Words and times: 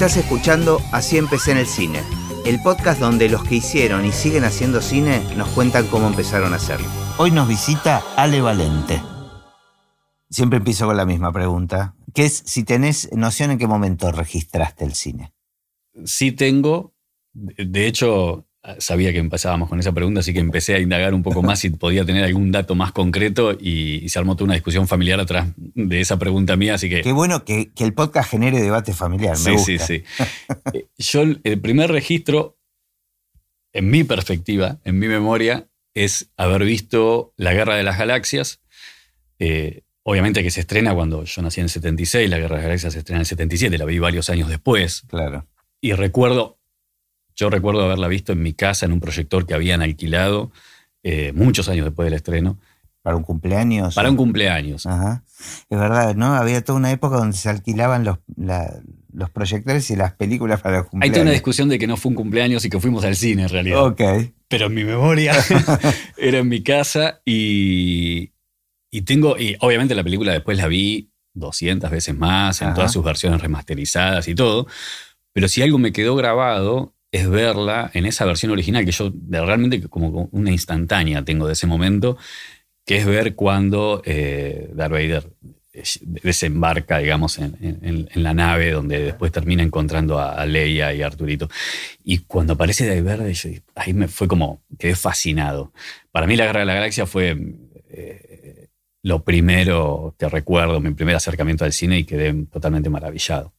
Estás 0.00 0.16
escuchando 0.16 0.80
Así 0.92 1.18
empecé 1.18 1.50
en 1.50 1.58
el 1.58 1.66
cine, 1.66 2.00
el 2.46 2.58
podcast 2.62 2.98
donde 2.98 3.28
los 3.28 3.44
que 3.44 3.56
hicieron 3.56 4.06
y 4.06 4.12
siguen 4.12 4.44
haciendo 4.44 4.80
cine 4.80 5.22
nos 5.36 5.50
cuentan 5.50 5.88
cómo 5.88 6.06
empezaron 6.06 6.54
a 6.54 6.56
hacerlo. 6.56 6.88
Hoy 7.18 7.30
nos 7.32 7.46
visita 7.46 8.02
Ale 8.16 8.40
Valente. 8.40 9.02
Siempre 10.30 10.56
empiezo 10.56 10.86
con 10.86 10.96
la 10.96 11.04
misma 11.04 11.30
pregunta, 11.34 11.96
que 12.14 12.24
es 12.24 12.42
si 12.46 12.64
tenés 12.64 13.12
noción 13.12 13.50
en 13.50 13.58
qué 13.58 13.66
momento 13.66 14.10
registraste 14.10 14.86
el 14.86 14.94
cine. 14.94 15.34
Sí 16.06 16.32
tengo, 16.32 16.94
de 17.34 17.86
hecho 17.86 18.46
sabía 18.78 19.12
que 19.12 19.18
empezábamos 19.18 19.68
con 19.68 19.80
esa 19.80 19.92
pregunta, 19.92 20.20
así 20.20 20.32
que 20.32 20.38
empecé 20.38 20.74
a 20.74 20.80
indagar 20.80 21.14
un 21.14 21.22
poco 21.22 21.42
más 21.42 21.60
si 21.60 21.70
podía 21.70 22.04
tener 22.04 22.24
algún 22.24 22.52
dato 22.52 22.74
más 22.74 22.92
concreto 22.92 23.56
y, 23.58 24.08
se 24.08 24.18
armó 24.18 24.34
toda 24.34 24.46
una 24.46 24.54
discusión 24.54 24.86
familiar 24.86 25.20
atrás 25.20 25.48
de 25.56 26.00
esa 26.00 26.18
pregunta 26.18 26.56
mía, 26.56 26.74
así 26.74 26.88
que... 26.88 27.00
Qué 27.00 27.12
bueno 27.12 27.44
que, 27.44 27.70
el 27.76 27.94
podcast 27.94 28.30
genere 28.30 28.60
debate 28.60 28.92
familiar, 28.92 29.38
me 29.38 29.58
sí, 29.58 29.78
Sí, 29.78 29.78
sí, 29.78 30.04
eh, 30.74 30.86
Yo, 30.98 31.22
el 31.22 31.60
primer 31.60 31.90
registro, 31.90 32.58
en 33.72 33.88
mi 33.88 34.04
perspectiva, 34.04 34.78
en 34.84 34.98
mi 34.98 35.08
memoria, 35.08 35.68
es 35.94 36.30
haber 36.36 36.64
visto 36.64 37.32
La 37.36 37.52
Guerra 37.54 37.76
de 37.76 37.82
las 37.82 37.98
Galaxias. 37.98 38.60
Eh, 39.38 39.82
obviamente 40.02 40.42
que 40.42 40.50
se 40.50 40.60
estrena 40.60 40.94
cuando 40.94 41.24
yo 41.24 41.42
nací 41.42 41.60
en 41.60 41.64
el 41.64 41.70
76, 41.70 42.28
La 42.28 42.38
Guerra 42.38 42.56
de 42.56 42.62
las 42.62 42.64
Galaxias 42.64 42.92
se 42.92 42.98
estrena 42.98 43.18
en 43.18 43.22
el 43.22 43.26
77, 43.26 43.78
la 43.78 43.84
vi 43.86 43.98
varios 43.98 44.28
años 44.28 44.48
después. 44.48 45.02
Claro. 45.08 45.46
Y 45.80 45.92
recuerdo 45.92 46.59
yo 47.40 47.48
recuerdo 47.48 47.82
haberla 47.82 48.06
visto 48.06 48.32
en 48.32 48.42
mi 48.42 48.52
casa 48.52 48.84
en 48.84 48.92
un 48.92 49.00
proyector 49.00 49.46
que 49.46 49.54
habían 49.54 49.80
alquilado 49.80 50.52
eh, 51.02 51.32
muchos 51.32 51.70
años 51.70 51.86
después 51.86 52.04
del 52.04 52.12
estreno. 52.12 52.58
¿Para 53.00 53.16
un 53.16 53.22
cumpleaños? 53.22 53.94
Para 53.94 54.10
un 54.10 54.16
cumpleaños. 54.16 54.84
Ajá. 54.84 55.24
Es 55.70 55.78
verdad, 55.78 56.14
¿no? 56.14 56.34
Había 56.34 56.62
toda 56.62 56.78
una 56.78 56.90
época 56.90 57.16
donde 57.16 57.34
se 57.34 57.48
alquilaban 57.48 58.04
los, 58.04 58.18
los 58.36 59.30
proyectores 59.30 59.90
y 59.90 59.96
las 59.96 60.12
películas 60.12 60.60
para 60.60 60.78
los 60.78 60.88
cumpleaños. 60.88 61.10
Hay 61.10 61.14
toda 61.14 61.22
una 61.22 61.32
discusión 61.32 61.70
de 61.70 61.78
que 61.78 61.86
no 61.86 61.96
fue 61.96 62.10
un 62.10 62.16
cumpleaños 62.16 62.62
y 62.66 62.68
que 62.68 62.78
fuimos 62.78 63.04
al 63.04 63.16
cine 63.16 63.44
en 63.44 63.48
realidad. 63.48 63.86
Ok. 63.86 64.02
Pero 64.46 64.66
en 64.66 64.74
mi 64.74 64.84
memoria 64.84 65.32
era 66.18 66.38
en 66.40 66.48
mi 66.48 66.62
casa 66.62 67.22
y, 67.24 68.32
y 68.90 69.02
tengo, 69.02 69.38
y 69.38 69.56
obviamente 69.60 69.94
la 69.94 70.04
película 70.04 70.32
después 70.32 70.58
la 70.58 70.66
vi 70.66 71.10
200 71.32 71.90
veces 71.90 72.14
más, 72.14 72.60
en 72.60 72.74
todas 72.74 72.92
sus 72.92 73.02
versiones 73.02 73.40
remasterizadas 73.40 74.28
y 74.28 74.34
todo. 74.34 74.66
Pero 75.32 75.48
si 75.48 75.62
algo 75.62 75.78
me 75.78 75.92
quedó 75.92 76.16
grabado 76.16 76.92
es 77.12 77.28
verla 77.28 77.90
en 77.94 78.06
esa 78.06 78.24
versión 78.24 78.52
original, 78.52 78.84
que 78.84 78.92
yo 78.92 79.12
realmente 79.28 79.80
como 79.88 80.28
una 80.32 80.50
instantánea 80.50 81.24
tengo 81.24 81.46
de 81.46 81.54
ese 81.54 81.66
momento, 81.66 82.16
que 82.86 82.98
es 82.98 83.06
ver 83.06 83.34
cuando 83.34 84.02
eh, 84.04 84.70
Darth 84.74 84.92
Vader 84.92 85.30
desembarca, 86.02 86.98
digamos, 86.98 87.38
en, 87.38 88.08
la 88.14 88.34
nave 88.34 88.72
donde 88.72 89.00
después 89.00 89.30
termina 89.30 89.62
encontrando 89.62 90.18
a, 90.18 90.44
Leia 90.44 90.92
y 90.92 91.02
a 91.02 91.06
Arturito. 91.06 91.48
Y 92.04 92.18
cuando 92.18 92.54
aparece 92.54 92.86
Darth 92.86 93.04
Vader, 93.04 93.36
ahí 93.76 93.92
me 93.94 94.08
fue 94.08 94.26
como, 94.26 94.62
quedé 94.78 94.96
fascinado. 94.96 95.72
Para 96.10 96.26
mí 96.26 96.36
la 96.36 96.46
Guerra 96.46 96.60
de 96.60 96.66
la 96.66 96.74
Galaxia 96.74 97.06
fue 97.06 97.36
eh, 97.90 98.68
lo 99.02 99.22
primero 99.24 100.14
que 100.18 100.28
recuerdo, 100.28 100.80
mi 100.80 100.92
primer 100.92 101.16
acercamiento 101.16 101.64
al 101.64 101.72
cine 101.72 101.98
y 102.00 102.04
quedé 102.04 102.32
totalmente 102.50 102.90
maravillado. 102.90 103.52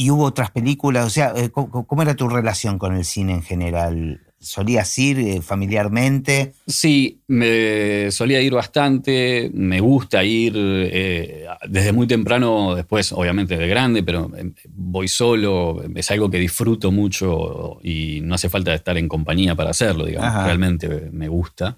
¿Y 0.00 0.10
hubo 0.10 0.22
otras 0.22 0.52
películas? 0.52 1.06
O 1.06 1.10
sea, 1.10 1.32
eh, 1.34 1.50
¿cómo, 1.50 2.02
era 2.02 2.14
tu 2.14 2.28
relación 2.28 2.78
con 2.78 2.94
el 2.94 3.04
cine 3.04 3.32
en 3.32 3.42
general? 3.42 4.20
¿Solías 4.38 4.96
ir 4.96 5.18
eh, 5.18 5.42
familiarmente? 5.42 6.52
Sí, 6.68 7.18
me 7.26 8.08
solía 8.12 8.40
ir 8.40 8.54
bastante, 8.54 9.50
me 9.52 9.80
gusta 9.80 10.22
ir 10.22 10.52
eh, 10.56 11.46
desde 11.68 11.92
muy 11.92 12.06
temprano, 12.06 12.76
después 12.76 13.10
obviamente 13.10 13.58
de 13.58 13.66
grande, 13.66 14.04
pero 14.04 14.30
voy 14.68 15.08
solo, 15.08 15.82
es 15.92 16.08
algo 16.12 16.30
que 16.30 16.38
disfruto 16.38 16.92
mucho 16.92 17.80
y 17.82 18.20
no 18.22 18.36
hace 18.36 18.48
falta 18.48 18.72
estar 18.72 18.96
en 18.98 19.08
compañía 19.08 19.56
para 19.56 19.70
hacerlo, 19.70 20.04
digamos, 20.04 20.44
realmente 20.44 21.10
me 21.10 21.26
gusta. 21.26 21.76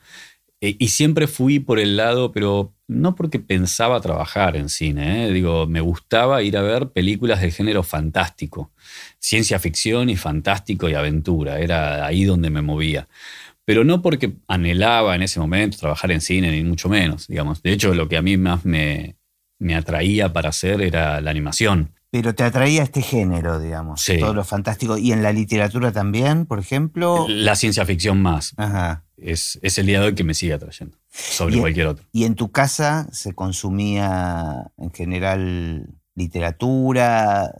Y 0.60 0.88
siempre 0.88 1.26
fui 1.26 1.58
por 1.58 1.78
el 1.78 1.96
lado, 1.96 2.32
pero 2.32 2.74
no 2.86 3.14
porque 3.14 3.38
pensaba 3.38 4.00
trabajar 4.00 4.56
en 4.56 4.68
cine, 4.68 5.26
¿eh? 5.26 5.32
digo, 5.32 5.66
me 5.66 5.80
gustaba 5.80 6.42
ir 6.42 6.56
a 6.56 6.62
ver 6.62 6.90
películas 6.90 7.40
del 7.40 7.52
género 7.52 7.82
fantástico, 7.82 8.72
ciencia 9.18 9.58
ficción 9.58 10.10
y 10.10 10.16
fantástico 10.16 10.88
y 10.88 10.94
aventura, 10.94 11.60
era 11.60 12.04
ahí 12.04 12.24
donde 12.24 12.50
me 12.50 12.62
movía. 12.62 13.08
Pero 13.64 13.84
no 13.84 14.02
porque 14.02 14.32
anhelaba 14.48 15.14
en 15.14 15.22
ese 15.22 15.38
momento 15.38 15.78
trabajar 15.78 16.10
en 16.10 16.20
cine, 16.20 16.50
ni 16.50 16.64
mucho 16.64 16.88
menos, 16.88 17.28
digamos. 17.28 17.62
De 17.62 17.72
hecho, 17.72 17.94
lo 17.94 18.08
que 18.08 18.16
a 18.16 18.22
mí 18.22 18.36
más 18.36 18.64
me, 18.64 19.16
me 19.60 19.76
atraía 19.76 20.32
para 20.32 20.48
hacer 20.48 20.82
era 20.82 21.20
la 21.20 21.30
animación. 21.30 21.94
Pero 22.10 22.34
te 22.34 22.42
atraía 22.42 22.82
este 22.82 23.02
género, 23.02 23.60
digamos, 23.60 24.04
todo 24.18 24.34
lo 24.34 24.44
fantástico. 24.44 24.98
¿Y 24.98 25.12
en 25.12 25.22
la 25.22 25.32
literatura 25.32 25.92
también, 25.92 26.44
por 26.44 26.58
ejemplo? 26.58 27.26
La 27.28 27.54
ciencia 27.54 27.86
ficción 27.86 28.20
más. 28.20 28.52
Ajá. 28.56 29.04
Es, 29.16 29.60
es 29.62 29.78
el 29.78 29.86
día 29.86 30.00
de 30.00 30.06
hoy 30.06 30.14
que 30.14 30.24
me 30.24 30.34
sigue 30.34 30.54
atrayendo 30.54 30.96
sobre 31.08 31.58
cualquier 31.58 31.86
otro. 31.86 32.04
¿Y 32.10 32.24
en 32.24 32.34
tu 32.34 32.50
casa 32.50 33.06
se 33.12 33.34
consumía 33.34 34.72
en 34.76 34.90
general 34.92 35.86
literatura? 36.14 37.52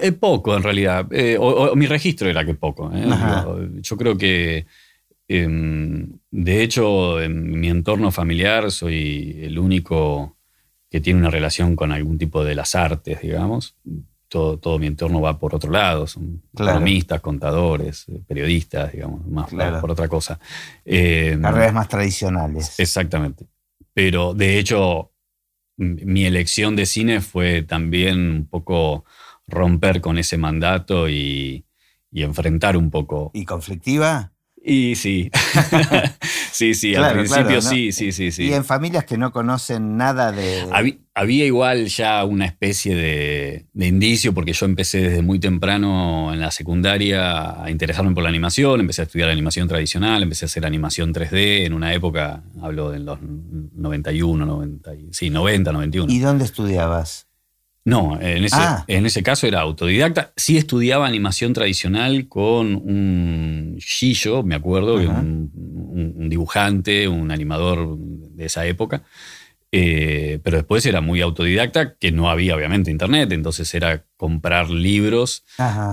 Eh, 0.00 0.12
poco, 0.12 0.56
en 0.56 0.62
realidad. 0.62 1.06
Eh, 1.10 1.36
o, 1.38 1.74
mi 1.74 1.86
registro 1.86 2.30
era 2.30 2.44
que 2.44 2.54
poco. 2.54 2.90
¿eh? 2.94 3.04
Yo, 3.82 3.96
creo 3.96 4.16
que, 4.16 4.66
em, 5.28 6.18
de 6.30 6.62
hecho, 6.62 7.20
en 7.20 7.60
mi 7.60 7.68
entorno 7.68 8.10
familiar 8.10 8.70
soy 8.70 9.40
el 9.42 9.58
único 9.58 10.36
que 10.92 11.00
tiene 11.00 11.18
una 11.18 11.30
relación 11.30 11.74
con 11.74 11.90
algún 11.90 12.18
tipo 12.18 12.44
de 12.44 12.54
las 12.54 12.76
artes, 12.76 13.20
digamos 13.20 13.74
todo, 14.32 14.78
mi 14.78 14.86
entorno 14.86 15.20
va 15.20 15.38
por 15.38 15.54
otro 15.54 15.70
lado, 15.70 16.06
son 16.06 16.42
economistas, 16.54 17.20
contadores, 17.20 18.06
periodistas, 18.26 18.92
digamos, 18.92 19.26
más 19.26 19.50
por 19.80 19.90
otra 19.90 20.08
cosa. 20.08 20.38
Eh, 20.84 21.38
Carreras 21.40 21.74
más 21.74 21.88
tradicionales. 21.88 22.78
Exactamente. 22.80 23.46
Pero 23.92 24.32
de 24.32 24.58
hecho, 24.58 25.12
mi 25.76 26.24
elección 26.24 26.76
de 26.76 26.86
cine 26.86 27.20
fue 27.20 27.62
también 27.62 28.18
un 28.18 28.46
poco 28.46 29.04
romper 29.46 30.00
con 30.00 30.16
ese 30.16 30.38
mandato 30.38 31.10
y, 31.10 31.66
y 32.10 32.22
enfrentar 32.22 32.78
un 32.78 32.90
poco. 32.90 33.32
¿Y 33.34 33.44
conflictiva? 33.44 34.32
Y 34.64 34.94
sí. 34.94 35.30
sí, 36.62 36.74
sí, 36.74 36.94
al 36.94 37.12
principio 37.12 37.60
sí, 37.60 37.92
sí, 37.92 38.12
sí, 38.12 38.30
sí. 38.30 38.44
Y 38.44 38.52
en 38.52 38.64
familias 38.64 39.04
que 39.04 39.18
no 39.18 39.32
conocen 39.32 39.96
nada 39.96 40.32
de. 40.32 40.66
Había, 41.14 41.44
igual 41.44 41.88
ya 41.88 42.24
una 42.24 42.46
especie 42.46 42.94
de, 42.94 43.66
indicio, 43.74 44.32
porque 44.32 44.52
yo 44.52 44.64
empecé 44.64 45.00
desde 45.00 45.22
muy 45.22 45.38
temprano 45.38 46.32
en 46.32 46.40
la 46.40 46.50
secundaria 46.50 47.62
a 47.62 47.70
interesarme 47.70 48.14
por 48.14 48.22
la 48.22 48.28
animación, 48.28 48.80
empecé 48.80 49.02
a 49.02 49.04
estudiar 49.04 49.28
animación 49.28 49.68
tradicional, 49.68 50.22
empecé 50.22 50.44
a 50.44 50.46
hacer 50.46 50.64
animación 50.64 51.12
3D 51.12 51.66
en 51.66 51.74
una 51.74 51.92
época, 51.92 52.42
hablo 52.62 52.90
de 52.90 53.00
los 53.00 53.18
91, 53.20 54.46
90, 54.46 54.90
sí, 55.10 55.28
90, 55.28 55.72
91. 55.72 56.12
¿Y 56.12 56.18
dónde 56.20 56.44
estudiabas? 56.44 57.26
No, 57.84 58.16
en 58.20 58.44
ese, 58.44 58.56
ah. 58.58 58.84
en 58.86 59.06
ese 59.06 59.22
caso 59.22 59.46
era 59.46 59.60
autodidacta. 59.60 60.32
Sí 60.36 60.56
estudiaba 60.56 61.06
animación 61.06 61.52
tradicional 61.52 62.28
con 62.28 62.76
un 62.76 63.76
Gillo, 63.80 64.44
me 64.44 64.54
acuerdo, 64.54 64.94
un, 64.94 66.28
dibujante, 66.28 67.08
un 67.08 67.32
animador 67.32 67.96
de 67.98 68.44
esa 68.44 68.66
época. 68.66 69.02
Eh, 69.72 70.38
pero 70.44 70.58
después 70.58 70.84
era 70.86 71.00
muy 71.00 71.22
autodidacta, 71.22 71.94
que 71.94 72.12
no 72.12 72.30
había 72.30 72.54
obviamente 72.54 72.90
internet, 72.90 73.32
entonces 73.32 73.74
era 73.74 74.04
comprar 74.16 74.68
libros 74.68 75.44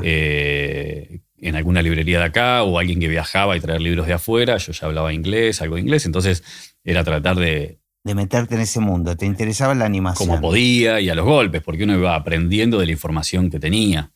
eh, 0.04 1.22
en 1.38 1.56
alguna 1.56 1.82
librería 1.82 2.20
de 2.20 2.26
acá 2.26 2.64
o 2.64 2.78
alguien 2.78 3.00
que 3.00 3.08
viajaba 3.08 3.56
y 3.56 3.62
traer 3.62 3.82
libros 3.82 4.06
de 4.06 4.14
afuera. 4.14 4.58
Yo 4.58 4.74
ya 4.74 4.86
hablaba 4.86 5.14
inglés, 5.14 5.62
algo 5.62 5.76
de 5.76 5.82
inglés, 5.82 6.06
entonces 6.06 6.44
era 6.84 7.04
tratar 7.04 7.38
de 7.38 7.80
de 8.10 8.16
meterte 8.16 8.56
en 8.56 8.62
ese 8.62 8.80
mundo? 8.80 9.16
¿Te 9.16 9.28
interesaba 9.28 9.76
la 9.76 9.86
animación? 9.86 10.28
Como 10.28 10.42
podía 10.42 11.00
y 11.00 11.10
a 11.10 11.16
los 11.16 11.26
golpes, 11.26 11.62
porque 11.62 11.84
uno 11.84 11.94
iba 11.94 12.16
aprendiendo 12.16 12.80
de 12.80 12.88
la 12.88 12.92
información 12.92 13.52
que 13.52 13.60
tenía. 13.60 14.12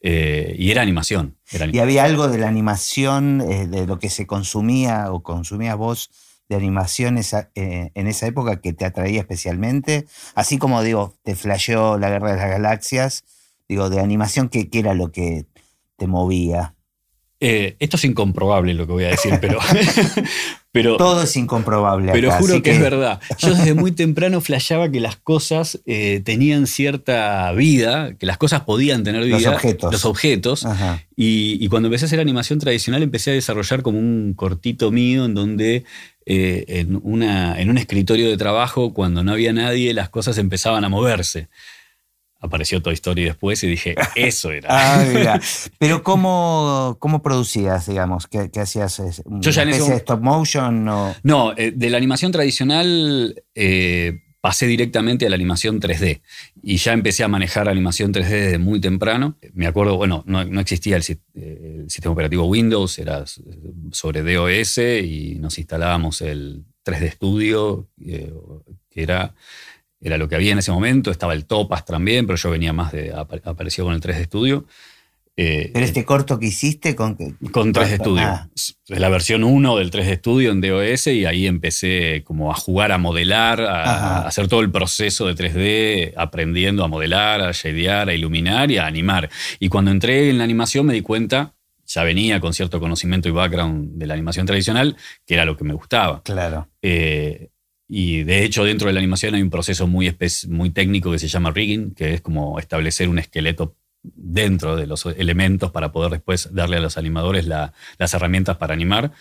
Eh, 0.00 0.54
y 0.58 0.70
era 0.70 0.82
animación, 0.82 1.36
¿Y 1.72 1.78
había 1.78 2.04
algo 2.04 2.28
de 2.28 2.38
la 2.38 2.48
animación, 2.48 3.40
eh, 3.40 3.66
de 3.66 3.86
lo 3.86 3.98
que 3.98 4.10
se 4.10 4.26
consumía 4.26 5.10
o 5.10 5.22
consumías 5.22 5.76
vos 5.76 6.10
de 6.48 6.54
animación 6.54 7.18
eh, 7.18 7.90
en 7.94 8.06
esa 8.06 8.26
época 8.26 8.60
que 8.60 8.72
te 8.72 8.84
atraía 8.84 9.20
especialmente? 9.20 10.06
Así 10.34 10.58
como, 10.58 10.82
digo, 10.82 11.16
te 11.24 11.34
flasheó 11.34 11.98
la 11.98 12.10
Guerra 12.10 12.32
de 12.32 12.36
las 12.36 12.50
Galaxias, 12.50 13.24
digo, 13.68 13.90
de 13.90 14.00
animación, 14.00 14.48
¿qué, 14.48 14.68
qué 14.68 14.80
era 14.80 14.94
lo 14.94 15.10
que 15.10 15.46
te 15.96 16.06
movía? 16.06 16.75
Esto 17.40 17.96
es 17.96 18.04
incomprobable 18.04 18.74
lo 18.74 18.86
que 18.86 18.92
voy 18.92 19.04
a 19.04 19.10
decir, 19.10 19.38
pero, 19.40 19.58
Todo 20.98 21.22
es 21.22 21.36
incomprobable. 21.36 22.12
Pero 22.12 22.30
juro 22.32 22.62
que, 22.62 22.70
es 22.70 22.80
verdad. 22.80 23.20
Yo 23.38 23.54
desde 23.54 23.74
muy 23.74 23.92
temprano 23.92 24.40
flasheaba 24.40 24.90
que 24.90 25.00
las 25.00 25.16
cosas 25.16 25.80
eh, 25.86 26.20
tenían 26.24 26.66
cierta 26.66 27.50
vida, 27.52 28.14
que 28.14 28.26
las 28.26 28.38
cosas 28.38 28.62
podían 28.62 29.04
tener 29.04 29.24
vida. 29.24 29.38
Los 29.38 29.46
objetos. 29.46 29.92
Los 29.92 30.04
objetos. 30.04 30.66
Y, 31.16 31.66
cuando 31.68 31.88
empecé 31.88 32.04
a 32.04 32.06
hacer 32.06 32.20
animación 32.20 32.58
tradicional 32.58 33.02
empecé 33.02 33.30
a 33.30 33.34
desarrollar 33.34 33.82
como 33.82 33.98
un 33.98 34.34
cortito 34.34 34.90
mío 34.90 35.24
en 35.24 35.34
donde 35.34 35.84
eh, 36.26 36.64
en, 36.68 36.96
un 36.96 37.78
escritorio 37.78 38.28
de 38.28 38.36
trabajo, 38.36 38.92
cuando 38.92 39.22
no 39.22 39.32
había 39.32 39.52
nadie, 39.52 39.94
las 39.94 40.08
cosas 40.08 40.38
empezaban 40.38 40.84
a 40.84 40.88
moverse. 40.88 41.48
Apareció 42.40 42.82
Toy 42.82 42.94
Story 42.94 43.24
después 43.24 43.62
y 43.64 43.68
dije, 43.68 43.94
eso 44.14 44.50
era. 44.50 44.68
ah, 44.70 45.04
mira. 45.12 45.40
Pero 45.78 46.02
¿cómo, 46.02 46.96
cómo 46.98 47.22
producías, 47.22 47.86
digamos? 47.86 48.26
¿Qué, 48.26 48.50
hacías? 48.60 49.02
Yo 49.26 49.50
ya 49.50 49.62
en 49.62 49.70
de 49.70 49.96
stop 49.96 50.20
motion? 50.20 50.88
O... 50.88 51.14
No, 51.22 51.52
eh, 51.56 51.72
de 51.74 51.90
la 51.90 51.96
animación 51.96 52.32
tradicional 52.32 53.42
eh, 53.54 54.20
pasé 54.46 54.68
directamente 54.68 55.26
a 55.26 55.28
la 55.28 55.34
animación 55.34 55.80
3D 55.80 56.20
y 56.62 56.76
ya 56.76 56.92
empecé 56.92 57.24
a 57.24 57.28
manejar 57.28 57.68
animación 57.68 58.12
3D 58.12 58.28
desde 58.28 58.58
muy 58.58 58.80
temprano. 58.80 59.36
Me 59.54 59.66
acuerdo, 59.66 59.96
bueno, 59.96 60.22
no, 60.26 60.40
existía 60.60 60.96
el, 60.96 61.02
sistema 61.02 62.12
operativo 62.12 62.44
Windows, 62.44 62.98
era 63.00 63.24
sobre 63.90 64.22
DOS 64.22 64.78
y 64.78 65.38
nos 65.40 65.58
instalábamos 65.58 66.20
el 66.20 66.64
3D 66.84 67.12
Studio, 67.14 67.88
eh, 68.04 68.32
que 68.88 69.02
era 69.02 69.34
era 70.00 70.18
lo 70.18 70.28
que 70.28 70.34
había 70.34 70.52
en 70.52 70.58
ese 70.58 70.72
momento, 70.72 71.10
estaba 71.10 71.32
el 71.32 71.46
Topas 71.46 71.84
también, 71.84 72.26
pero 72.26 72.36
yo 72.36 72.50
venía 72.50 72.72
más 72.72 72.92
de, 72.92 73.12
apareció 73.12 73.84
con 73.84 73.94
el 73.94 74.00
3D 74.00 74.24
Studio. 74.24 74.66
Eh, 75.38 75.70
¿Pero 75.74 75.84
este 75.84 76.06
corto 76.06 76.38
que 76.38 76.46
hiciste 76.46 76.96
con 76.96 77.14
Con 77.50 77.74
3D 77.74 77.98
Studio. 77.98 78.22
Ah. 78.24 78.48
Es 78.54 78.76
la 78.88 79.10
versión 79.10 79.44
1 79.44 79.76
del 79.76 79.90
3D 79.90 80.18
Studio 80.18 80.50
en 80.50 80.62
DOS 80.62 81.08
y 81.08 81.26
ahí 81.26 81.46
empecé 81.46 82.22
como 82.24 82.50
a 82.50 82.54
jugar, 82.54 82.90
a 82.90 82.96
modelar, 82.96 83.60
a, 83.60 84.26
hacer 84.26 84.48
todo 84.48 84.60
el 84.60 84.70
proceso 84.70 85.26
de 85.26 85.34
3D, 85.34 86.14
aprendiendo 86.16 86.84
a 86.84 86.88
modelar, 86.88 87.42
a 87.42 87.52
shadear, 87.52 88.08
a 88.08 88.14
iluminar 88.14 88.70
y 88.70 88.78
a 88.78 88.86
animar. 88.86 89.28
Y 89.60 89.68
cuando 89.68 89.90
entré 89.90 90.30
en 90.30 90.38
la 90.38 90.44
animación 90.44 90.86
me 90.86 90.94
di 90.94 91.02
cuenta, 91.02 91.52
ya 91.84 92.02
venía 92.02 92.40
con 92.40 92.54
cierto 92.54 92.80
conocimiento 92.80 93.28
y 93.28 93.32
background 93.32 93.98
de 93.98 94.06
la 94.06 94.14
animación 94.14 94.46
tradicional, 94.46 94.96
que 95.26 95.34
era 95.34 95.44
lo 95.44 95.56
que 95.56 95.64
me 95.64 95.74
gustaba. 95.74 96.22
Claro. 96.22 96.68
Eh, 96.80 97.50
y 97.88 98.24
de 98.24 98.44
hecho, 98.44 98.64
dentro 98.64 98.88
de 98.88 98.94
la 98.94 99.00
animación 99.00 99.34
hay 99.34 99.42
un 99.42 99.50
proceso 99.50 99.86
muy, 99.86 100.14
muy 100.48 100.70
técnico 100.70 101.12
que 101.12 101.18
se 101.18 101.28
llama 101.28 101.50
rigging, 101.50 101.94
que 101.94 102.14
es 102.14 102.20
como 102.20 102.58
establecer 102.58 103.08
un 103.08 103.18
esqueleto 103.18 103.76
dentro 104.02 104.76
de 104.76 104.86
los 104.86 105.06
elementos 105.06 105.70
para 105.70 105.92
poder 105.92 106.12
después 106.12 106.52
darle 106.52 106.76
a 106.76 106.80
los 106.80 106.96
animadores 106.96 107.46
las 107.46 108.14
herramientas 108.14 108.56
para 108.56 108.74
animar. 108.74 109.12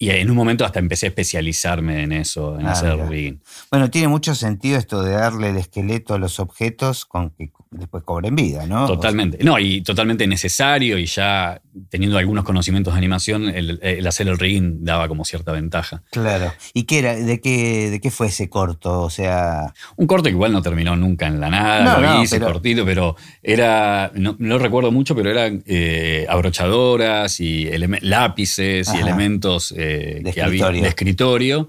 Y 0.00 0.10
en 0.10 0.30
un 0.30 0.36
momento 0.36 0.64
hasta 0.64 0.78
empecé 0.78 1.06
a 1.06 1.08
especializarme 1.08 2.04
en 2.04 2.12
eso, 2.12 2.58
en 2.58 2.66
ah, 2.66 2.72
hacer 2.72 2.96
rigging. 3.08 3.42
Bueno, 3.68 3.90
tiene 3.90 4.06
mucho 4.06 4.32
sentido 4.36 4.78
esto 4.78 5.02
de 5.02 5.10
darle 5.10 5.50
el 5.50 5.56
esqueleto 5.56 6.14
a 6.14 6.18
los 6.18 6.38
objetos 6.38 7.04
con 7.04 7.30
que 7.30 7.50
después 7.72 8.04
cobren 8.04 8.36
vida, 8.36 8.64
¿no? 8.64 8.86
Totalmente. 8.86 9.42
No, 9.42 9.58
y 9.58 9.82
totalmente 9.82 10.26
necesario 10.28 10.98
y 10.98 11.06
ya 11.06 11.60
teniendo 11.88 12.18
algunos 12.18 12.44
conocimientos 12.44 12.94
de 12.94 12.98
animación, 12.98 13.48
el, 13.48 14.06
hacer 14.06 14.28
el 14.28 14.38
rigging 14.38 14.84
daba 14.84 15.08
como 15.08 15.24
cierta 15.24 15.52
ventaja. 15.52 16.02
Claro. 16.10 16.52
¿Y 16.74 16.84
qué 16.84 16.98
era? 16.98 17.14
¿De 17.14 17.40
qué, 17.40 17.90
de 17.90 18.00
qué 18.00 18.10
fue 18.10 18.28
ese 18.28 18.48
corto? 18.48 19.02
O 19.02 19.10
sea. 19.10 19.72
Un 19.96 20.06
corto 20.06 20.24
que 20.24 20.30
igual 20.30 20.52
no 20.52 20.62
terminó 20.62 20.96
nunca 20.96 21.26
en 21.26 21.40
la 21.40 21.50
nada, 21.50 21.98
lo 21.98 22.22
hice 22.22 22.40
cortito, 22.40 22.84
pero 22.84 23.16
era. 23.42 24.10
No, 24.14 24.36
lo 24.38 24.58
recuerdo 24.58 24.92
mucho, 24.92 25.14
pero 25.14 25.30
eran 25.30 25.62
eh, 25.66 26.26
abrochadoras 26.28 27.40
y 27.40 27.68
lápices 28.02 28.92
y 28.94 28.98
elementos 28.98 29.74
eh, 29.76 30.22
que 30.32 30.42
había 30.42 30.70
de 30.70 30.88
escritorio 30.88 31.68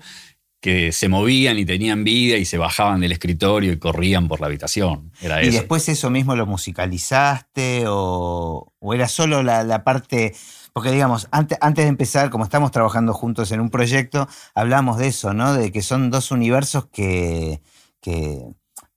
que 0.61 0.91
se 0.91 1.07
movían 1.07 1.57
y 1.57 1.65
tenían 1.65 2.03
vida 2.03 2.37
y 2.37 2.45
se 2.45 2.57
bajaban 2.57 2.99
del 2.99 3.13
escritorio 3.13 3.71
y 3.71 3.79
corrían 3.79 4.27
por 4.27 4.41
la 4.41 4.47
habitación. 4.47 5.11
Era 5.21 5.43
¿Y 5.43 5.49
después 5.49 5.87
eso 5.87 6.09
mismo 6.09 6.35
lo 6.35 6.45
musicalizaste 6.45 7.85
o, 7.87 8.73
era 8.93 9.07
solo 9.07 9.43
la, 9.43 9.83
parte... 9.83 10.35
Porque 10.73 10.91
digamos, 10.91 11.27
antes, 11.31 11.57
antes, 11.61 11.85
de 11.85 11.89
empezar, 11.89 12.29
como 12.29 12.43
estamos 12.43 12.71
trabajando 12.71 13.13
juntos 13.13 13.51
en 13.51 13.59
un 13.59 13.69
proyecto, 13.69 14.27
hablamos 14.53 14.97
de 14.97 15.07
eso, 15.07 15.33
¿no? 15.33 15.53
De 15.53 15.71
que 15.71 15.81
son 15.81 16.11
dos 16.11 16.31
universos 16.31 16.87
que, 16.87 17.61
que, 18.01 18.45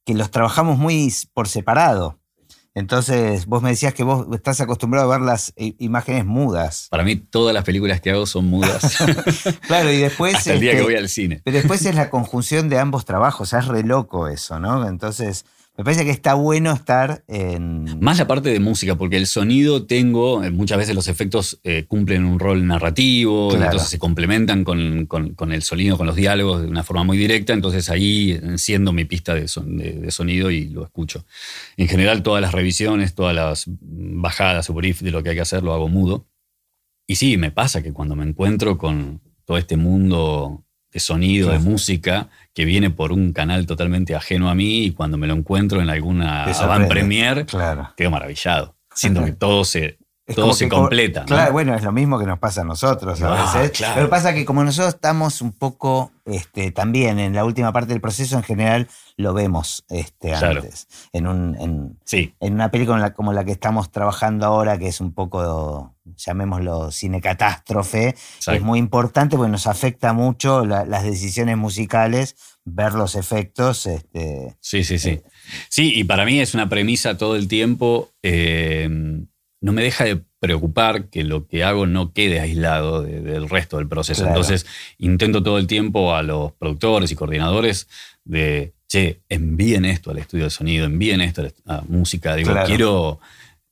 que 0.05 0.15
los 0.15 0.31
trabajamos 0.31 0.79
muy 0.79 1.13
por 1.33 1.49
separado. 1.49 2.22
Entonces, 2.75 3.47
vos 3.47 3.63
me 3.63 3.71
decías 3.71 3.93
que 3.93 4.03
vos 4.03 4.27
estás 4.33 4.61
acostumbrado 4.63 5.13
a 5.13 5.19
ver 5.19 5.27
las 5.27 5.53
imágenes 5.57 6.25
mudas. 6.25 6.89
Para 6.91 7.05
mí, 7.05 7.17
todas 7.17 7.53
las 7.53 7.65
películas 7.65 8.01
que 8.01 8.11
hago 8.11 8.25
son 8.25 8.47
mudas. 8.47 8.97
claro, 9.67 9.93
y 9.93 9.99
después. 9.99 10.35
Hasta 10.35 10.55
el 10.55 10.61
día 10.61 10.71
que 10.71 10.79
este, 10.79 10.91
voy 10.91 10.97
al 10.97 11.09
cine. 11.09 11.43
Pero 11.45 11.59
después 11.59 11.85
es 11.85 11.95
la 11.95 12.09
conjunción 12.09 12.69
de 12.71 12.79
ambos 12.79 13.05
trabajos, 13.05 13.53
es 13.53 13.67
re 13.67 13.83
loco 13.83 14.29
eso, 14.29 14.59
¿no? 14.59 14.89
Entonces, 14.89 15.45
me 15.75 15.85
parece 15.85 16.05
que 16.05 16.11
está 16.11 16.35
bueno 16.35 16.71
estar 16.73 17.25
en... 17.29 17.99
Más 17.99 18.19
la 18.19 18.27
parte 18.27 18.51
de 18.51 18.61
música, 18.61 18.97
porque 18.97 19.17
el 19.17 19.27
sonido 19.27 19.87
tengo, 19.87 20.45
eh, 20.45 20.51
muchas 20.51 20.77
veces 20.77 20.95
los 20.95 21.09
efectos 21.09 21.61
eh, 21.65 21.87
cumplen 21.89 22.27
un 22.27 22.39
rol 22.39 22.67
narrativo, 22.67 23.55
entonces 23.55 23.89
se 23.89 23.99
complementan 23.99 24.65
con, 24.65 25.09
el 25.51 25.63
sonido, 25.63 25.97
con 25.97 26.07
los 26.07 26.15
diálogos 26.15 26.61
de 26.61 26.69
una 26.69 26.83
forma 26.83 27.05
muy 27.05 27.17
directa, 27.17 27.55
entonces 27.55 27.89
ahí 27.89 28.33
enciendo 28.33 28.93
mi 28.93 29.07
pista 29.07 29.35
de, 29.35 29.49
sonido 29.49 30.51
y 30.51 30.69
lo 30.69 30.85
escucho. 30.85 31.25
En 31.79 31.89
general 31.89 32.23
todas 32.23 32.43
las 32.43 32.53
revisiones, 32.53 33.15
todas 33.15 33.35
las 33.35 33.65
bajadas 33.67 34.69
o 34.69 34.75
brief 34.75 35.01
de 35.01 35.11
lo 35.11 35.23
que 35.23 35.31
hay 35.31 35.37
que 35.37 35.41
hacer 35.43 35.63
lo 35.63 35.73
hago 35.73 35.89
mudo. 35.89 36.27
Y 37.07 37.17
sí, 37.17 37.39
me 37.39 37.51
pasa 37.51 37.83
que 37.83 37.95
cuando 37.95 38.15
me 38.15 38.25
encuentro 38.25 38.77
con 38.77 39.23
todo 39.47 39.57
este 39.57 39.79
mundo 39.79 40.65
de 40.93 41.01
sonido, 41.01 41.51
de 41.51 41.59
música, 41.59 42.29
que 42.55 42.65
viene 42.65 42.91
por 42.91 43.13
un 43.13 43.33
canal 43.33 43.67
totalmente 43.67 44.15
ajeno 44.15 44.51
a 44.51 44.55
mí 44.55 44.85
y 44.85 44.91
cuando 44.93 45.17
me 45.17 45.27
lo 45.27 45.35
encuentro 45.35 45.81
en 45.81 45.89
alguna 45.89 46.45
avant 46.45 46.89
premier, 46.89 47.47
quedo 47.97 48.11
maravillado. 48.11 48.75
Siento 48.95 49.25
que 49.25 49.33
todo 49.33 49.65
se, 49.65 49.99
todo 50.27 50.53
se 50.55 50.69
completa. 50.69 51.25
Claro, 51.25 51.53
bueno, 51.53 51.75
es 51.75 51.83
lo 51.83 51.93
mismo 51.93 52.19
que 52.19 52.27
nos 52.27 52.39
pasa 52.39 52.61
a 52.61 52.65
nosotros 52.65 53.21
a 53.23 53.35
ah, 53.35 53.61
veces. 53.61 53.87
Pero 53.95 54.09
pasa 54.09 54.33
que 54.33 54.45
como 54.45 54.63
nosotros 54.63 54.95
estamos 54.95 55.43
un 55.43 55.53
poco 55.53 56.13
este, 56.25 56.71
también 56.71 57.19
en 57.19 57.35
la 57.35 57.45
última 57.45 57.73
parte 57.73 57.93
del 57.93 58.01
proceso, 58.01 58.37
en 58.37 58.45
general 58.45 58.89
lo 59.17 59.35
vemos 59.35 59.85
este, 59.89 60.33
antes. 60.33 60.87
En, 61.13 61.27
un, 61.27 61.57
en, 61.61 61.99
en 62.41 62.55
una 62.55 62.71
película 62.71 63.13
como 63.15 63.33
la 63.33 63.45
que 63.45 63.53
estamos 63.53 63.91
trabajando 63.91 64.47
ahora, 64.47 64.79
que 64.79 64.87
es 64.87 65.01
un 65.01 65.13
poco, 65.13 65.97
llamémoslo, 66.05 66.93
cine 66.93 67.21
catástrofe, 67.21 68.15
es 68.47 68.63
muy 68.63 68.79
importante 68.79 69.37
porque 69.37 69.51
nos 69.51 69.67
afecta 69.67 70.13
mucho 70.13 70.65
las 70.65 71.03
decisiones 71.03 71.57
musicales, 71.57 72.37
ver 72.65 72.93
los 72.93 73.17
efectos. 73.17 73.87
Este, 73.87 74.57
sí, 74.61 74.85
sí, 74.85 75.01
sí. 75.01 75.11
Eh, 75.11 75.25
sí, 75.69 75.93
y 75.97 76.05
para 76.05 76.25
mí 76.25 76.41
es 76.41 76.55
una 76.55 76.69
premisa 76.69 77.19
todo 77.19 77.35
el 77.35 77.49
tiempo. 77.49 78.11
Eh, 78.23 78.89
no 79.63 79.73
me 79.73 79.83
deja 79.83 80.05
de 80.05 80.21
preocupar 80.41 81.09
que 81.09 81.23
lo 81.23 81.47
que 81.47 81.65
hago 81.65 81.87
no 81.87 82.13
quede 82.13 82.41
aislado 82.41 83.03
del 83.03 83.49
resto 83.49 83.79
del 83.79 83.89
proceso. 83.89 84.27
Entonces 84.27 84.67
intento 84.99 85.43
todo 85.43 85.57
el 85.57 85.69
tiempo 85.69 86.15
a 86.15 86.23
los 86.23 86.53
productores 86.53 87.11
y 87.13 87.15
coordinadores 87.15 87.89
de 88.25 88.75
che, 88.89 89.21
envíen 89.29 89.85
esto 89.85 90.11
al 90.11 90.19
estudio 90.19 90.45
de 90.45 90.51
sonido, 90.51 90.85
envíen 90.85 91.21
esto 91.23 91.43
a 91.43 91.73
la 91.77 91.83
música. 91.89 92.35
Digo, 92.35 92.53
quiero 92.67 93.21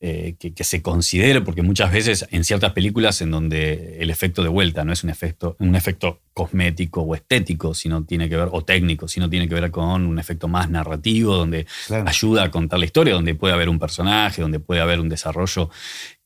eh, 0.03 0.35
que, 0.39 0.65
se 0.65 0.81
considere, 0.81 1.43
porque 1.43 1.61
muchas 1.63 1.93
veces 1.93 2.27
en 2.31 2.45
ciertas 2.45 2.73
películas 2.73 3.21
en 3.21 3.31
donde 3.31 3.99
el 4.01 4.09
efecto 4.09 4.43
de 4.43 4.49
vuelta 4.49 4.83
no 4.83 4.95
es 4.95 5.05
un 5.05 5.11
efecto, 5.11 5.57
un 5.59 5.75
efecto 5.75 6.23
cosmético 6.33 7.03
o 7.03 7.15
estético, 7.15 7.75
sino 7.75 8.03
tiene 8.05 8.29
que 8.31 8.37
ver, 8.37 8.49
o 8.51 8.65
técnico, 8.65 9.09
sino 9.09 9.29
tiene 9.29 9.47
que 9.47 9.55
ver 9.55 9.71
con 9.71 10.07
un 10.07 10.19
efecto 10.19 10.49
más 10.49 10.71
narrativo, 10.71 11.37
donde 11.37 11.67
ayuda 12.07 12.45
a 12.45 12.51
contar 12.51 12.79
la 12.79 12.87
historia, 12.87 13.13
donde 13.13 13.35
puede 13.35 13.53
haber 13.53 13.69
un 13.69 13.79
personaje, 13.79 14.41
donde 14.41 14.59
puede 14.59 14.81
haber 14.81 15.01
un 15.01 15.11
desarrollo 15.11 15.69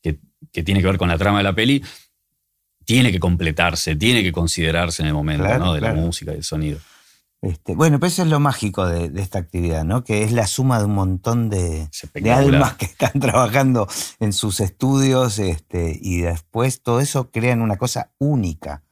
que, 0.01 0.19
que 0.53 0.63
tiene 0.63 0.79
que 0.79 0.87
ver 0.87 0.97
con 0.97 1.09
la 1.09 1.17
trama 1.17 1.39
de 1.39 1.43
la 1.43 1.53
peli 1.53 1.83
tiene 2.85 3.11
que 3.11 3.19
completarse, 3.19 3.95
tiene 3.95 4.23
que 4.23 4.31
considerarse 4.31 5.01
en 5.01 5.09
el 5.09 5.13
momento 5.13 5.73
de 5.73 5.81
la 5.81 5.93
música 5.93 6.31
y 6.31 6.35
del 6.35 6.43
sonido. 6.43 6.79
Este, 7.45 7.75
bueno, 7.75 7.99
pues 7.99 8.13
eso 8.13 8.23
es 8.23 8.29
lo 8.29 8.39
mágico 8.39 8.87
de, 8.87 9.21
esta 9.21 9.37
actividad, 9.37 9.85
¿no? 9.85 10.03
Que 10.03 10.23
es 10.23 10.31
la 10.31 10.47
suma 10.47 10.79
de 10.79 10.85
un 10.85 10.95
montón 10.95 11.51
de, 11.51 11.87
almas 12.31 12.73
que 12.77 12.85
están 12.85 13.19
trabajando 13.19 13.87
en 14.19 14.33
sus 14.33 14.59
estudios 14.59 15.37
este, 15.37 15.95
y 16.01 16.21
después 16.21 16.81
todo 16.81 17.01
eso 17.01 17.29
crean 17.29 17.61
una 17.61 17.77
cosa 17.77 18.11
única. 18.17 18.83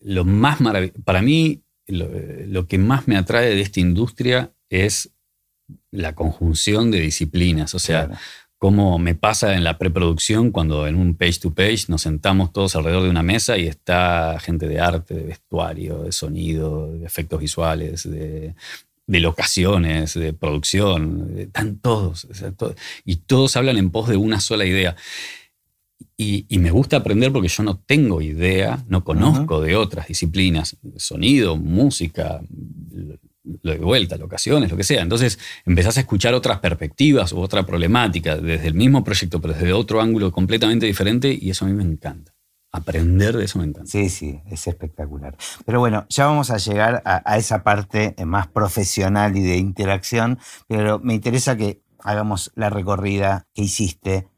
Lo 0.00 0.24
más 0.24 0.58
para 1.04 1.22
mí, 1.22 1.62
lo, 1.86 2.66
que 2.66 2.78
más 2.78 3.06
me 3.06 3.16
atrae 3.16 3.54
de 3.54 3.60
esta 3.60 3.78
industria 3.78 4.52
es 4.68 5.12
la 5.92 6.16
conjunción 6.16 6.90
de 6.90 6.98
disciplinas. 6.98 7.76
O 7.76 7.78
sea, 7.78 8.10
como 8.58 8.98
me 8.98 9.14
pasa 9.14 9.54
en 9.54 9.62
la 9.62 9.78
preproducción 9.78 10.50
cuando 10.50 10.88
en 10.88 10.96
un 10.96 11.14
page 11.14 11.38
to 11.40 11.54
page 11.54 11.84
nos 11.88 12.02
sentamos 12.02 12.52
todos 12.52 12.74
alrededor 12.74 13.04
de 13.04 13.10
una 13.10 13.22
mesa 13.22 13.56
y 13.56 13.68
está 13.68 14.38
gente 14.40 14.66
de 14.66 14.80
arte, 14.80 15.14
de 15.14 15.22
vestuario, 15.22 16.02
de 16.02 16.10
sonido, 16.10 16.92
de 16.92 17.06
efectos 17.06 17.40
visuales, 17.40 18.02
de, 18.10 18.54
locaciones, 19.06 20.14
de 20.14 20.32
producción, 20.32 21.34
están 21.38 21.78
todos, 21.78 22.26
y 23.04 23.16
todos 23.16 23.56
hablan 23.56 23.78
en 23.78 23.90
pos 23.90 24.08
de 24.08 24.16
una 24.16 24.40
sola 24.40 24.66
idea. 24.66 24.96
Y, 26.16 26.46
me 26.58 26.72
gusta 26.72 26.96
aprender 26.96 27.32
porque 27.32 27.48
yo 27.48 27.62
no 27.62 27.78
tengo 27.78 28.20
idea, 28.20 28.84
no 28.88 29.04
conozco 29.04 29.60
de 29.60 29.76
otras 29.76 30.08
disciplinas, 30.08 30.76
sonido, 30.96 31.56
música, 31.56 32.40
de 33.62 33.78
vuelta, 33.78 34.16
locaciones, 34.16 34.70
lo 34.70 34.76
que 34.76 34.84
sea. 34.84 35.02
Entonces 35.02 35.38
empezás 35.64 35.96
a 35.96 36.00
escuchar 36.00 36.34
otras 36.34 36.58
perspectivas 36.60 37.32
u 37.32 37.40
otra 37.40 37.64
problemática 37.64 38.36
desde 38.36 38.68
el 38.68 38.74
mismo 38.74 39.02
proyecto, 39.04 39.40
pero 39.40 39.54
desde 39.54 39.72
otro 39.72 40.00
ángulo 40.00 40.30
completamente 40.32 40.86
diferente 40.86 41.36
y 41.38 41.50
eso 41.50 41.64
a 41.64 41.68
mí 41.68 41.74
me 41.74 41.84
encanta. 41.84 42.32
aprender 42.70 43.36
de 43.36 43.46
eso 43.46 43.58
me 43.58 43.64
encanta. 43.64 43.90
Sí, 43.90 44.10
sí, 44.10 44.40
es 44.46 44.66
espectacular. 44.66 45.36
Pero 45.64 45.80
bueno, 45.80 46.06
ya 46.10 46.26
vamos 46.26 46.50
a 46.50 46.58
llegar 46.58 47.02
a, 47.04 47.38
esa 47.38 47.62
parte 47.62 48.14
más 48.24 48.46
profesional 48.46 49.36
y 49.36 49.42
de 49.42 49.56
interacción, 49.56 50.38
pero 50.66 50.98
me 50.98 51.14
interesa 51.14 51.56
que 51.56 51.80
hagamos 52.00 52.52
la 52.54 52.70
recorrida 52.70 53.46
que 53.54 53.62
hiciste. 53.62 54.28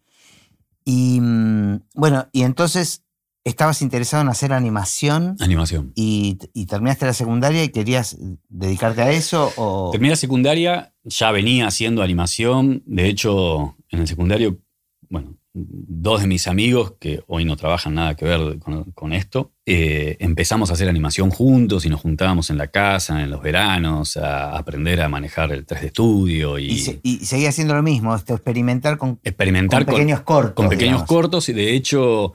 Y 0.85 1.21
mm, 1.21 1.83
bueno, 1.95 2.29
y 2.33 2.43
entonces 2.43 3.05
estabas 3.45 3.83
interesado 3.83 4.23
en 4.23 4.29
hacer 4.29 4.53
animación. 4.53 5.37
Animación. 5.41 5.93
Y, 5.95 6.39
terminaste 6.69 7.07
la 7.07 7.15
secundaria 7.15 7.65
y 7.65 7.71
querías 7.71 8.17
dedicarte 8.49 9.03
a 9.03 9.11
eso? 9.11 9.53
O... 9.57 9.91
Terminé 9.93 10.11
la 10.11 10.17
secundaria, 10.17 10.95
ya 11.05 11.31
venía 11.31 11.67
haciendo 11.67 12.03
animación. 12.03 12.83
De 12.87 13.09
hecho, 13.09 13.77
en 13.91 14.01
el 14.01 14.09
secundario, 14.09 14.59
bueno, 15.09 15.37
dos 15.53 16.21
de 16.21 16.29
mis 16.29 16.47
amigos, 16.47 16.95
que 17.01 17.23
hoy 17.27 17.45
no 17.45 17.57
trabajan 17.57 17.95
nada 17.95 18.15
que 18.15 18.25
ver 18.25 18.59
con, 18.95 19.13
esto, 19.13 19.53
eh, 19.67 20.17
empezamos 20.21 20.71
a 20.71 20.75
hacer 20.75 20.89
animación 20.89 21.31
juntos 21.31 21.85
y 21.85 21.89
nos 21.89 22.01
juntábamos 22.01 22.51
en 22.51 22.59
la 22.59 22.69
casa, 22.69 23.23
en 23.23 23.31
los 23.31 23.43
veranos, 23.43 24.17
a 24.17 24.57
aprender 24.57 25.01
a 25.01 25.09
manejar 25.09 25.51
el 25.53 25.67
3D 25.67 25.91
Studio. 25.91 26.59
Y, 26.59 27.01
y, 27.03 27.25
seguía 27.25 27.49
haciendo 27.49 27.75
lo 27.75 27.83
mismo, 27.83 28.15
esto, 28.15 28.35
experimentar 28.35 28.97
con, 28.97 29.19
experimentar 29.25 29.85
con 29.87 29.95
pequeños 29.95 30.21
cortos. 30.21 30.55
Con 30.55 30.69
pequeños 30.69 31.05
cortos 31.05 31.49
y 31.49 31.53
de 31.55 31.75
hecho... 31.75 32.35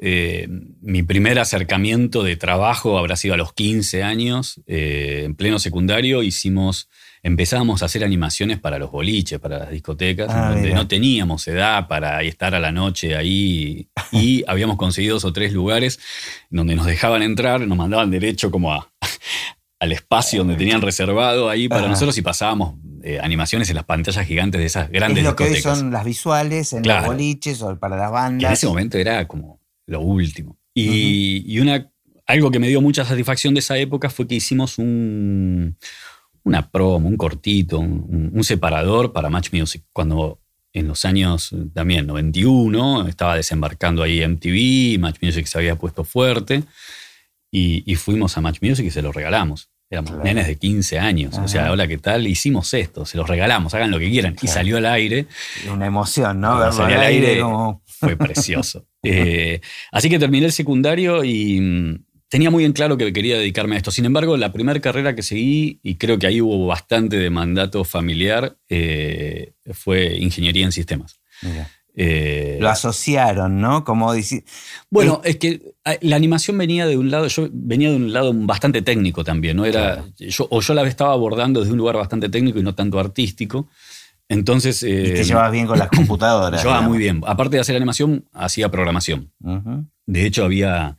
Eh, 0.00 0.48
mi 0.80 1.02
primer 1.02 1.38
acercamiento 1.38 2.22
de 2.22 2.36
trabajo 2.36 2.98
habrá 2.98 3.16
sido 3.16 3.34
a 3.34 3.36
los 3.36 3.52
15 3.52 4.02
años, 4.02 4.60
eh, 4.66 5.22
en 5.24 5.34
pleno 5.34 5.58
secundario, 5.58 6.22
hicimos 6.22 6.88
empezábamos 7.22 7.82
a 7.82 7.86
hacer 7.86 8.04
animaciones 8.04 8.58
para 8.58 8.78
los 8.78 8.90
boliches, 8.90 9.38
para 9.38 9.58
las 9.58 9.70
discotecas, 9.70 10.28
ah, 10.30 10.52
donde 10.52 10.72
no 10.72 10.86
teníamos 10.86 11.46
edad 11.48 11.88
para 11.88 12.22
estar 12.22 12.54
a 12.54 12.60
la 12.60 12.72
noche 12.72 13.16
ahí 13.16 13.88
y 14.12 14.44
habíamos 14.48 14.76
conseguido 14.76 15.14
dos 15.14 15.24
o 15.24 15.32
tres 15.32 15.52
lugares 15.52 15.98
donde 16.50 16.74
nos 16.74 16.86
dejaban 16.86 17.22
entrar, 17.22 17.60
nos 17.60 17.78
mandaban 17.78 18.10
derecho 18.10 18.50
como 18.50 18.72
a, 18.72 18.90
al 19.80 19.92
espacio 19.92 20.40
donde 20.40 20.56
tenían 20.56 20.80
reservado 20.80 21.48
ahí 21.48 21.68
para 21.68 21.88
nosotros 21.88 22.16
y 22.18 22.22
pasábamos 22.22 22.74
eh, 23.02 23.20
animaciones 23.22 23.68
en 23.70 23.76
las 23.76 23.84
pantallas 23.84 24.26
gigantes 24.26 24.60
de 24.60 24.66
esas 24.66 24.90
grandes 24.90 25.18
es 25.18 25.24
lo 25.24 25.30
discotecas. 25.30 25.62
que 25.62 25.68
hoy 25.68 25.76
son 25.76 25.90
las 25.90 26.04
visuales 26.04 26.72
en 26.72 26.86
los 26.86 27.06
boliches 27.06 27.62
o 27.62 27.78
para 27.78 27.96
las 27.96 28.10
bandas. 28.10 28.48
en 28.48 28.52
ese 28.52 28.66
momento 28.66 28.98
era 28.98 29.26
como 29.26 29.57
lo 29.88 30.00
último. 30.00 30.56
Y, 30.74 31.42
y 31.46 31.58
una, 31.58 31.90
algo 32.28 32.50
que 32.50 32.58
me 32.58 32.68
dio 32.68 32.80
mucha 32.80 33.04
satisfacción 33.04 33.54
de 33.54 33.60
esa 33.60 33.76
época 33.78 34.10
fue 34.10 34.28
que 34.28 34.36
hicimos 34.36 34.78
un, 34.78 35.76
una 36.44 36.70
promo, 36.70 37.08
un 37.08 37.16
cortito, 37.16 37.78
un, 37.78 38.44
separador 38.44 39.12
para 39.12 39.30
Match 39.30 39.52
Music. 39.52 39.82
Cuando 39.92 40.40
en 40.72 40.86
los 40.88 41.04
años 41.04 41.54
también 41.74 42.06
91 42.06 43.08
estaba 43.08 43.34
desembarcando 43.36 44.02
ahí 44.02 44.26
MTV, 44.26 45.00
Match 45.00 45.18
Music 45.22 45.46
se 45.46 45.58
había 45.58 45.76
puesto 45.76 46.04
fuerte 46.04 46.64
y, 47.50 47.94
fuimos 47.96 48.36
a 48.36 48.40
Match 48.42 48.58
Music 48.60 48.86
y 48.86 48.90
se 48.90 49.02
lo 49.02 49.10
regalamos. 49.10 49.70
Éramos 49.90 50.22
nenes 50.22 50.46
de 50.46 50.56
15 50.56 50.98
años. 50.98 51.38
O 51.38 51.48
sea, 51.48 51.72
hola, 51.72 51.88
¿qué 51.88 51.96
tal? 51.96 52.26
Hicimos 52.26 52.74
esto, 52.74 53.06
se 53.06 53.16
los 53.16 53.26
regalamos, 53.26 53.72
hagan 53.72 53.90
lo 53.90 53.98
que 53.98 54.10
quieran. 54.10 54.36
Y 54.42 54.48
salió 54.48 54.76
al 54.76 54.84
aire. 54.84 55.26
Una 55.72 55.86
emoción, 55.86 56.42
¿no? 56.42 56.70
salió 56.72 56.96
al 56.96 57.04
aire, 57.04 57.42
fue 57.86 58.16
precioso. 58.16 58.86
Eh, 59.02 59.60
así 59.92 60.10
que 60.10 60.18
terminé 60.18 60.46
el 60.46 60.52
secundario 60.52 61.24
y 61.24 62.00
tenía 62.28 62.50
muy 62.50 62.64
en 62.64 62.72
claro 62.72 62.96
que 62.96 63.12
quería 63.12 63.38
dedicarme 63.38 63.74
a 63.74 63.78
esto. 63.78 63.90
Sin 63.90 64.04
embargo, 64.04 64.36
la 64.36 64.52
primera 64.52 64.80
carrera 64.80 65.14
que 65.14 65.22
seguí, 65.22 65.80
y 65.82 65.96
creo 65.96 66.18
que 66.18 66.26
ahí 66.26 66.40
hubo 66.40 66.66
bastante 66.66 67.16
de 67.16 67.30
mandato 67.30 67.84
familiar, 67.84 68.56
eh, 68.68 69.52
fue 69.72 70.16
ingeniería 70.16 70.64
en 70.64 70.72
sistemas. 70.72 71.20
Eh, 72.00 72.58
Lo 72.60 72.68
asociaron, 72.68 73.60
¿no? 73.60 73.82
Como 73.82 74.12
Bueno, 74.88 75.20
es 75.24 75.36
que 75.36 75.74
ah, 75.84 75.96
la 76.00 76.14
animación 76.14 76.56
venía 76.56 76.86
de 76.86 76.96
un 76.96 77.10
lado, 77.10 77.26
yo 77.26 77.48
venía 77.50 77.90
de 77.90 77.96
un 77.96 78.12
lado 78.12 78.32
bastante 78.32 78.82
técnico 78.82 79.24
también, 79.24 79.56
¿no? 79.56 79.64
Era, 79.64 80.04
yo, 80.16 80.46
o 80.48 80.60
yo 80.60 80.74
la 80.74 80.86
estaba 80.86 81.12
abordando 81.12 81.58
desde 81.58 81.72
un 81.72 81.78
lugar 81.78 81.96
bastante 81.96 82.28
técnico 82.28 82.60
y 82.60 82.62
no 82.62 82.76
tanto 82.76 83.00
artístico. 83.00 83.68
Entonces. 84.28 84.82
y 84.82 84.86
te 84.86 85.20
eh, 85.20 85.24
llevabas 85.24 85.52
bien 85.52 85.66
con 85.66 85.78
las 85.78 85.88
computadoras. 85.96 86.62
Llevaba 86.62 86.82
muy 86.82 86.98
bien. 86.98 87.22
Aparte 87.26 87.56
de 87.56 87.60
hacer 87.60 87.76
animación, 87.76 88.24
hacía 88.32 88.70
programación. 88.70 89.32
De 90.06 90.26
hecho, 90.26 90.44
había 90.44 90.96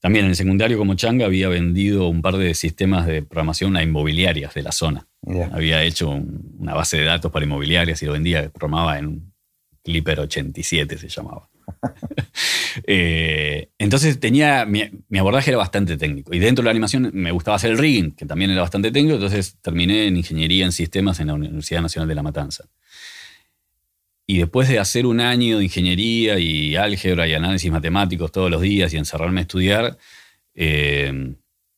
también 0.00 0.26
en 0.26 0.30
el 0.30 0.36
secundario 0.36 0.78
como 0.78 0.94
Changa 0.94 1.26
había 1.26 1.48
vendido 1.48 2.08
un 2.08 2.22
par 2.22 2.36
de 2.36 2.54
sistemas 2.54 3.06
de 3.06 3.22
programación 3.22 3.76
a 3.76 3.82
inmobiliarias 3.82 4.54
de 4.54 4.62
la 4.62 4.72
zona. 4.72 5.08
Había 5.52 5.82
hecho 5.82 6.10
una 6.10 6.74
base 6.74 6.98
de 6.98 7.04
datos 7.04 7.32
para 7.32 7.44
inmobiliarias 7.44 8.02
y 8.02 8.06
lo 8.06 8.12
vendía, 8.12 8.48
programaba 8.50 8.98
en 8.98 9.06
un 9.06 9.32
Clipper 9.82 10.20
87 10.20 10.98
se 10.98 11.08
llamaba. 11.08 11.48
Eh, 12.86 13.70
entonces 13.78 14.20
tenía, 14.20 14.64
mi, 14.64 14.82
abordaje 15.18 15.50
era 15.50 15.58
bastante 15.58 15.96
técnico. 15.96 16.32
Y 16.32 16.38
dentro 16.38 16.62
de 16.62 16.66
la 16.66 16.70
animación 16.70 17.10
me 17.12 17.32
gustaba 17.32 17.56
hacer 17.56 17.72
el 17.72 17.78
rigging, 17.78 18.12
que 18.12 18.24
también 18.24 18.52
era 18.52 18.60
bastante 18.60 18.92
técnico, 18.92 19.16
entonces 19.16 19.56
terminé 19.60 20.06
en 20.06 20.16
ingeniería 20.16 20.64
en 20.64 20.70
sistemas 20.70 21.18
en 21.18 21.26
la 21.26 21.34
Universidad 21.34 21.82
Nacional 21.82 22.08
de 22.08 22.14
La 22.14 22.22
Matanza. 22.22 22.68
Y 24.26 24.38
después 24.38 24.68
de 24.68 24.78
hacer 24.78 25.06
un 25.06 25.20
año 25.20 25.58
de 25.58 25.64
ingeniería 25.64 26.38
y 26.38 26.76
álgebra 26.76 27.26
y 27.26 27.34
análisis 27.34 27.70
matemáticos 27.70 28.30
todos 28.30 28.50
los 28.50 28.60
días 28.60 28.92
y 28.94 28.96
encerrarme 28.96 29.40
a 29.40 29.42
estudiar, 29.42 29.98
eh, 30.54 31.34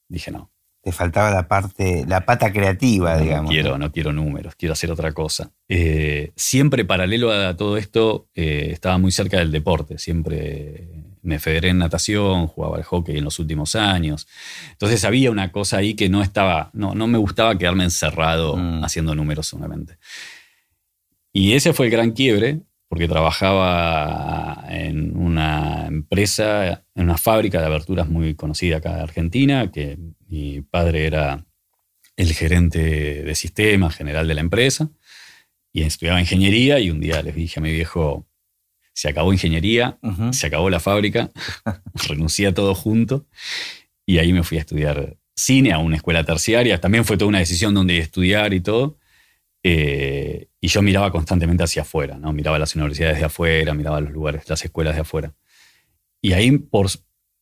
dije 0.08 0.30
no. 0.30 0.49
Te 0.82 0.92
faltaba 0.92 1.30
la 1.30 1.46
parte, 1.46 2.04
la 2.08 2.24
pata 2.24 2.52
creativa, 2.52 3.18
digamos. 3.18 3.44
No 3.44 3.50
quiero, 3.50 3.78
no 3.78 3.92
quiero 3.92 4.12
números, 4.12 4.54
quiero 4.56 4.72
hacer 4.72 4.90
otra 4.90 5.12
cosa. 5.12 5.52
Eh, 5.68 6.32
siempre 6.36 6.86
paralelo 6.86 7.30
a 7.30 7.54
todo 7.54 7.76
esto, 7.76 8.28
eh, 8.34 8.70
estaba 8.72 8.96
muy 8.96 9.12
cerca 9.12 9.38
del 9.38 9.52
deporte. 9.52 9.98
Siempre 9.98 10.88
me 11.22 11.38
federé 11.38 11.68
en 11.68 11.78
natación, 11.78 12.46
jugaba 12.46 12.78
al 12.78 12.84
hockey 12.84 13.18
en 13.18 13.24
los 13.24 13.38
últimos 13.38 13.74
años. 13.76 14.26
Entonces 14.72 15.04
había 15.04 15.30
una 15.30 15.52
cosa 15.52 15.76
ahí 15.76 15.94
que 15.94 16.08
no 16.08 16.22
estaba, 16.22 16.70
no, 16.72 16.94
no 16.94 17.06
me 17.06 17.18
gustaba 17.18 17.58
quedarme 17.58 17.84
encerrado 17.84 18.56
mm. 18.56 18.84
haciendo 18.84 19.14
números 19.14 19.46
solamente. 19.46 19.98
Y 21.32 21.52
ese 21.52 21.72
fue 21.72 21.86
el 21.86 21.92
gran 21.92 22.12
quiebre, 22.12 22.60
porque 22.88 23.06
trabajaba 23.06 24.64
en 24.68 25.16
una 25.16 25.86
empresa, 25.86 26.84
en 26.94 27.04
una 27.04 27.18
fábrica 27.18 27.60
de 27.60 27.66
aberturas 27.66 28.08
muy 28.08 28.34
conocida 28.34 28.78
acá 28.78 28.96
de 28.96 29.02
Argentina, 29.02 29.70
que 29.70 29.96
mi 30.30 30.62
padre 30.62 31.06
era 31.06 31.44
el 32.16 32.32
gerente 32.32 32.78
de 33.24 33.34
sistemas 33.34 33.96
general 33.96 34.28
de 34.28 34.34
la 34.34 34.40
empresa, 34.40 34.90
y 35.72 35.82
estudiaba 35.82 36.20
ingeniería, 36.20 36.78
y 36.78 36.90
un 36.90 37.00
día 37.00 37.22
les 37.22 37.34
dije 37.34 37.60
a 37.60 37.62
mi 37.62 37.70
viejo, 37.70 38.26
se 38.92 39.08
acabó 39.08 39.32
ingeniería, 39.32 39.98
se 40.32 40.46
acabó 40.46 40.70
la 40.70 40.80
fábrica, 40.80 41.30
renuncié 42.08 42.48
a 42.48 42.54
todo 42.54 42.74
junto, 42.74 43.26
y 44.06 44.18
ahí 44.18 44.32
me 44.32 44.42
fui 44.42 44.58
a 44.58 44.60
estudiar 44.60 45.16
cine 45.40 45.72
a 45.72 45.78
una 45.78 45.96
escuela 45.96 46.24
terciaria. 46.24 46.80
También 46.80 47.04
fue 47.04 47.16
toda 47.16 47.28
una 47.28 47.38
decisión 47.38 47.74
donde 47.74 47.98
estudiar 47.98 48.52
y 48.52 48.60
todo. 48.60 48.98
Eh, 49.62 50.48
y 50.60 50.68
yo 50.68 50.82
miraba 50.82 51.10
constantemente 51.10 51.64
hacia 51.64 51.82
afuera, 51.82 52.18
¿no? 52.18 52.32
Miraba 52.32 52.58
las 52.58 52.74
universidades 52.74 53.18
de 53.18 53.24
afuera, 53.24 53.74
miraba 53.74 54.00
los 54.00 54.12
lugares, 54.12 54.48
las 54.48 54.64
escuelas 54.64 54.94
de 54.94 55.02
afuera. 55.02 55.34
Y 56.22 56.32
ahí, 56.32 56.58
por, 56.58 56.88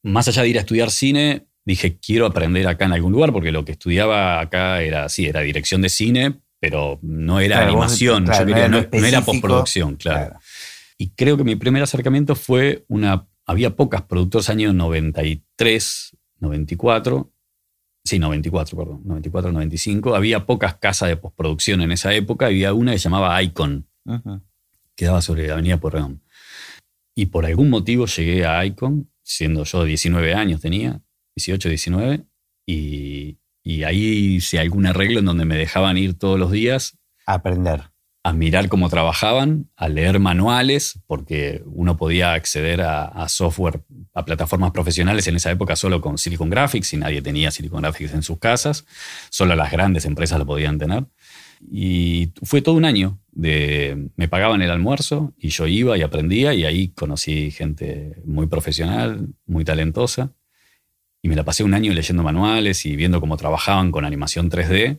más 0.02 0.28
allá 0.28 0.42
de 0.42 0.48
ir 0.48 0.58
a 0.58 0.60
estudiar 0.60 0.90
cine, 0.90 1.47
dije, 1.68 1.98
quiero 1.98 2.26
aprender 2.26 2.66
acá 2.66 2.86
en 2.86 2.92
algún 2.92 3.12
lugar, 3.12 3.32
porque 3.32 3.52
lo 3.52 3.64
que 3.64 3.72
estudiaba 3.72 4.40
acá 4.40 4.82
era, 4.82 5.08
sí, 5.08 5.26
era 5.26 5.40
dirección 5.42 5.82
de 5.82 5.90
cine, 5.90 6.40
pero 6.58 6.98
no 7.02 7.40
era 7.40 7.62
animación, 7.62 8.24
no, 8.24 8.32
era, 8.32 9.20
postproducción, 9.20 9.96
claro. 9.96 10.38
Y 10.96 11.10
creo 11.10 11.36
que 11.36 11.44
mi 11.44 11.56
primer 11.56 11.82
acercamiento 11.82 12.34
fue 12.34 12.84
una... 12.88 13.28
Había 13.46 13.76
pocas 13.76 14.02
productores 14.02 14.48
años 14.50 14.74
93, 14.74 16.16
94, 16.40 17.32
Sí, 18.04 18.18
94, 18.18 18.78
perdón. 18.78 19.02
94, 19.04 19.52
95. 19.52 20.14
Había 20.14 20.46
pocas 20.46 20.76
casas 20.76 21.10
de 21.10 21.18
postproducción 21.18 21.82
en 21.82 21.92
esa 21.92 22.14
época. 22.14 22.46
Había 22.46 22.72
una 22.72 22.92
que 22.92 22.98
se 22.98 23.04
llamaba 23.04 23.42
Icon, 23.42 23.86
que 24.96 25.04
daba 25.04 25.20
sobre 25.20 25.46
la 25.46 25.54
avenida 25.54 25.78
Porreón. 25.78 26.22
Y 27.14 27.26
por 27.26 27.44
algún 27.44 27.68
motivo 27.68 28.06
llegué 28.06 28.46
a 28.46 28.64
Icon, 28.64 29.10
siendo 29.22 29.64
yo 29.64 29.84
19 29.84 30.32
años 30.32 30.62
tenía, 30.62 31.02
18, 31.38 31.68
19, 31.68 32.24
y, 32.66 33.38
y 33.62 33.84
ahí 33.84 34.36
hice 34.36 34.58
algún 34.58 34.86
arreglo 34.86 35.20
en 35.20 35.24
donde 35.24 35.44
me 35.44 35.56
dejaban 35.56 35.96
ir 35.96 36.18
todos 36.18 36.38
los 36.38 36.50
días. 36.50 36.98
A 37.26 37.34
aprender 37.34 37.90
a 38.28 38.32
mirar 38.34 38.68
cómo 38.68 38.90
trabajaban, 38.90 39.70
a 39.74 39.88
leer 39.88 40.18
manuales, 40.18 41.00
porque 41.06 41.62
uno 41.64 41.96
podía 41.96 42.34
acceder 42.34 42.82
a, 42.82 43.26
software, 43.28 43.80
a 44.12 44.26
plataformas 44.26 44.72
profesionales 44.72 45.26
en 45.28 45.36
esa 45.36 45.50
época 45.50 45.76
solo 45.76 46.02
con 46.02 46.18
Silicon 46.18 46.50
Graphics 46.50 46.92
y 46.92 46.98
nadie 46.98 47.22
tenía 47.22 47.50
Silicon 47.50 47.80
Graphics 47.80 48.12
en 48.12 48.22
sus 48.22 48.38
casas, 48.38 48.84
solo 49.30 49.54
las 49.54 49.72
grandes 49.72 50.04
empresas 50.04 50.38
lo 50.38 50.44
podían 50.44 50.78
tener. 50.78 51.06
Y 51.70 52.32
fue 52.42 52.60
todo 52.60 52.74
un 52.74 52.84
año 52.84 53.18
de, 53.32 54.10
me 54.16 54.28
pagaban 54.28 54.60
el 54.60 54.70
almuerzo 54.70 55.32
y 55.38 55.48
yo 55.48 55.66
iba 55.66 55.96
y 55.96 56.02
aprendía 56.02 56.52
y 56.52 56.66
ahí 56.66 56.88
conocí 56.88 57.50
gente 57.50 58.20
muy 58.26 58.46
profesional, 58.46 59.28
muy 59.46 59.64
talentosa. 59.64 60.32
Y 61.28 61.30
me 61.30 61.36
la 61.36 61.44
pasé 61.44 61.62
un 61.62 61.74
año 61.74 61.92
leyendo 61.92 62.22
manuales 62.22 62.86
y 62.86 62.96
viendo 62.96 63.20
cómo 63.20 63.36
trabajaban 63.36 63.92
con 63.92 64.06
animación 64.06 64.50
3D 64.50 64.98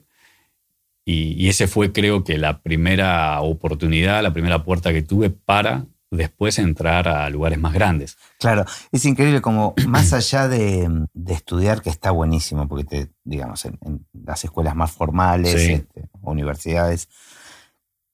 y, 1.11 1.49
ese 1.49 1.67
fue, 1.67 1.91
creo 1.91 2.23
que, 2.23 2.37
la 2.37 2.61
primera 2.61 3.41
oportunidad, 3.41 4.21
la 4.21 4.31
primera 4.31 4.63
puerta 4.63 4.93
que 4.93 5.01
tuve 5.01 5.31
para 5.31 5.87
después 6.11 6.59
entrar 6.59 7.07
a 7.07 7.27
lugares 7.31 7.57
más 7.57 7.73
grandes. 7.73 8.15
Claro, 8.37 8.63
es 8.91 9.05
increíble 9.05 9.41
como 9.41 9.73
más 9.87 10.13
allá 10.13 10.47
de, 10.47 11.07
estudiar, 11.25 11.81
que 11.81 11.89
está 11.89 12.11
buenísimo, 12.11 12.67
porque 12.67 12.83
te, 12.83 13.09
digamos, 13.23 13.65
en, 13.65 14.05
las 14.13 14.43
escuelas 14.43 14.75
más 14.75 14.91
formales, 14.91 15.55
este, 15.55 16.09
universidades, 16.21 17.09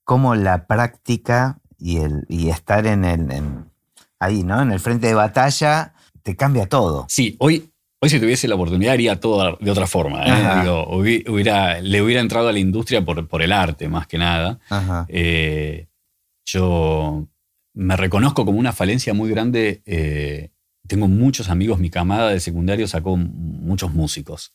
como 0.06 0.34
la 0.36 0.66
práctica 0.66 1.60
y, 1.78 1.98
el, 1.98 2.26
y 2.30 2.48
estar 2.48 2.88
en 2.88 3.04
el, 3.04 3.66
ahí, 4.20 4.44
¿no? 4.44 4.62
En 4.62 4.72
el 4.72 4.80
frente 4.80 5.08
de 5.08 5.16
batalla, 5.16 5.96
te 6.24 6.38
cambia 6.38 6.70
todo. 6.70 7.08
Sí, 7.10 7.36
hoy, 7.40 7.74
hoy 8.00 8.10
si 8.10 8.20
tuviese 8.20 8.48
la 8.48 8.56
oportunidad 8.56 8.94
haría 8.94 9.20
todo 9.20 9.58
de 9.60 9.72
otra 9.72 9.88
forma. 9.88 10.24
¿eh? 10.26 10.70
hubiera, 11.28 11.82
le 11.82 12.02
hubiera 12.02 12.22
entrado 12.22 12.50
a 12.50 12.52
la 12.52 12.60
industria 12.60 13.04
por, 13.04 13.28
por 13.28 13.42
el 13.42 13.52
arte, 13.52 13.88
más 13.88 14.08
que 14.08 14.18
nada. 14.18 14.60
Eh, 15.08 15.88
yo 16.46 17.28
me 17.74 17.98
reconozco 17.98 18.46
como 18.46 18.60
una 18.60 18.74
falencia 18.74 19.14
muy 19.14 19.30
grande. 19.30 19.82
Eh, 19.86 20.50
tengo 20.88 21.08
muchos 21.08 21.50
amigos, 21.50 21.80
mi 21.80 21.90
camada 21.90 22.30
de 22.30 22.40
secundario 22.40 22.88
sacó 22.88 23.18
muchos 23.18 23.94
músicos. 23.94 24.54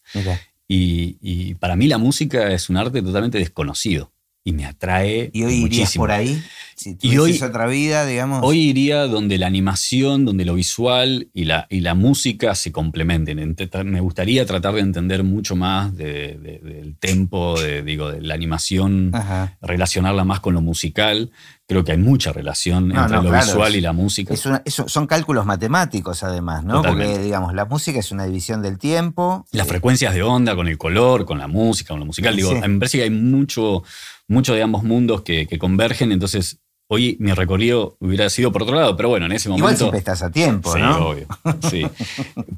Y, 0.69 1.19
y, 1.21 1.55
para 1.55 1.75
mí 1.75 1.89
la 1.89 1.99
música 1.99 2.53
es 2.53 2.71
un 2.71 2.77
arte 2.77 3.03
totalmente 3.03 3.39
desconocido 3.39 4.13
y 4.45 4.53
me 4.53 4.65
atrae. 4.65 5.31
¿Y 5.33 5.43
hoy 5.43 5.55
irías 5.65 5.97
por 5.97 6.13
ahí? 6.13 6.41
Si 6.81 6.97
y 7.03 7.19
hoy, 7.19 7.39
otra 7.43 7.67
vida, 7.67 8.07
digamos. 8.07 8.41
Hoy 8.43 8.59
iría 8.61 9.07
donde 9.07 9.37
la 9.37 9.47
animación, 9.47 10.25
donde 10.25 10.47
lo 10.47 10.55
visual 10.55 11.29
y 11.35 11.45
la, 11.45 11.67
y 11.69 11.81
la 11.81 11.95
música 11.95 12.55
se 12.55 12.73
complementen. 12.73 13.55
Me 13.85 14.01
gustaría 14.01 14.47
tratar 14.47 14.73
de 14.73 14.81
entender 14.81 15.23
mucho 15.23 15.57
más 15.57 15.95
del 15.95 16.97
tempo, 16.99 17.61
de, 17.61 17.83
digo, 17.83 18.11
de 18.11 18.23
la 18.23 18.33
animación, 18.33 19.13
relacionarla 19.61 20.25
más 20.25 20.41
con 20.41 20.55
lo 20.55 20.63
musical. 20.63 21.31
Creo 21.69 21.85
que 21.85 21.93
hay 21.93 21.99
mucha 21.99 22.33
relación 22.33 22.97
entre 22.97 23.23
lo 23.23 23.31
visual 23.31 23.77
y 23.77 23.83
la 23.83 23.93
música. 23.93 24.35
son 24.65 25.07
cálculos 25.07 25.45
matemáticos, 25.45 26.23
además, 26.23 26.65
¿no? 26.65 26.81
Porque, 26.81 27.19
digamos, 27.19 27.53
la 27.53 27.67
música 27.67 27.99
es 27.99 28.11
una 28.11 28.25
división 28.25 28.63
del 28.63 28.79
tiempo. 28.79 29.45
Las 29.53 29.69
frecuencias 29.69 30.15
de 30.15 30.23
onda 30.23 30.57
con 30.57 30.67
el 30.67 30.79
color, 30.79 31.27
con 31.27 31.39
la 31.39 31.47
música, 31.47 31.89
con 31.89 32.01
lo 32.01 32.07
musical. 32.07 32.35
Digo, 32.35 32.55
me 32.55 32.79
parece 32.79 32.97
que 32.97 33.05
hay 33.05 33.11
mucho 33.11 33.83
muchos 34.31 34.55
de 34.55 34.63
ambos 34.63 34.85
mundos 34.85 35.23
que, 35.23 35.59
convergen, 35.59 36.13
entonces 36.13 36.61
hoy 36.93 37.17
mi 37.21 37.33
recorrido 37.33 37.97
hubiera 38.01 38.29
sido 38.31 38.51
por 38.51 38.65
otro 38.65 38.75
lado, 38.75 38.97
pero 38.97 39.09
bueno, 39.09 39.27
en 39.27 39.33
ese 39.33 39.49
momento... 39.49 39.65
Igual 39.65 39.77
siempre 39.77 39.99
estás 40.01 40.23
a 40.25 40.31
tiempo, 40.33 40.73
sí, 40.73 40.81
¿no? 40.81 41.11
obvio, 41.11 41.29
sí. 41.71 41.87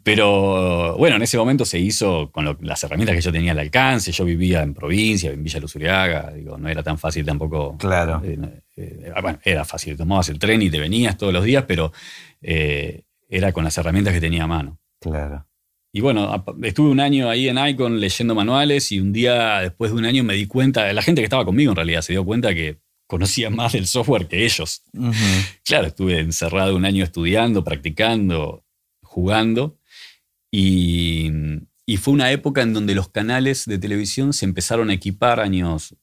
Pero 0.03 0.97
bueno, 0.97 1.17
en 1.17 1.23
ese 1.23 1.37
momento 1.37 1.67
se 1.67 1.79
hizo 1.79 2.31
con 2.33 2.57
las 2.63 2.83
herramientas 2.83 3.15
que 3.15 3.21
yo 3.21 3.31
tenía 3.31 3.53
al 3.53 3.59
alcance, 3.59 4.11
yo 4.11 4.25
vivía 4.25 4.63
en 4.63 4.73
provincia, 4.73 5.31
en 5.31 5.45
Villa 5.45 5.61
Luzuriaga, 5.61 6.33
digo, 6.33 6.57
no 6.57 6.71
era 6.71 6.83
tan 6.83 6.97
fácil 6.97 7.27
tampoco... 7.27 7.77
Claro. 7.77 8.23
Eh, 8.25 8.39
eh, 8.77 9.13
bueno, 9.21 9.39
era 9.45 9.67
fácil, 9.67 9.99
tomabas 9.99 10.31
el 10.31 10.39
tren 10.39 10.63
y 10.63 10.71
te 10.71 10.81
venías 10.81 11.19
todos 11.19 11.35
los 11.35 11.45
días, 11.45 11.65
pero 11.69 11.93
eh, 12.41 13.03
era 13.29 13.53
con 13.53 13.65
las 13.65 13.77
herramientas 13.77 14.15
que 14.15 14.21
tenía 14.21 14.45
a 14.45 14.47
mano. 14.47 14.79
Claro. 14.99 15.47
Y 15.93 16.01
bueno, 16.01 16.43
estuve 16.63 16.89
un 16.89 17.01
año 17.01 17.29
ahí 17.29 17.51
en 17.51 17.59
Icon 17.59 18.01
leyendo 18.01 18.35
manuales 18.35 18.93
y 18.93 18.99
un 19.01 19.13
día 19.13 19.61
después 19.61 19.93
de 19.93 19.99
un 19.99 20.07
año 20.07 20.25
me 20.25 20.33
di 20.33 20.47
cuenta, 20.47 20.91
la 20.95 21.03
gente 21.03 21.21
que 21.21 21.25
estaba 21.25 21.45
conmigo 21.45 21.73
en 21.73 21.77
realidad 21.77 22.01
se 22.01 22.15
dio 22.15 22.25
cuenta 22.25 22.55
que 22.55 22.79
conocía 23.13 23.51
más 23.51 23.75
del 23.75 23.87
software 23.87 24.27
que 24.27 24.47
ellos. 24.47 24.85
Claro, 25.67 25.89
estuve 25.89 26.19
encerrado 26.19 26.75
un 26.75 26.87
año 26.87 27.05
estudiando, 27.05 27.63
practicando, 27.63 28.65
jugando 29.03 29.77
y, 30.51 31.31
fue 32.01 32.15
una 32.15 32.31
época 32.31 32.63
en 32.63 32.73
donde 32.73 32.95
los 32.95 33.11
canales 33.11 33.67
de 33.67 33.77
televisión 33.77 34.33
se 34.33 34.47
empezaron 34.47 34.89
a 34.89 34.95
equipar 34.95 35.41
años 35.41 35.95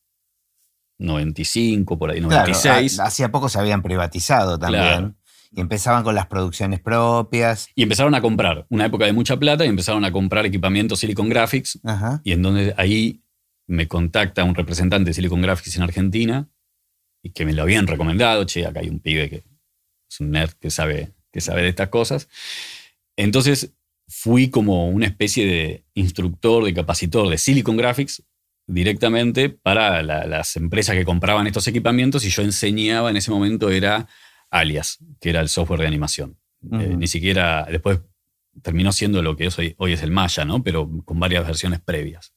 95, 1.00 1.98
por 1.98 2.12
ahí, 2.12 2.22
96. 2.22 2.94
Claro, 2.94 3.08
hacía 3.08 3.32
poco 3.32 3.50
se 3.50 3.58
habían 3.58 3.82
privatizado 3.82 4.60
también. 4.60 5.18
Y 5.52 5.62
empezaban 5.62 6.04
con 6.04 6.14
las 6.14 6.28
producciones 6.28 6.80
propias. 6.80 7.70
Y 7.74 7.82
empezaron 7.82 8.14
a 8.14 8.22
comprar, 8.22 8.68
una 8.70 8.86
época 8.86 9.06
de 9.06 9.14
mucha 9.14 9.38
plata, 9.38 9.66
y 9.66 9.70
empezaron 9.70 10.06
a 10.06 10.12
comprar 10.12 10.46
equipamiento 10.46 10.96
Silicon 10.96 11.28
Graphics. 11.28 11.80
Y 12.24 12.34
en 12.34 12.44
donde 12.44 12.76
ahí 12.78 13.24
me 13.66 13.88
contacta 13.88 14.44
un 14.44 14.54
representante 14.54 15.10
de 15.10 15.16
Silicon 15.16 15.42
Graphics 15.42 15.76
en 15.76 15.82
Argentina, 15.82 16.48
y 17.22 17.32
que 17.32 17.46
me 17.46 17.54
lo 17.54 17.64
habían 17.64 17.88
recomendado, 17.88 18.46
che, 18.46 18.66
acá 18.66 18.80
hay 18.82 18.90
un 18.90 19.00
pibe 19.00 19.30
que 19.30 19.44
es 20.10 20.20
un 20.20 20.32
nerd 20.32 20.54
que 20.54 20.70
sabe, 20.70 21.14
que 21.32 21.42
sabe 21.42 21.62
de 21.62 21.70
estas 21.70 21.90
cosas. 21.90 22.30
Entonces 23.16 23.74
fui 24.08 24.50
como 24.50 24.90
una 24.90 25.06
especie 25.06 25.46
de 25.46 25.86
instructor, 25.94 26.64
de 26.64 26.74
capacitor 26.74 27.30
de 27.30 27.38
Silicon 27.38 27.78
Graphics 27.78 28.24
directamente 28.66 29.50
para 29.50 30.04
las 30.04 30.56
empresas 30.56 30.96
que 30.96 31.06
compraban 31.06 31.48
estos 31.48 31.68
equipamientos 31.68 32.24
y 32.24 32.30
yo 32.30 32.44
enseñaba 32.44 33.10
en 33.10 33.18
ese 33.18 33.32
momento 33.32 33.70
era 33.72 34.08
Alias, 34.52 35.00
que 35.20 35.30
era 35.30 35.42
el 35.42 35.50
software 35.50 35.82
de 35.82 35.88
animación. 35.88 36.38
Eh, 36.72 36.96
ni 36.98 37.08
siquiera, 37.08 37.68
después 37.70 38.00
terminó 38.62 38.92
siendo 38.92 39.22
lo 39.22 39.36
que 39.36 39.48
es 39.48 39.58
hoy, 39.58 39.76
es 39.80 40.04
el 40.04 40.12
Maya, 40.12 40.46
¿no? 40.46 40.64
Pero 40.64 40.90
con 41.06 41.20
varias 41.20 41.46
versiones 41.46 41.80
previas. 41.80 42.34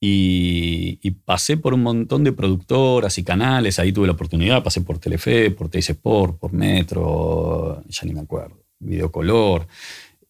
Y, 0.00 0.85
pasé 1.10 1.56
por 1.56 1.74
un 1.74 1.82
montón 1.82 2.24
de 2.24 2.32
productoras 2.32 3.18
y 3.18 3.24
canales, 3.24 3.78
ahí 3.78 3.92
tuve 3.92 4.06
la 4.06 4.14
oportunidad, 4.14 4.62
pasé 4.62 4.80
por 4.80 4.98
Telefe, 4.98 5.50
por 5.50 5.68
Teis 5.68 5.90
Sport, 5.90 6.38
por 6.38 6.52
Metro, 6.52 7.82
ya 7.88 8.06
ni 8.06 8.14
me 8.14 8.20
acuerdo, 8.20 8.64
Videocolor. 8.78 9.66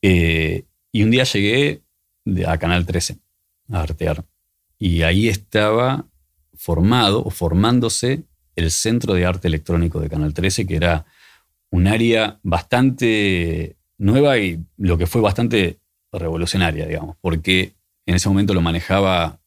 Eh, 0.03 0.65
y 0.93 1.03
un 1.03 1.11
día 1.11 1.25
llegué 1.25 1.83
a 2.47 2.59
Canal 2.59 2.87
13 2.87 3.19
a 3.71 3.81
artear. 3.81 4.25
Y 4.79 5.03
ahí 5.03 5.29
estaba 5.29 6.07
formado 6.55 7.23
o 7.25 7.31
formándose 7.31 8.25
el 8.57 8.71
Centro 8.71 9.15
de 9.15 9.27
Arte 9.27 9.49
Electrónico 9.49 10.01
de 10.01 10.09
Canal 10.09 10.35
13, 10.35 10.67
que 10.67 10.77
era 10.77 11.07
un 11.71 11.87
área 11.87 12.39
bastante 12.43 13.77
nueva 13.99 14.39
y 14.39 14.65
lo 14.77 14.99
que 14.99 15.07
fue 15.07 15.21
bastante 15.21 15.79
revolucionaria, 16.13 16.87
digamos, 16.87 17.17
porque 17.21 17.75
en 18.07 18.15
ese 18.15 18.29
momento 18.29 18.55
lo 18.55 18.63
manejaba 18.63 19.41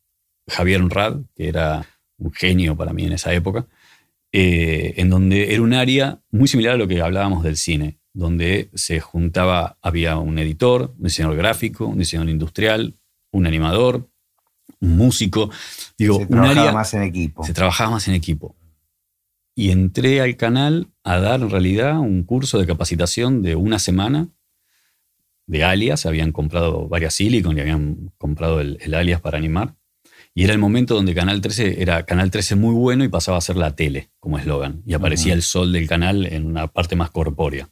Javier 0.50 0.82
Unrad, 0.82 1.22
que 1.36 1.48
era 1.48 1.86
un 2.18 2.32
genio 2.34 2.76
para 2.76 2.94
mí 2.94 3.06
en 3.06 3.14
esa 3.14 3.34
época, 3.34 3.68
eh, 4.32 4.94
en 4.98 5.10
donde 5.10 5.54
era 5.54 5.62
un 5.62 5.74
área 5.74 6.20
muy 6.32 6.48
similar 6.48 6.76
a 6.76 6.78
lo 6.78 6.88
que 6.88 7.02
hablábamos 7.02 7.44
del 7.44 7.58
cine, 7.58 8.00
donde 8.14 8.70
se 8.74 9.00
juntaba, 9.00 9.78
había 9.82 10.18
un 10.18 10.38
editor, 10.38 10.94
un 10.98 11.04
diseñador 11.04 11.38
gráfico, 11.38 11.86
un 11.86 11.98
diseñador 11.98 12.30
industrial, 12.30 12.98
un 13.32 13.48
animador, 13.48 14.10
un 14.82 14.98
músico. 14.98 15.50
Digo, 15.98 16.20
se 16.20 16.26
trabajaba 16.28 16.72
más 16.72 16.94
en 16.94 17.04
equipo. 17.04 17.44
Se 17.44 17.54
trabajaba 17.54 17.92
más 17.92 18.08
en 18.08 18.14
equipo 18.16 18.56
y 19.60 19.72
entré 19.72 20.22
al 20.22 20.38
canal 20.38 20.88
a 21.04 21.20
dar 21.20 21.42
en 21.42 21.50
realidad 21.50 22.00
un 22.00 22.24
curso 22.24 22.60
de 22.60 22.66
capacitación 22.66 23.42
de 23.42 23.56
una 23.56 23.78
semana 23.78 24.30
de 25.48 25.66
alias. 25.66 26.06
Habían 26.06 26.32
comprado 26.32 26.88
varias 26.88 27.16
silicon 27.16 27.58
y 27.58 27.60
habían 27.60 28.14
comprado 28.18 28.62
el, 28.62 28.94
alias 28.94 29.20
para 29.20 29.38
animar. 29.38 29.76
Y 30.36 30.44
era 30.44 30.54
el 30.54 30.60
momento 30.60 30.96
donde 30.96 31.14
Canal 31.14 31.42
13 31.42 31.82
era 31.82 32.06
Canal 32.06 32.32
13 32.32 32.56
muy 32.56 32.74
bueno 32.74 33.04
y 33.04 33.10
pasaba 33.10 33.38
a 33.38 33.42
ser 33.42 33.58
la 33.58 33.76
tele 33.76 34.10
como 34.20 34.38
eslogan. 34.38 34.84
Y 34.86 34.94
aparecía 34.94 35.34
el 35.34 35.42
sol 35.42 35.74
del 35.74 35.88
canal 35.88 36.26
en 36.26 36.46
una 36.46 36.68
parte 36.68 36.96
más 36.96 37.12
corpórea. 37.12 37.70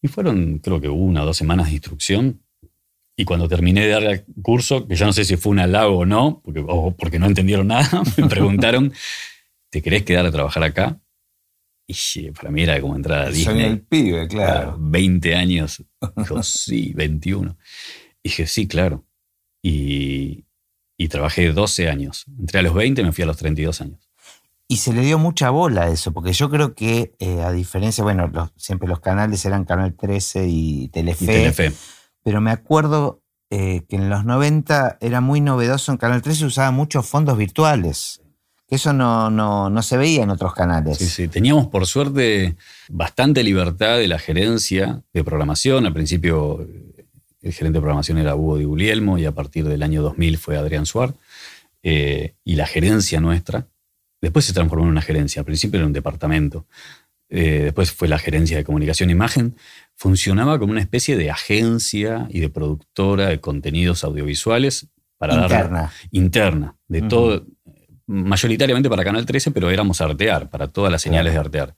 Y 0.00 0.08
fueron, 0.08 0.58
creo 0.58 0.80
que 0.80 0.88
una 0.88 1.22
o 1.22 1.26
dos 1.26 1.36
semanas 1.36 1.66
de 1.66 1.72
instrucción. 1.72 2.42
Y 3.16 3.24
cuando 3.24 3.48
terminé 3.48 3.82
de 3.82 3.88
dar 3.88 4.04
el 4.04 4.24
curso, 4.42 4.86
que 4.86 4.96
ya 4.96 5.06
no 5.06 5.12
sé 5.12 5.24
si 5.24 5.36
fue 5.36 5.52
un 5.52 5.60
halago 5.60 5.98
o 5.98 6.06
no, 6.06 6.40
porque, 6.44 6.64
o 6.66 6.96
porque 6.96 7.18
no 7.18 7.26
entendieron 7.26 7.68
nada, 7.68 8.02
me 8.16 8.28
preguntaron 8.28 8.92
¿te 9.72 9.80
querés 9.80 10.04
quedar 10.04 10.26
a 10.26 10.30
trabajar 10.30 10.62
acá? 10.62 11.00
Y 11.86 12.30
para 12.30 12.50
mí 12.50 12.62
era 12.62 12.80
como 12.80 12.94
entrar 12.94 13.26
a 13.26 13.30
Disney. 13.30 13.44
Soy 13.44 13.64
el 13.64 13.80
pibe, 13.80 14.28
claro. 14.28 14.76
20 14.78 15.34
años. 15.34 15.82
Dijo, 16.16 16.42
sí, 16.42 16.92
21. 16.94 17.56
Y 18.22 18.28
dije, 18.28 18.46
sí, 18.46 18.68
claro. 18.68 19.04
Y, 19.62 20.44
trabajé 21.08 21.52
12 21.52 21.88
años. 21.88 22.24
Entré 22.38 22.60
a 22.60 22.62
los 22.62 22.74
20, 22.74 23.02
me 23.02 23.12
fui 23.12 23.22
a 23.22 23.26
los 23.26 23.36
32 23.36 23.80
años. 23.80 24.10
Y 24.68 24.78
se 24.78 24.92
le 24.92 25.02
dio 25.02 25.18
mucha 25.18 25.50
bola 25.50 25.82
a 25.82 25.88
eso, 25.88 26.12
porque 26.12 26.32
yo 26.32 26.48
creo 26.48 26.74
que, 26.74 27.14
eh, 27.18 27.42
a 27.42 27.52
diferencia, 27.52 28.02
bueno, 28.02 28.30
siempre 28.56 28.88
los 28.88 29.00
canales 29.00 29.44
eran 29.44 29.64
Canal 29.64 29.94
13 29.94 30.46
y 30.48 30.88
Telefe. 30.88 31.24
Y 31.24 31.26
Telefe. 31.26 31.72
Pero 32.22 32.40
me 32.40 32.50
acuerdo 32.50 33.22
eh, 33.50 33.82
que 33.86 33.96
en 33.96 34.08
los 34.08 34.24
90 34.24 34.96
era 35.00 35.20
muy 35.20 35.42
novedoso. 35.42 35.92
En 35.92 35.98
Canal 35.98 36.22
13 36.22 36.46
usaba 36.46 36.70
muchos 36.70 37.06
fondos 37.06 37.36
virtuales. 37.36 38.22
Eso 38.72 38.94
no, 38.94 39.28
no, 39.28 39.82
se 39.82 39.98
veía 39.98 40.22
en 40.22 40.30
otros 40.30 40.54
canales. 40.54 40.96
Sí, 40.96 41.06
sí. 41.06 41.28
Teníamos 41.28 41.66
por 41.66 41.86
suerte 41.86 42.56
bastante 42.88 43.42
libertad 43.42 43.98
de 43.98 44.08
la 44.08 44.18
gerencia 44.18 45.02
de 45.12 45.22
programación. 45.22 45.84
Al 45.84 45.92
principio 45.92 46.66
el 47.42 47.52
gerente 47.52 47.78
de 47.78 47.80
programación 47.80 48.18
era 48.18 48.36
Hugo 48.36 48.58
Di 48.58 48.64
Guglielmo 48.64 49.18
y 49.18 49.24
a 49.24 49.32
partir 49.32 49.66
del 49.66 49.82
año 49.82 50.02
2000 50.02 50.38
fue 50.38 50.56
Adrián 50.56 50.86
Suar. 50.86 51.14
Eh, 51.82 52.34
y 52.44 52.54
la 52.54 52.66
gerencia 52.66 53.20
nuestra, 53.20 53.66
después 54.20 54.44
se 54.44 54.52
transformó 54.52 54.84
en 54.84 54.90
una 54.90 55.02
gerencia, 55.02 55.40
al 55.40 55.46
principio 55.46 55.78
era 55.78 55.86
un 55.86 55.92
departamento, 55.92 56.66
eh, 57.28 57.62
después 57.64 57.90
fue 57.90 58.08
la 58.08 58.18
gerencia 58.18 58.56
de 58.56 58.62
comunicación 58.62 59.08
e 59.08 59.12
imagen, 59.12 59.56
funcionaba 59.96 60.58
como 60.58 60.70
una 60.70 60.80
especie 60.80 61.16
de 61.16 61.30
agencia 61.30 62.28
y 62.30 62.40
de 62.40 62.50
productora 62.50 63.28
de 63.28 63.40
contenidos 63.40 64.04
audiovisuales 64.04 64.86
para 65.18 65.34
interna. 65.34 65.92
interna, 66.10 66.76
de 66.86 67.02
todo, 67.02 67.46
mayoritariamente 68.06 68.88
para 68.88 69.02
Canal 69.02 69.26
13, 69.26 69.50
pero 69.50 69.70
éramos 69.70 70.00
Artear, 70.00 70.50
para 70.50 70.68
todas 70.68 70.92
las 70.92 71.02
señales 71.02 71.32
de 71.32 71.38
Artear. 71.38 71.74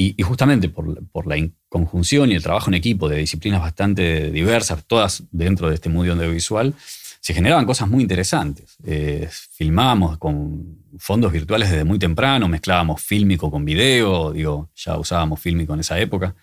Y, 0.00 0.22
justamente 0.22 0.68
por, 0.68 1.26
la 1.26 1.50
conjunción 1.68 2.30
y 2.30 2.36
el 2.36 2.42
trabajo 2.42 2.70
en 2.70 2.74
equipo 2.74 3.08
de 3.08 3.16
disciplinas 3.16 3.60
bastante 3.60 4.30
diversas, 4.30 4.84
todas 4.86 5.24
dentro 5.32 5.68
de 5.68 5.74
este 5.74 5.88
mundo 5.88 6.12
audiovisual, 6.12 6.72
se 7.20 7.34
generaban 7.34 7.66
cosas 7.66 7.88
muy 7.88 8.02
interesantes. 8.02 8.76
Eh, 8.84 9.28
filmábamos 9.32 10.16
con 10.18 10.84
fondos 10.98 11.32
virtuales 11.32 11.70
desde 11.70 11.82
muy 11.82 11.98
temprano, 11.98 12.46
mezclábamos 12.46 13.02
fílmico 13.02 13.50
con 13.50 13.64
video, 13.64 14.30
digo, 14.30 14.70
ya 14.76 14.96
usábamos 14.96 15.40
fílmico 15.40 15.74
en 15.74 15.80
esa 15.80 15.98
época. 15.98 16.36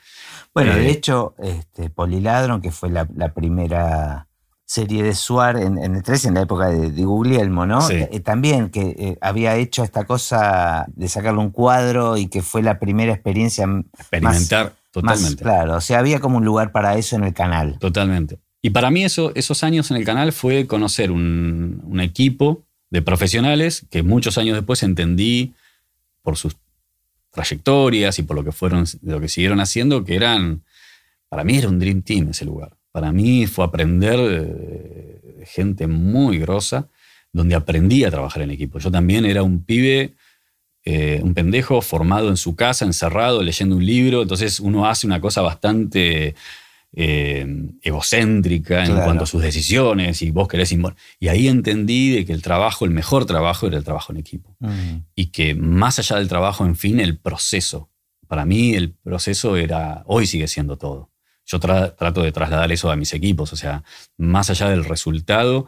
Bueno, 0.53 0.75
de 0.75 0.87
eh, 0.87 0.91
hecho, 0.91 1.33
este, 1.41 1.89
Poliladron, 1.89 2.61
que 2.61 2.71
fue 2.71 2.89
la, 2.89 3.05
primera 3.33 4.27
serie 4.65 5.03
de 5.03 5.13
Suar 5.13 5.57
en, 5.57 5.77
el 5.77 6.01
13, 6.01 6.29
en 6.29 6.33
la 6.33 6.41
época 6.41 6.69
de, 6.69 6.91
de 6.91 7.03
Guglielmo, 7.03 7.65
¿no? 7.65 7.87
Eh, 7.89 8.19
también 8.21 8.69
que 8.69 9.17
había 9.21 9.55
hecho 9.55 9.83
esta 9.83 10.05
cosa 10.05 10.85
de 10.87 11.07
sacarle 11.07 11.39
un 11.39 11.51
cuadro 11.51 12.17
y 12.17 12.27
que 12.27 12.41
fue 12.41 12.63
la 12.63 12.79
primera 12.79 13.13
experiencia. 13.13 13.67
Experimentar 13.97 14.73
totalmente. 14.91 15.43
claro, 15.43 15.75
o 15.75 15.81
sea, 15.81 15.99
había 15.99 16.19
como 16.19 16.37
un 16.37 16.45
lugar 16.45 16.71
para 16.71 16.97
eso 16.97 17.15
en 17.15 17.25
el 17.25 17.33
canal. 17.33 17.77
Totalmente. 17.79 18.39
Y 18.61 18.71
para 18.71 18.89
mí 18.89 19.03
eso, 19.03 19.31
esos 19.35 19.63
años 19.63 19.91
en 19.91 19.97
el 19.97 20.05
canal 20.05 20.33
fue 20.33 20.65
conocer 20.65 21.11
un, 21.11 21.99
equipo 22.01 22.63
de 22.89 23.01
profesionales 23.01 23.85
que 23.91 24.01
muchos 24.01 24.37
años 24.37 24.55
después 24.55 24.81
entendí 24.81 25.53
por 26.23 26.37
sus 26.37 26.57
trayectorias 27.31 28.17
y 28.17 28.23
por 28.23 28.35
lo 28.35 28.43
que 28.43 28.51
fueron, 28.51 28.85
lo 29.03 29.19
que 29.19 29.27
siguieron 29.27 29.59
haciendo, 29.59 30.03
que 30.03 30.15
eran, 30.15 30.63
para 31.29 31.43
mí 31.43 31.57
era 31.57 31.69
un 31.69 31.77
dream 31.77 32.01
team 32.01 32.29
ese 32.29 32.45
lugar. 32.45 32.75
Para 32.95 33.11
mí 33.11 33.45
fue 33.45 33.65
aprender 33.65 34.17
de 34.17 35.43
gente 35.45 35.85
muy 35.85 36.39
grosa, 36.39 36.87
donde 37.33 37.53
aprendí 37.53 38.05
a 38.05 38.09
trabajar 38.09 38.43
en 38.43 38.51
equipo. 38.51 38.79
Yo 38.79 38.89
también 38.89 39.25
era 39.25 39.43
un 39.43 39.65
pibe, 39.65 40.13
eh, 40.85 41.19
un 41.21 41.33
pendejo 41.33 41.81
formado 41.81 42.29
en 42.29 42.37
su 42.37 42.55
casa, 42.55 42.85
encerrado, 42.85 43.43
leyendo 43.43 43.75
un 43.75 43.85
libro. 43.85 44.21
Entonces 44.21 44.61
uno 44.61 44.87
hace 44.87 45.05
una 45.07 45.19
cosa 45.19 45.41
bastante 45.41 46.35
eh, 46.93 47.45
egocéntrica 47.81 48.85
en 48.85 48.95
cuanto 48.95 49.25
a 49.25 49.27
sus 49.27 49.41
decisiones 49.41 50.21
y 50.21 50.31
vos 50.31 50.47
querés... 50.47 50.73
Y 51.19 51.27
ahí 51.27 51.49
entendí 51.49 52.11
de 52.11 52.25
que 52.25 52.31
el 52.31 52.41
trabajo, 52.41 52.85
el 52.85 52.91
mejor 52.91 53.25
trabajo 53.25 53.67
era 53.67 53.75
el 53.75 53.83
trabajo 53.83 54.13
en 54.13 54.19
equipo. 54.19 54.55
Mm. 54.61 54.99
Y 55.15 55.25
que 55.31 55.53
más 55.53 55.99
allá 55.99 56.15
del 56.15 56.29
trabajo, 56.29 56.65
en 56.65 56.77
fin, 56.77 57.01
el 57.01 57.17
proceso. 57.17 57.89
Para 58.25 58.45
mí 58.45 58.73
el 58.73 58.93
proceso 58.93 59.57
era, 59.57 60.03
hoy 60.05 60.27
sigue 60.27 60.47
siendo 60.47 60.77
todo. 60.77 61.09
Yo 61.45 61.59
trato 61.59 62.23
de 62.23 62.31
trasladar 62.31 62.71
eso 62.71 62.89
a 62.89 62.95
mis 62.95 63.13
equipos, 63.13 63.53
o 63.53 63.55
sea, 63.55 63.83
más 64.17 64.49
allá 64.49 64.69
del 64.69 64.83
resultado, 64.83 65.67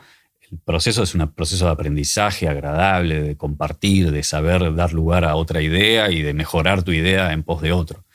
el 0.50 0.60
proceso 0.60 1.04
es 1.04 1.14
un 1.14 1.28
proceso 1.34 1.66
de 1.66 1.72
aprendizaje 1.72 2.48
agradable, 2.48 3.22
de 3.22 3.36
compartir, 3.36 4.12
de 4.12 4.24
saber 4.24 4.74
dar 4.76 4.94
lugar 4.94 5.26
a 5.26 5.36
otra 5.36 5.62
idea 5.62 6.10
y 6.10 6.22
de 6.22 6.34
mejorar 6.34 6.84
tu 6.84 6.92
idea 6.92 7.34
en 7.34 7.44
pos 7.44 7.62
de 7.62 7.74
otro. 7.74 8.06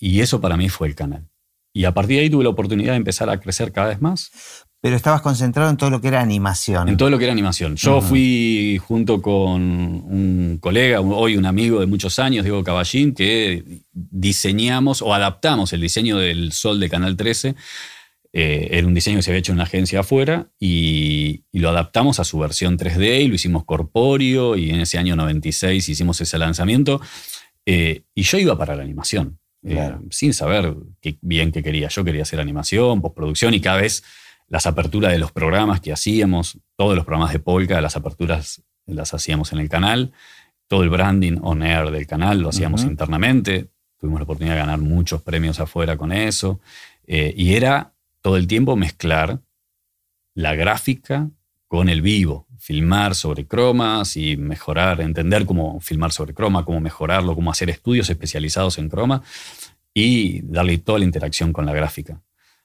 Y 0.00 0.20
eso 0.20 0.40
para 0.40 0.56
mí 0.56 0.68
fue 0.68 0.88
el 0.88 0.94
canal. 0.94 1.28
Y 1.74 1.84
a 1.84 1.92
partir 1.92 2.16
de 2.16 2.22
ahí 2.22 2.30
tuve 2.30 2.44
la 2.44 2.50
oportunidad 2.50 2.92
de 2.92 2.98
empezar 2.98 3.28
a 3.28 3.38
crecer 3.40 3.72
cada 3.72 3.88
vez 3.88 4.00
más. 4.00 4.66
Pero 4.82 4.96
estabas 4.96 5.22
concentrado 5.22 5.70
en 5.70 5.76
todo 5.76 5.90
lo 5.90 6.00
que 6.00 6.08
era 6.08 6.20
animación. 6.20 6.88
En 6.88 6.96
todo 6.96 7.08
lo 7.08 7.16
que 7.16 7.22
era 7.22 7.32
animación. 7.32 7.76
Yo 7.76 8.00
fui 8.00 8.80
junto 8.84 9.22
con 9.22 9.62
un 9.62 10.58
colega, 10.60 11.00
hoy 11.00 11.36
un 11.36 11.46
amigo 11.46 11.78
de 11.78 11.86
muchos 11.86 12.18
años, 12.18 12.42
Diego 12.42 12.64
Caballín, 12.64 13.14
que 13.14 13.84
diseñamos 13.92 15.00
o 15.00 15.14
adaptamos 15.14 15.72
el 15.72 15.82
diseño 15.82 16.18
del 16.18 16.50
Sol 16.50 16.80
de 16.80 16.90
Canal 16.90 17.16
13. 17.16 17.54
Eh, 18.32 18.68
era 18.72 18.84
un 18.84 18.92
diseño 18.92 19.18
que 19.18 19.22
se 19.22 19.30
había 19.30 19.38
hecho 19.38 19.52
en 19.52 19.58
una 19.58 19.64
agencia 19.64 20.00
afuera 20.00 20.48
y, 20.58 21.44
lo 21.52 21.68
adaptamos 21.68 22.18
a 22.18 22.24
su 22.24 22.40
versión 22.40 22.76
3D 22.76 23.22
y 23.22 23.28
lo 23.28 23.36
hicimos 23.36 23.64
corpóreo 23.64 24.56
y 24.56 24.70
en 24.70 24.80
ese 24.80 24.98
año 24.98 25.14
96 25.14 25.88
hicimos 25.88 26.20
ese 26.20 26.38
lanzamiento. 26.38 27.00
Eh, 27.66 28.02
y 28.16 28.22
yo 28.22 28.36
iba 28.36 28.58
para 28.58 28.74
la 28.74 28.82
animación. 28.82 29.38
Eh, 29.64 29.92
sin 30.10 30.34
saber 30.34 30.74
qué, 31.00 31.18
bien 31.20 31.52
qué 31.52 31.62
quería. 31.62 31.86
Yo 31.86 32.02
quería 32.02 32.22
hacer 32.22 32.40
animación, 32.40 33.00
postproducción 33.00 33.54
y 33.54 33.60
cada 33.60 33.76
vez 33.76 34.02
las 34.48 34.66
aperturas 34.66 35.12
de 35.12 35.18
los 35.18 35.32
programas 35.32 35.80
que 35.80 35.92
hacíamos, 35.92 36.58
todos 36.76 36.94
los 36.94 37.04
programas 37.04 37.32
de 37.32 37.38
Polka, 37.38 37.80
las 37.80 37.96
aperturas 37.96 38.62
las 38.86 39.14
hacíamos 39.14 39.52
en 39.52 39.58
el 39.60 39.68
canal, 39.68 40.12
todo 40.68 40.82
el 40.82 40.90
branding 40.90 41.38
on 41.42 41.62
air 41.62 41.90
del 41.90 42.06
canal 42.06 42.40
lo 42.40 42.48
hacíamos 42.48 42.82
internamente, 42.84 43.68
tuvimos 43.98 44.20
la 44.20 44.24
oportunidad 44.24 44.54
de 44.54 44.60
ganar 44.60 44.80
muchos 44.80 45.22
premios 45.22 45.60
afuera 45.60 45.96
con 45.96 46.12
eso, 46.12 46.60
eh, 47.06 47.32
y 47.36 47.54
era 47.54 47.92
todo 48.20 48.36
el 48.36 48.46
tiempo 48.46 48.76
mezclar 48.76 49.40
la 50.34 50.54
gráfica 50.54 51.28
con 51.68 51.88
el 51.88 52.02
vivo, 52.02 52.46
filmar 52.58 53.14
sobre 53.14 53.46
cromas 53.46 54.16
y 54.16 54.36
mejorar, 54.36 55.00
entender 55.00 55.46
cómo 55.46 55.80
filmar 55.80 56.12
sobre 56.12 56.34
croma, 56.34 56.64
cómo 56.64 56.80
mejorarlo, 56.80 57.34
cómo 57.34 57.50
hacer 57.50 57.70
estudios 57.70 58.08
especializados 58.08 58.78
en 58.78 58.88
croma 58.88 59.22
y 59.94 60.42
darle 60.42 60.78
toda 60.78 60.98
la 60.98 61.04
interacción 61.04 61.52
con 61.52 61.66
la 61.66 61.72
gráfica. 61.72 62.20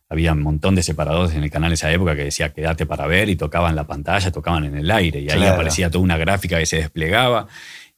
Había 0.09 0.33
un 0.33 0.41
montón 0.41 0.75
de 0.75 0.83
separadores 0.83 1.35
en 1.35 1.43
el 1.43 1.51
canal 1.51 1.71
en 1.71 1.73
esa 1.73 1.91
época 1.91 2.15
que 2.15 2.23
decía 2.23 2.53
quédate 2.53 2.85
para 2.85 3.07
ver 3.07 3.29
y 3.29 3.35
tocaban 3.35 3.75
la 3.75 3.85
pantalla, 3.85 4.31
tocaban 4.31 4.65
en 4.65 4.77
el 4.77 4.89
aire 4.89 5.19
y 5.19 5.29
ahí 5.29 5.43
aparecía 5.45 5.89
toda 5.89 6.03
una 6.03 6.17
gráfica 6.17 6.57
que 6.57 6.65
se 6.65 6.77
desplegaba. 6.77 7.47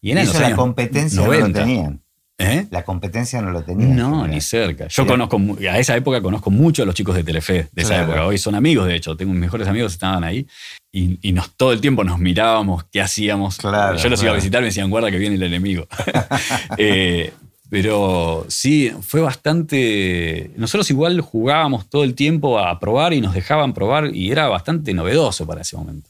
Y, 0.02 0.12
en 0.12 0.20
eso 0.20 0.40
la 0.40 0.56
competencia 0.56 1.22
no 1.22 1.34
lo 1.34 1.52
tenían. 1.52 2.02
¿Eh? 2.42 2.68
La 2.72 2.86
competencia 2.86 3.42
no 3.42 3.52
lo 3.52 3.64
tenía. 3.64 3.94
No, 3.94 4.26
ni 4.26 4.40
cerca. 4.40 4.88
Yo 4.88 5.06
conozco, 5.06 5.38
a 5.70 5.78
esa 5.78 5.98
época 5.98 6.22
conozco 6.22 6.50
mucho 6.50 6.84
a 6.84 6.86
los 6.86 6.96
chicos 6.96 7.14
de 7.14 7.26
Telefe 7.26 7.68
de 7.70 7.82
esa 7.82 8.02
época. 8.02 8.26
Hoy 8.26 8.38
son 8.38 8.56
amigos, 8.56 8.88
de 8.88 8.96
hecho. 8.96 9.18
Tengo 9.18 9.34
mis 9.34 9.42
mejores 9.42 9.68
amigos 9.68 9.92
que 9.92 9.96
estaban 9.96 10.24
ahí. 10.24 10.48
Y, 10.92 11.34
nos, 11.34 11.54
todo 11.56 11.74
el 11.74 11.82
tiempo 11.82 12.06
nos 12.06 12.18
mirábamos, 12.18 12.86
qué 12.86 13.02
hacíamos. 13.02 13.58
Yo 13.58 14.10
los 14.10 14.24
iba 14.24 14.32
a 14.32 14.36
visitar, 14.36 14.62
me 14.62 14.68
decían, 14.68 14.90
guarda 14.90 15.12
que 15.12 15.18
viene 15.18 15.36
el 15.36 15.44
enemigo. 15.44 15.88
Eh, 16.78 17.34
pero 17.70 18.46
sí, 18.48 18.92
fue 19.02 19.22
bastante. 19.22 20.52
Nosotros 20.58 20.90
igual 20.90 21.22
jugábamos 21.22 21.90
todo 21.90 22.04
el 22.04 22.16
tiempo 22.16 22.60
a 22.60 22.80
probar 22.80 23.14
y 23.14 23.22
nos 23.22 23.34
dejaban 23.34 23.74
probar 23.74 24.16
y 24.16 24.32
era 24.32 24.48
bastante 24.48 24.94
novedoso 24.94 25.46
para 25.46 25.62
ese 25.62 25.78
momento. 25.78 26.10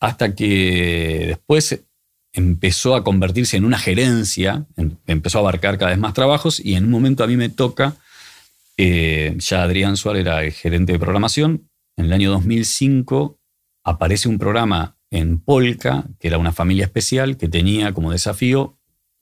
Hasta 0.00 0.34
que 0.34 1.24
después 1.28 1.80
empezó 2.32 2.94
a 2.94 3.04
convertirse 3.04 3.56
en 3.56 3.64
una 3.64 3.78
gerencia, 3.78 4.66
em, 4.76 4.96
empezó 5.06 5.38
a 5.38 5.40
abarcar 5.42 5.78
cada 5.78 5.92
vez 5.92 5.98
más 5.98 6.12
trabajos 6.12 6.60
y 6.60 6.74
en 6.74 6.84
un 6.84 6.90
momento 6.90 7.24
a 7.24 7.26
mí 7.26 7.36
me 7.36 7.48
toca, 7.48 7.94
eh, 8.76 9.34
ya 9.38 9.62
Adrián 9.62 9.96
Suárez 9.96 10.22
era 10.22 10.44
el 10.44 10.52
gerente 10.52 10.92
de 10.92 10.98
programación, 10.98 11.70
en 11.96 12.06
el 12.06 12.12
año 12.12 12.30
2005 12.32 13.38
aparece 13.84 14.28
un 14.28 14.38
programa 14.38 14.96
en 15.10 15.38
Polka, 15.38 16.04
que 16.18 16.28
era 16.28 16.36
una 16.36 16.52
familia 16.52 16.84
especial, 16.84 17.38
que 17.38 17.48
tenía 17.48 17.92
como 17.94 18.12
desafío 18.12 18.75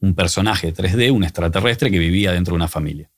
un 0.04 0.14
personaje 0.14 0.72
3D, 0.72 1.10
un 1.10 1.24
extraterrestre 1.24 1.90
que 1.90 1.98
vivía 1.98 2.32
dentro 2.32 2.52
de 2.52 2.56
una 2.56 2.68
familia. 2.68 3.10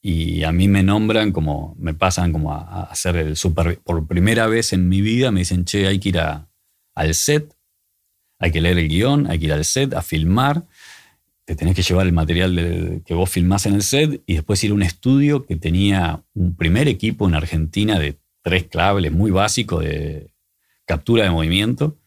Y 0.00 0.42
a 0.44 0.52
mí 0.52 0.68
me 0.68 0.82
nombran 0.82 1.32
como, 1.32 1.74
me 1.78 1.94
pasan 1.94 2.32
como 2.32 2.52
a, 2.52 2.84
hacer 2.84 3.16
el 3.16 3.36
super, 3.36 3.78
por 3.78 4.06
primera 4.06 4.46
vez 4.46 4.72
en 4.72 4.88
mi 4.88 5.00
vida, 5.00 5.30
me 5.30 5.40
dicen, 5.40 5.64
che, 5.64 5.86
hay 5.86 5.98
que 5.98 6.10
ir 6.10 6.18
al 6.18 7.14
set 7.14 7.54
hay 8.42 8.50
que 8.50 8.60
leer 8.60 8.76
el 8.76 8.88
guion, 8.88 9.30
hay 9.30 9.38
que 9.38 9.44
ir 9.44 9.52
al 9.52 9.64
set 9.64 9.94
a 9.94 10.02
filmar, 10.02 10.66
te 11.44 11.54
tenés 11.54 11.76
que 11.76 11.82
llevar 11.82 12.06
el 12.06 12.12
material 12.12 13.02
que 13.06 13.14
vos 13.14 13.30
filmás 13.30 13.66
en 13.66 13.74
el 13.74 13.82
set 13.82 14.20
y 14.26 14.34
después 14.34 14.62
ir 14.64 14.72
a 14.72 14.74
un 14.74 14.82
estudio 14.82 15.46
que 15.46 15.54
tenía 15.54 16.24
un 16.34 16.56
primer 16.56 16.88
equipo 16.88 17.28
en 17.28 17.36
Argentina 17.36 18.00
de 18.00 18.18
tres 18.42 18.64
claves 18.64 19.12
muy 19.12 19.30
básico 19.30 19.78
de 19.78 20.32
captura 20.86 21.22
de 21.22 21.30
movimiento, 21.30 21.98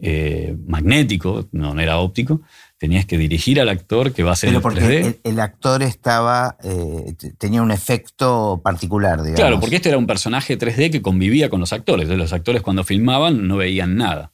eh, 0.00 0.56
magnético, 0.66 1.46
no, 1.52 1.78
era 1.78 1.98
óptico. 1.98 2.40
Tenías 2.80 3.04
que 3.04 3.18
dirigir 3.18 3.60
al 3.60 3.68
actor 3.68 4.12
que 4.12 4.22
va 4.22 4.32
a 4.32 4.36
ser 4.36 4.48
Pero 4.48 4.62
porque 4.62 5.20
El, 5.22 5.38
actor 5.38 5.82
estaba, 5.82 6.56
eh, 6.64 7.14
tenía 7.36 7.62
un 7.62 7.70
efecto 7.70 8.60
particular, 8.64 9.18
digamos. 9.18 9.38
Claro, 9.38 9.60
porque 9.60 9.76
este 9.76 9.90
era 9.90 9.98
un 9.98 10.06
personaje 10.06 10.58
3D 10.58 10.90
que 10.90 11.02
convivía 11.02 11.50
con 11.50 11.60
los 11.60 11.72
actores. 11.74 12.08
Los 12.08 12.32
actores 12.32 12.62
cuando 12.62 12.82
filmaban 12.82 13.46
no 13.46 13.58
veían 13.58 13.96
nada 13.96 14.32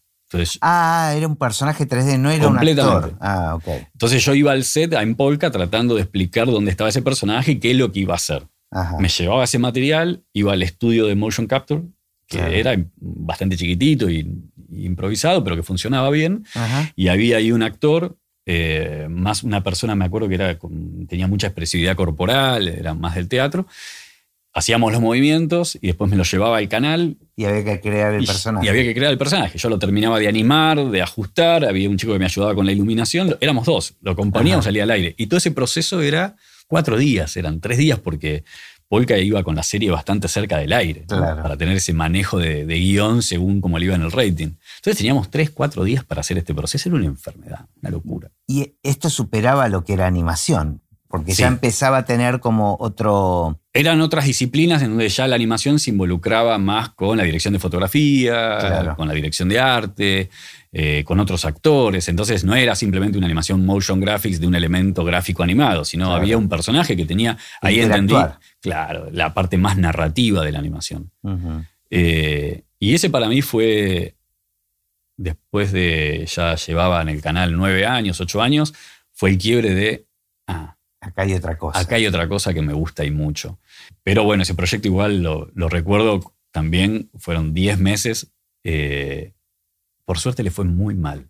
ah, 0.61 1.14
era 1.16 1.26
un 1.26 1.37
personaje 1.37 1.87
3D, 1.87 2.18
no 2.18 2.30
era 2.30 2.48
un 2.48 2.59
actor. 2.59 3.16
Ah, 3.20 3.54
okay. 3.54 3.87
Entonces 3.92 4.24
yo 4.24 4.35
iba 4.35 4.52
al 4.52 4.64
set 4.64 4.92
en 4.94 5.14
Polka 5.14 5.50
tratando 5.50 5.94
de 5.94 6.02
explicar 6.02 6.46
dónde 6.46 6.70
estaba 6.70 6.90
ese 6.90 7.02
personaje 7.02 7.52
y 7.52 7.59
qué 7.59 7.70
es 7.70 7.76
lo 7.76 7.92
que 7.92 8.00
iba 8.00 8.14
a 8.14 8.16
hacer. 8.16 8.46
Me 8.98 9.09
llevaba 9.09 9.44
ese 9.44 9.59
material, 9.59 10.24
iba 10.32 10.52
al 10.52 10.62
estudio 10.62 11.06
de 11.06 11.14
motion 11.14 11.46
capture, 11.46 11.82
que 12.26 12.59
era 12.59 12.76
bastante 12.96 13.56
chiquitito 13.56 14.11
y, 14.11 14.28
improvisado, 14.70 15.42
pero 15.44 15.56
que 15.56 15.62
funcionaba 15.62 16.11
bien. 16.11 16.44
Y 16.94 17.09
había 17.09 17.38
ahí 17.38 17.52
un 17.52 17.62
actor, 17.62 18.18
eh, 18.46 19.06
más 19.11 19.42
una 19.42 19.62
persona, 19.62 19.94
me 19.94 20.04
acuerdo 20.04 20.28
que 20.28 20.37
era, 20.37 20.59
tenía 21.09 21.26
mucha 21.26 21.48
expresividad 21.48 21.96
corporal, 21.96 22.68
era 22.68 22.94
más 22.94 23.16
del 23.16 23.28
teatro 23.28 23.66
hacíamos 24.56 24.90
los 24.90 25.02
movimientos 25.02 25.76
y 25.82 25.88
después 25.88 26.11
me 26.11 26.16
los 26.16 26.30
llevaba 26.32 26.56
al 26.56 26.68
canal. 26.68 27.18
Y 27.37 27.44
había 27.44 27.62
que 27.62 27.80
crear 27.82 28.14
el 28.14 28.24
personaje. 28.24 28.64
Y 28.64 28.68
había 28.70 28.85
que 28.85 28.94
crear 28.94 29.12
el 29.12 29.18
personaje. 29.18 29.59
Yo 29.59 29.68
lo 29.68 29.78
terminaba 29.78 30.18
de 30.18 30.28
animar, 30.28 30.82
de 30.87 31.02
ajustar, 31.02 31.66
había 31.66 31.90
un 31.90 31.98
chico 31.98 32.14
que 32.14 32.18
me 32.18 32.24
ayudaba 32.24 32.54
con 32.54 32.64
la 32.64 32.72
iluminación. 32.72 33.37
Éramos 33.42 33.66
dos, 33.66 33.94
lo 34.00 34.12
acompañábamos, 34.12 34.64
salía 34.64 34.85
al 34.85 34.90
aire. 34.90 35.14
Y 35.18 35.26
todo 35.26 35.37
ese 35.37 35.50
proceso 35.50 36.00
era 36.00 36.37
cuatro 36.66 36.96
días, 36.96 37.37
eran 37.37 37.61
tres 37.61 37.76
días 37.76 37.98
porque 37.98 38.44
Polka 38.88 39.18
iba 39.18 39.42
con 39.42 39.57
la 39.57 39.62
serie 39.62 39.90
bastante 39.90 40.29
cerca 40.29 40.59
del 40.59 40.72
aire, 40.72 41.05
para 41.09 41.57
tener 41.57 41.77
ese 41.77 41.92
manejo 41.92 42.38
de, 42.38 42.64
guion 42.64 43.22
según 43.22 43.61
como 43.61 43.79
le 43.79 43.87
iba 43.87 43.94
en 43.94 44.03
el 44.03 44.12
rating. 44.12 44.51
Entonces 44.77 44.99
teníamos 44.99 45.31
tres, 45.31 45.51
cuatro 45.51 45.83
días 45.85 46.05
para 46.05 46.20
hacer 46.20 46.38
este 46.38 46.55
proceso, 46.55 46.88
era 46.88 46.96
una 46.96 47.07
enfermedad, 47.07 47.66
una 47.83 47.90
locura. 47.90 48.31
Y 48.46 48.75
esto 48.83 49.11
superaba 49.11 49.68
lo 49.68 49.85
que 49.85 49.94
era 49.94 50.07
animación, 50.07 50.83
porque 51.09 51.33
ya 51.33 51.49
empezaba 51.49 51.99
a 51.99 52.05
tener 52.05 52.40
como 52.40 52.77
otro... 52.79 53.61
Eran 53.72 54.01
otras 54.01 54.25
disciplinas 54.25 54.83
en 54.83 54.90
donde 54.90 55.09
ya 55.09 55.27
la 55.27 55.35
animación 55.35 55.79
se 55.79 55.90
involucraba 55.90 56.57
más 56.59 56.90
con 56.90 57.18
la 57.18 57.25
dirección 57.25 57.53
de 57.55 57.61
fotografía, 57.61 58.94
con 58.96 59.07
la 59.09 59.14
dirección 59.14 59.49
de 59.49 59.59
arte, 59.59 60.31
eh, 60.72 61.05
con 61.05 61.20
otros 61.20 61.44
actores. 61.44 62.09
Entonces 62.09 62.44
no 62.44 62.55
era 62.55 62.75
simplemente 62.75 63.16
una 63.16 63.27
animación 63.27 63.64
motion 63.64 64.01
graphics 64.01 64.40
de 64.40 64.46
un 64.46 64.55
elemento 64.55 65.05
gráfico 65.05 65.42
animado, 65.42 65.85
sino 65.85 66.14
había 66.14 66.37
un 66.37 66.49
personaje 66.49 66.96
que 66.96 67.07
tenía, 67.07 67.38
ahí 67.62 67.81
entendí, 67.81 68.14
claro, 68.66 69.09
la 69.12 69.33
parte 69.33 69.59
más 69.59 69.79
narrativa 69.79 70.44
de 70.44 70.50
la 70.50 70.59
animación. 70.59 71.12
Eh, 71.88 72.64
y 72.81 72.94
ese 72.94 73.11
para 73.11 73.29
mí 73.29 73.40
fue, 73.42 74.16
después 75.16 75.70
de, 75.70 76.26
ya 76.26 76.57
llevaba 76.57 77.00
en 77.00 77.09
el 77.09 77.22
canal 77.22 77.57
nueve 77.57 77.87
años, 77.87 78.20
ocho 78.20 78.42
años, 78.42 78.74
fue 79.12 79.31
el 79.31 79.38
quiebre 79.38 79.72
de, 79.72 80.07
ah, 80.48 80.76
acá 81.00 81.22
hay 81.22 81.35
otra 81.35 81.57
cosa. 81.57 81.79
Acá 81.79 81.94
hay 81.94 82.09
otra 82.09 82.29
cosa 82.29 82.52
que 82.52 82.61
me 82.61 82.72
gusta 82.72 83.05
y 83.05 83.12
mucho. 83.12 83.61
Pero 84.02 84.24
bueno, 84.24 84.42
ese 84.42 84.57
proyecto 84.57 84.88
igual 84.88 85.22
lo, 85.22 85.68
recuerdo 85.68 86.35
también, 86.50 87.09
fueron 87.14 87.55
diez 87.55 87.79
meses. 87.79 88.33
Eh, 88.64 89.33
por 90.05 90.18
suerte 90.18 90.42
le 90.42 90.50
fue 90.50 90.64
muy 90.64 90.96
mal. 90.96 91.29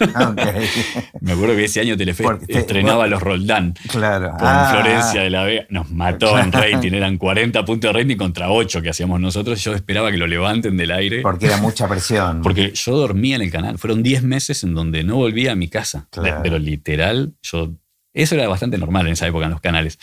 Me 1.20 1.32
acuerdo 1.32 1.56
que 1.56 1.64
ese 1.64 1.80
año 1.80 1.96
Telefe 1.96 2.24
estrenaba 2.48 3.06
los 3.06 3.22
Roldán. 3.22 3.74
Claro. 3.88 4.30
Con 4.38 4.48
ah, 4.48 4.68
Florencia 4.70 5.22
de 5.22 5.30
la 5.30 5.44
Vega. 5.44 5.66
Nos 5.70 5.90
mató 5.90 6.38
en 6.38 6.52
rating. 6.52 6.92
Eran 6.92 7.18
40 7.18 7.64
puntos 7.64 7.92
de 7.92 8.00
rating 8.00 8.16
contra 8.16 8.50
8 8.50 8.82
que 8.82 8.90
hacíamos 8.90 9.20
nosotros. 9.20 9.62
Yo 9.62 9.74
esperaba 9.74 10.10
que 10.10 10.16
lo 10.16 10.26
levanten 10.26 10.76
del 10.76 10.90
aire. 10.90 11.22
Porque 11.22 11.46
era 11.46 11.56
mucha 11.58 11.88
presión. 11.88 12.42
Porque 12.42 12.72
yo 12.74 12.96
dormía 12.96 13.36
en 13.36 13.42
el 13.42 13.50
canal. 13.50 13.78
Fueron 13.78 14.02
10 14.02 14.22
meses 14.22 14.64
en 14.64 14.74
donde 14.74 15.04
no 15.04 15.16
volvía 15.16 15.52
a 15.52 15.56
mi 15.56 15.68
casa. 15.68 16.08
Pero 16.42 16.58
literal, 16.58 17.34
yo 17.42 17.72
eso 18.14 18.34
era 18.34 18.46
bastante 18.46 18.76
normal 18.78 19.06
en 19.06 19.14
esa 19.14 19.26
época 19.26 19.46
en 19.46 19.52
los 19.52 19.60
canales. 19.60 19.98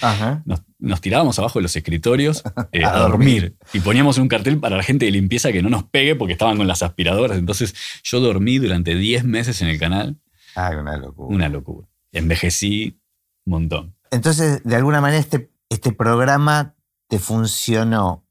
Nos, 0.80 1.02
tirábamos 1.02 1.38
abajo 1.40 1.60
de 1.60 1.64
los 1.64 1.76
escritorios 1.76 2.44
eh, 2.72 2.84
a, 2.84 3.00
dormir. 3.00 3.56
y 3.74 3.80
poníamos 3.82 4.18
un 4.18 4.28
cartel 4.28 4.60
para 4.60 4.78
la 4.78 4.84
gente 4.84 5.06
de 5.06 5.12
limpieza 5.12 5.52
que 5.52 5.62
no 5.62 5.70
nos 5.70 5.84
pegue 5.84 6.16
porque 6.16 6.34
estaban 6.34 6.58
con 6.58 6.68
las 6.68 6.82
aspiradoras. 6.82 7.38
Entonces 7.38 7.76
yo 8.04 8.20
dormí 8.20 8.58
durante 8.58 8.96
10 8.96 9.26
meses 9.26 9.62
en 9.62 9.68
el 9.68 9.80
canal. 9.80 10.18
Ah, 10.56 10.72
una 10.80 10.98
locura. 10.98 11.36
Una 11.36 11.50
locura. 11.50 11.88
Envejecí 12.12 13.00
un 13.46 13.52
montón. 13.52 13.96
Entonces, 14.12 14.64
de 14.64 14.76
alguna 14.76 15.02
manera, 15.02 15.20
este, 15.20 15.52
este 15.70 15.92
programa 15.92 16.76
te 17.08 17.20
funcionó 17.20 18.26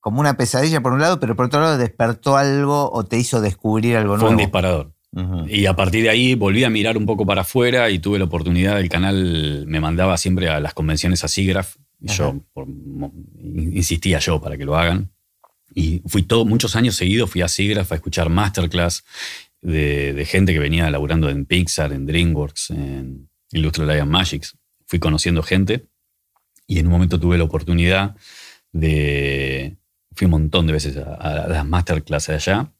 como 0.00 0.20
una 0.20 0.36
pesadilla 0.36 0.80
por 0.80 0.92
un 0.92 1.00
lado, 1.00 1.20
pero 1.20 1.36
por 1.36 1.46
otro 1.46 1.60
lado 1.60 1.76
despertó 1.76 2.36
algo 2.36 2.90
o 2.90 3.04
te 3.04 3.18
hizo 3.18 3.40
descubrir 3.40 3.96
algo 3.96 4.16
nuevo. 4.16 4.28
Fue 4.28 4.30
un 4.30 4.36
disparador. 4.38 4.94
Y 5.48 5.66
a 5.66 5.74
partir 5.74 6.02
de 6.02 6.10
ahí 6.10 6.34
volví 6.34 6.64
a 6.64 6.70
mirar 6.70 6.96
un 6.96 7.06
poco 7.06 7.24
para 7.24 7.40
afuera 7.40 7.90
y 7.90 7.98
tuve 7.98 8.18
la 8.18 8.26
oportunidad, 8.26 8.78
el 8.78 8.88
canal 8.88 9.64
me 9.66 9.80
mandaba 9.80 10.16
siempre 10.18 10.48
a 10.48 10.60
las 10.60 10.74
convenciones 10.74 11.24
a 11.24 11.28
SIGGRAPH, 11.28 11.76
y 12.00 12.08
yo 12.08 12.40
insistía 13.54 14.18
yo 14.18 14.40
para 14.40 14.56
que 14.56 14.64
lo 14.64 14.76
hagan. 14.76 15.10
Y 15.74 16.02
fui 16.06 16.22
todo, 16.22 16.44
muchos 16.44 16.76
años 16.76 16.96
seguidos, 16.96 17.30
fui 17.30 17.42
a 17.42 17.48
SIGGRAPH 17.48 17.92
a 17.92 17.94
escuchar 17.96 18.28
masterclass 18.28 19.04
de, 19.62 20.24
gente 20.26 20.52
que 20.52 20.58
venía 20.58 20.90
laburando 20.90 21.30
en 21.30 21.46
Pixar, 21.46 21.92
en 21.92 22.06
DreamWorks, 22.06 22.70
en 22.70 23.28
Illustrated 23.52 23.94
Lion 23.94 24.08
Magics. 24.08 24.56
Fui 24.86 24.98
conociendo 24.98 25.42
gente 25.42 25.86
y 26.66 26.78
en 26.78 26.86
un 26.86 26.92
momento 26.92 27.18
tuve 27.18 27.38
la 27.38 27.44
oportunidad 27.44 28.16
de... 28.72 29.76
Fui 30.14 30.26
un 30.26 30.32
montón 30.32 30.66
de 30.66 30.72
veces 30.72 30.96
a, 30.96 31.14
a 31.14 31.48
las 31.48 31.66
masterclass 31.66 32.26
de 32.26 32.34
allá 32.34 32.72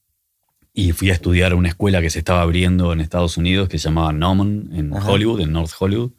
y 0.79 0.93
fui 0.93 1.11
a 1.11 1.13
estudiar 1.13 1.51
a 1.51 1.57
una 1.57 1.71
escuela 1.71 2.01
que 2.01 2.09
se 2.09 2.21
estaba 2.21 2.41
abriendo 2.41 2.93
en 2.93 3.01
Estados 3.01 3.37
Unidos 3.37 3.69
que 3.69 3.81
se 3.81 3.89
llamaba 3.89 4.13
Noman 4.13 4.71
en 4.73 4.93
Hollywood, 4.93 5.41
en 5.41 5.51
North 5.51 5.73
Hollywood. 5.77 6.13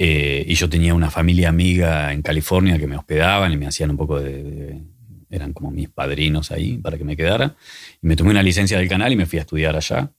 Eh, 0.00 0.44
y 0.48 0.56
yo 0.56 0.68
tenía 0.68 0.94
una 0.94 1.12
familia 1.12 1.48
amiga 1.48 2.12
en 2.12 2.22
California 2.22 2.76
que 2.76 2.88
me 2.88 2.96
hospedaban 2.96 3.52
y 3.52 3.56
me 3.56 3.68
hacían 3.68 3.92
un 3.92 3.96
poco 3.96 4.18
de, 4.18 4.82
eran 5.30 5.52
como 5.52 5.70
mis 5.70 5.88
padrinos 5.88 6.50
ahí 6.50 6.76
para 6.78 6.98
que 6.98 7.04
me 7.04 7.16
quedara. 7.16 7.54
Y 8.02 8.08
me 8.08 8.16
tomé 8.16 8.30
una 8.32 8.42
licencia 8.42 8.78
del 8.78 8.88
canal 8.88 9.12
y 9.12 9.16
me 9.16 9.26
fui 9.26 9.38
a 9.38 9.42
estudiar 9.42 9.76
allá. 9.76 10.10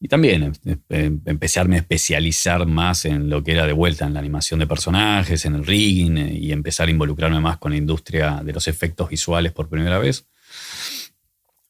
Y 0.00 0.08
también 0.08 0.42
em, 0.42 0.52
em, 0.88 1.20
empecé 1.26 1.60
a 1.60 1.62
especializar 1.62 2.66
más 2.66 3.04
en 3.04 3.30
lo 3.30 3.44
que 3.44 3.52
era 3.52 3.68
de 3.68 3.72
vuelta 3.72 4.04
en 4.04 4.14
la 4.14 4.18
animación 4.18 4.58
de 4.58 4.66
personajes, 4.66 5.44
en 5.44 5.54
el 5.54 5.64
rigging 5.64 6.18
eh, 6.18 6.34
y 6.40 6.50
empezar 6.50 6.88
a 6.88 6.90
involucrarme 6.90 7.38
más 7.38 7.58
con 7.58 7.70
la 7.70 7.78
industria 7.78 8.42
de 8.44 8.52
los 8.52 8.66
efectos 8.66 9.10
visuales 9.10 9.52
por 9.52 9.68
primera 9.68 10.00
vez. 10.00 10.26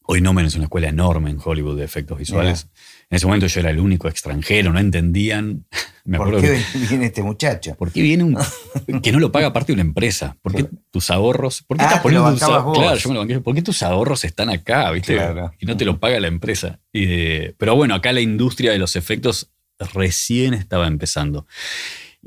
Hoy 0.09 0.21
Nomen 0.21 0.47
es 0.47 0.55
una 0.55 0.65
escuela 0.65 0.89
enorme 0.89 1.31
en 1.31 1.39
Hollywood 1.43 1.77
de 1.77 1.85
efectos 1.85 2.19
visuales. 2.19 2.69
En 3.11 3.17
ese 3.17 3.27
momento 3.27 3.47
yo 3.47 3.61
era 3.61 3.71
el 3.71 3.81
único 3.81 4.09
extranjero, 4.09 4.73
no 4.73 4.79
entendían. 4.79 5.67
¿Por 6.17 6.41
qué 6.41 6.63
viene 6.89 7.07
este 7.07 7.23
muchacho? 7.23 7.75
¿Por 7.75 7.91
qué 7.91 8.03
viene 8.03 8.23
un 8.23 8.37
que 9.03 9.11
no 9.11 9.19
lo 9.19 9.33
paga 9.33 9.53
parte 9.53 9.69
de 9.69 9.75
una 9.75 9.83
empresa? 9.83 10.37
¿Por 10.43 10.55
qué 10.55 10.67
tus 10.93 11.11
ahorros? 11.11 11.63
¿Por 11.63 11.77
qué 11.77 11.85
ah, 11.85 12.01
tus 12.01 12.13
Claro, 12.41 12.97
yo 12.97 13.09
me 13.11 13.15
lo 13.27 13.43
¿Por 13.43 13.55
qué 13.55 13.63
tus 13.63 13.83
ahorros 13.83 14.25
están 14.25 14.49
acá, 14.49 14.91
viste? 14.93 15.19
Y 15.59 15.67
no 15.67 15.77
te 15.77 15.85
lo 15.85 15.99
paga 15.99 16.21
la 16.21 16.29
empresa. 16.29 16.79
pero 16.93 17.75
bueno, 17.75 17.95
acá 17.95 18.13
la 18.13 18.21
industria 18.21 18.71
de 18.71 18.79
los 18.79 18.95
efectos 18.95 19.51
recién 19.93 20.55
estaba 20.55 20.87
empezando. 20.87 21.47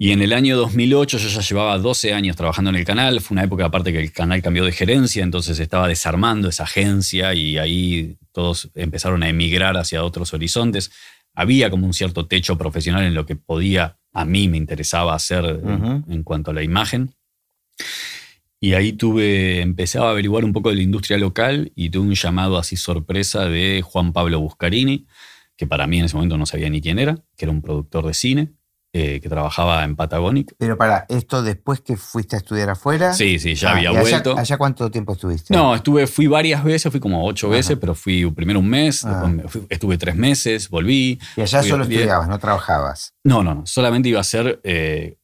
Y 0.01 0.13
en 0.13 0.21
el 0.21 0.31
año 0.31 0.55
2008 0.55 1.17
yo 1.17 1.27
ya 1.27 1.41
llevaba 1.41 1.77
12 1.77 2.13
años 2.13 2.37
trabajando 2.37 2.69
en 2.69 2.77
el 2.77 2.85
canal. 2.85 3.19
Fue 3.19 3.35
una 3.35 3.43
época 3.43 3.65
aparte 3.65 3.91
que 3.91 3.99
el 3.99 4.13
canal 4.13 4.41
cambió 4.41 4.63
de 4.63 4.71
gerencia, 4.71 5.23
entonces 5.23 5.59
estaba 5.59 5.89
desarmando 5.89 6.47
esa 6.47 6.63
agencia 6.63 7.33
y 7.33 7.57
ahí 7.57 8.15
todos 8.31 8.71
empezaron 8.75 9.23
a 9.23 9.27
emigrar 9.27 9.75
hacia 9.75 10.05
otros 10.05 10.33
horizontes. 10.33 10.89
Había 11.33 11.69
como 11.69 11.85
un 11.85 11.93
cierto 11.93 12.27
techo 12.27 12.57
profesional 12.57 13.03
en 13.03 13.13
lo 13.13 13.25
que 13.25 13.35
podía, 13.35 13.97
a 14.13 14.23
mí 14.23 14.47
me 14.47 14.55
interesaba 14.55 15.15
hacer 15.15 15.43
en, 16.07 16.23
cuanto 16.23 16.51
a 16.51 16.53
la 16.53 16.63
imagen. 16.63 17.13
Y 18.61 18.75
ahí 18.75 18.93
tuve, 18.93 19.59
empecé 19.59 19.97
a 19.97 20.09
averiguar 20.09 20.45
un 20.45 20.53
poco 20.53 20.69
de 20.69 20.77
la 20.77 20.81
industria 20.81 21.17
local 21.17 21.73
y 21.75 21.89
tuve 21.89 22.07
un 22.07 22.15
llamado 22.15 22.57
así 22.57 22.77
sorpresa 22.77 23.49
de 23.49 23.81
Juan 23.81 24.13
Pablo 24.13 24.39
Buscarini, 24.39 25.07
que 25.57 25.67
para 25.67 25.87
mí 25.87 25.99
en 25.99 26.05
ese 26.05 26.15
momento 26.15 26.37
no 26.37 26.45
sabía 26.45 26.69
ni 26.69 26.79
quién 26.79 26.99
era, 26.99 27.17
que 27.35 27.43
era 27.43 27.51
un 27.51 27.61
productor 27.61 28.07
de 28.07 28.13
cine 28.13 28.53
eh, 28.91 29.19
que 29.21 29.29
trabajaba 29.29 29.83
en 29.83 29.95
Patagonic. 29.95 30.55
Pero 30.57 30.75
para, 30.75 31.05
¿esto 31.09 31.43
después 31.43 31.81
que 31.81 31.95
fuiste 31.95 32.35
a 32.35 32.39
estudiar 32.39 32.71
afuera? 32.71 33.13
Sí, 33.13 33.37
sí, 33.37 33.53
ya 33.53 33.69
ah, 33.69 33.77
había 33.77 33.91
vuelto. 33.91 34.35
Allá, 34.35 34.57
cuánto 34.57 34.89
tiempo 34.89 35.13
estuviste? 35.13 35.53
No, 35.53 35.75
estuve, 35.75 36.07
fui 36.07 36.25
varias 36.25 36.63
veces, 36.63 36.91
fui 36.91 36.99
como 36.99 37.23
ocho 37.23 37.49
veces, 37.49 37.77
pero 37.79 37.93
fui 37.93 38.29
primero 38.31 38.59
un 38.59 38.67
mes, 38.67 39.05
ah. 39.05 39.31
estuve 39.69 39.99
tres 39.99 40.15
meses, 40.15 40.69
volví. 40.69 41.19
¿Y 41.37 41.41
allá 41.41 41.61
solo 41.61 41.83
estudiabas, 41.83 42.27
no 42.27 42.39
trabajabas? 42.39 43.13
No, 43.23 43.43
no, 43.43 43.53
no, 43.53 43.65
solamente 43.67 44.09
iba 44.09 44.17
a 44.17 44.21
hacer, 44.21 44.59
eh, 44.63 45.17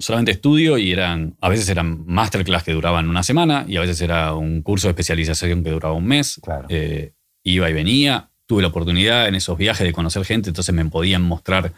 solamente 0.00 0.32
estudio 0.32 0.76
y 0.76 0.90
eran, 0.90 1.36
a 1.40 1.48
veces 1.48 1.68
eran 1.68 2.04
masterclass 2.04 2.64
que 2.64 2.72
duraban 2.72 3.08
una 3.08 3.22
semana 3.22 3.64
y 3.68 3.76
a 3.76 3.80
veces 3.80 4.00
era 4.00 4.34
un 4.34 4.62
curso 4.62 4.88
de 4.88 4.90
especialización 4.90 5.62
que 5.62 5.70
duraba 5.70 5.94
un 5.94 6.06
mes. 6.06 6.40
Claro. 6.42 6.66
Eh, 6.68 7.14
iba 7.44 7.70
y 7.70 7.72
venía, 7.72 8.31
tuve 8.52 8.60
la 8.60 8.68
oportunidad 8.68 9.28
en 9.28 9.34
esos 9.34 9.56
viajes 9.56 9.86
de 9.86 9.94
conocer 9.94 10.26
gente, 10.26 10.50
entonces 10.50 10.74
me 10.74 10.84
podían 10.84 11.22
mostrar, 11.22 11.72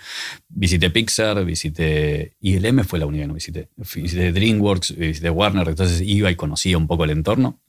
visité 0.49 0.91
Pixar, 0.91 1.45
visité 1.45 2.33
ILM, 2.41 2.83
fue 2.83 2.99
la 2.99 3.07
única 3.07 3.23
que 3.23 3.29
no 3.29 3.35
visité, 3.35 3.69
visité 3.77 4.33
DreamWorks, 4.33 4.97
visité 4.97 5.31
Warner, 5.31 5.69
entonces 5.69 6.01
iba 6.01 6.33
y 6.33 6.35
conocía 6.35 6.77
un 6.77 6.89
poco 6.89 7.05
el 7.05 7.11
entorno. 7.11 7.61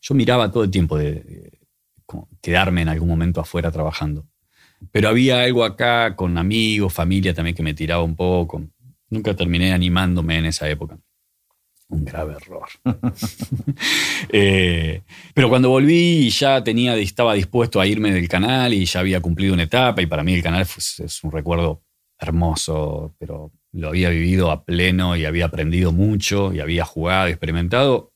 Yo 0.00 0.14
miraba 0.14 0.50
todo 0.50 0.64
el 0.64 0.70
tiempo 0.70 0.96
de, 0.96 1.58
quedarme 2.40 2.80
en 2.80 2.88
algún 2.88 3.10
momento 3.10 3.42
afuera 3.42 3.70
trabajando. 3.70 4.24
Pero 4.90 5.10
había 5.10 5.42
algo 5.42 5.62
acá 5.62 6.16
con 6.16 6.38
amigos, 6.38 6.94
familia 6.94 7.34
también 7.34 7.54
que 7.54 7.62
me 7.62 7.74
tiraba 7.74 8.02
un 8.02 8.16
poco. 8.16 8.64
Nunca 9.10 9.36
terminé 9.36 9.74
animándome 9.74 10.38
en 10.38 10.46
esa 10.46 10.66
época. 10.70 10.98
Un 11.88 12.04
grave 12.04 12.34
error. 12.34 12.68
Eh, 14.28 15.02
pero 15.34 15.48
cuando 15.48 15.68
volví 15.68 16.28
ya 16.30 16.62
tenía, 16.64 16.96
estaba 16.96 17.34
dispuesto 17.34 17.80
a 17.80 17.86
irme 17.86 18.10
del 18.10 18.28
canal 18.28 18.74
y 18.74 18.84
ya 18.84 19.00
había 19.00 19.20
cumplido 19.20 19.54
una 19.54 19.62
etapa 19.62 20.02
y 20.02 20.06
para 20.06 20.24
mí 20.24 20.34
el 20.34 20.42
canal 20.42 20.62
es 20.62 21.20
un 21.22 21.30
recuerdo 21.30 21.82
hermoso, 22.18 23.14
pero 23.18 23.52
lo 23.72 23.88
había 23.88 24.10
vivido 24.10 24.50
a 24.50 24.64
pleno 24.64 25.16
y 25.16 25.24
había 25.24 25.46
aprendido 25.46 25.92
mucho 25.92 26.52
y 26.52 26.60
había 26.60 26.84
jugado 26.84 27.28
y 27.28 27.32
experimentado. 27.32 28.12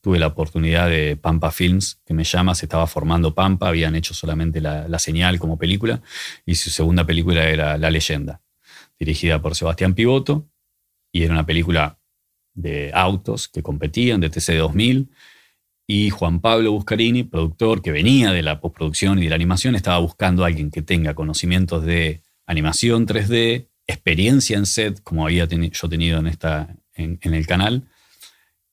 Tuve 0.00 0.18
la 0.18 0.26
oportunidad 0.26 0.90
de 0.90 1.16
Pampa 1.16 1.50
Films, 1.50 2.02
que 2.04 2.12
me 2.12 2.24
llama, 2.24 2.54
se 2.54 2.66
estaba 2.66 2.86
formando 2.86 3.34
Pampa, 3.34 3.68
habían 3.68 3.96
hecho 3.96 4.12
solamente 4.12 4.60
la, 4.60 4.86
la 4.86 4.98
señal 4.98 5.38
como 5.38 5.56
película 5.56 6.02
y 6.44 6.56
su 6.56 6.68
segunda 6.68 7.06
película 7.06 7.48
era 7.48 7.78
La 7.78 7.90
leyenda, 7.90 8.42
dirigida 8.98 9.40
por 9.40 9.54
Sebastián 9.54 9.94
Pivoto 9.94 10.50
y 11.10 11.22
era 11.22 11.32
una 11.32 11.46
película 11.46 11.98
de 12.54 12.90
autos 12.94 13.48
que 13.48 13.62
competían, 13.62 14.20
de 14.20 14.30
TC2000, 14.30 15.08
y 15.86 16.10
Juan 16.10 16.40
Pablo 16.40 16.72
Buscarini, 16.72 17.24
productor 17.24 17.82
que 17.82 17.92
venía 17.92 18.32
de 18.32 18.42
la 18.42 18.60
postproducción 18.60 19.18
y 19.18 19.24
de 19.24 19.28
la 19.28 19.34
animación, 19.34 19.74
estaba 19.74 19.98
buscando 19.98 20.44
a 20.44 20.46
alguien 20.46 20.70
que 20.70 20.82
tenga 20.82 21.14
conocimientos 21.14 21.84
de 21.84 22.22
animación 22.46 23.06
3D, 23.06 23.68
experiencia 23.86 24.56
en 24.56 24.66
set, 24.66 25.02
como 25.02 25.24
había 25.24 25.46
yo 25.46 25.88
tenido 25.88 26.18
en, 26.18 26.26
esta, 26.26 26.74
en, 26.94 27.18
el 27.22 27.46
canal, 27.46 27.84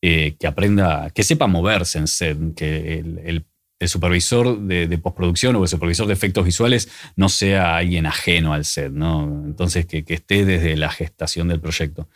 eh, 0.02 0.36
que 0.40 0.48
aprenda, 0.48 1.10
que 1.10 1.24
sepa 1.24 1.48
moverse 1.48 2.00
en 2.00 2.08
set, 2.08 2.38
que 2.56 3.00
el, 3.00 3.46
supervisor 3.88 4.60
de, 4.60 4.98
postproducción 5.00 5.56
o 5.56 5.64
el 5.64 5.68
supervisor 5.68 6.06
de 6.06 6.14
efectos 6.14 6.46
visuales 6.46 6.90
no 7.16 7.30
sea 7.30 7.78
alguien 7.78 8.06
ajeno 8.06 8.54
al 8.54 8.64
set, 8.64 8.92
¿no? 8.92 9.44
Entonces, 9.44 9.88
que, 9.88 10.06
esté 10.08 10.46
desde 10.46 10.78
la 10.78 10.92
gestación 10.92 11.48
del 11.48 11.60
proyecto. 11.60 12.08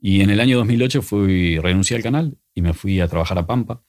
Y 0.00 0.20
en 0.20 0.30
el 0.30 0.40
año 0.40 0.58
2008 0.58 1.02
fui, 1.02 1.58
renuncié 1.58 1.96
al 1.96 2.02
canal 2.02 2.38
y 2.54 2.62
me 2.62 2.72
fui 2.72 3.00
a 3.00 3.08
trabajar 3.08 3.38
a 3.38 3.46
Pampa, 3.46 3.82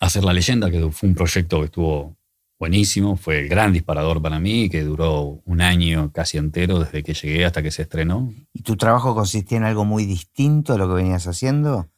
a 0.00 0.06
hacer 0.06 0.24
La 0.24 0.32
Leyenda, 0.32 0.70
que 0.70 0.90
fue 0.90 1.08
un 1.08 1.14
proyecto 1.14 1.60
que 1.60 1.66
estuvo 1.66 2.16
buenísimo, 2.58 3.16
fue 3.16 3.40
el 3.40 3.48
gran 3.48 3.72
disparador 3.72 4.22
para 4.22 4.38
mí, 4.38 4.70
que 4.70 4.84
duró 4.84 5.42
un 5.44 5.60
año 5.60 6.12
casi 6.12 6.38
entero 6.38 6.78
desde 6.78 7.02
que 7.02 7.12
llegué 7.12 7.44
hasta 7.44 7.60
que 7.60 7.72
se 7.72 7.82
estrenó. 7.82 8.32
¿Y 8.52 8.62
tu 8.62 8.76
trabajo 8.76 9.16
consistía 9.16 9.58
en 9.58 9.64
algo 9.64 9.84
muy 9.84 10.06
distinto 10.06 10.72
a 10.72 10.78
lo 10.78 10.86
que 10.86 10.94
venías 10.94 11.26
haciendo? 11.26 11.88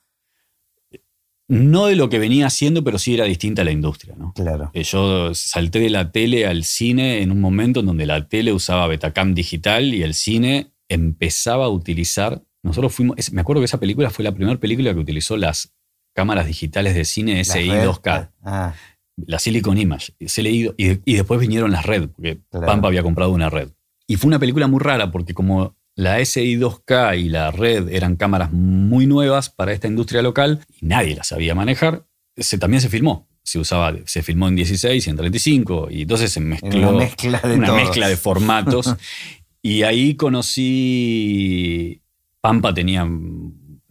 No 1.46 1.86
de 1.86 1.96
lo 1.96 2.08
que 2.08 2.18
venía 2.18 2.46
haciendo, 2.46 2.82
pero 2.82 2.98
sí 2.98 3.12
era 3.12 3.26
distinta 3.26 3.60
a 3.60 3.66
la 3.66 3.72
industria. 3.72 4.14
¿no? 4.16 4.32
Claro. 4.32 4.70
Eh, 4.72 4.84
yo 4.84 5.34
salté 5.34 5.80
de 5.80 5.90
la 5.90 6.10
tele 6.10 6.46
al 6.46 6.64
cine 6.64 7.20
en 7.20 7.30
un 7.30 7.40
momento 7.40 7.80
en 7.80 7.86
donde 7.86 8.06
la 8.06 8.26
tele 8.28 8.52
usaba 8.52 8.86
Betacam 8.86 9.34
digital 9.34 9.92
y 9.92 10.02
el 10.02 10.14
cine 10.14 10.72
empezaba 10.88 11.66
a 11.66 11.68
utilizar. 11.68 12.42
Nosotros 12.64 12.92
fuimos. 12.92 13.32
Me 13.32 13.40
acuerdo 13.40 13.60
que 13.60 13.66
esa 13.66 13.78
película 13.78 14.10
fue 14.10 14.24
la 14.24 14.32
primera 14.32 14.58
película 14.58 14.92
que 14.92 14.98
utilizó 14.98 15.36
las 15.36 15.72
cámaras 16.12 16.46
digitales 16.46 16.94
de 16.96 17.04
cine 17.04 17.44
SI 17.44 17.68
2K. 17.68 18.30
Ah 18.42 18.74
la 19.16 19.38
Silicon 19.38 19.78
Image, 19.78 20.12
y, 20.18 20.70
y, 20.76 21.14
después 21.14 21.40
vinieron 21.40 21.70
las 21.70 21.86
Red, 21.86 22.08
porque 22.08 22.40
Pampa 22.50 22.88
había 22.88 23.02
comprado 23.02 23.30
una 23.30 23.50
Red. 23.50 23.68
Y 24.06 24.16
fue 24.16 24.28
una 24.28 24.38
película 24.38 24.66
muy 24.66 24.80
rara 24.80 25.10
porque 25.10 25.34
como 25.34 25.76
la 25.94 26.18
SI2K 26.18 27.18
y 27.18 27.28
la 27.28 27.50
Red 27.50 27.88
eran 27.88 28.16
cámaras 28.16 28.52
muy 28.52 29.06
nuevas 29.06 29.48
para 29.48 29.72
esta 29.72 29.86
industria 29.86 30.22
local 30.22 30.60
y 30.80 30.86
nadie 30.86 31.14
las 31.14 31.28
sabía 31.28 31.54
manejar, 31.54 32.06
se, 32.36 32.58
también 32.58 32.80
se 32.80 32.88
filmó. 32.88 33.28
Se 33.44 33.58
usaba, 33.58 33.94
se 34.06 34.22
filmó 34.22 34.48
en 34.48 34.56
16 34.56 35.06
y 35.06 35.10
en 35.10 35.16
35 35.16 35.88
y 35.90 36.02
entonces 36.02 36.32
se 36.32 36.40
mezcló 36.40 36.88
una 36.88 36.98
mezcla 36.98 37.40
de, 37.40 37.54
una 37.54 37.72
mezcla 37.72 38.08
de 38.08 38.16
formatos. 38.16 38.94
y 39.62 39.82
ahí 39.82 40.14
conocí, 40.14 42.02
Pampa 42.44 42.74
tenía 42.74 43.08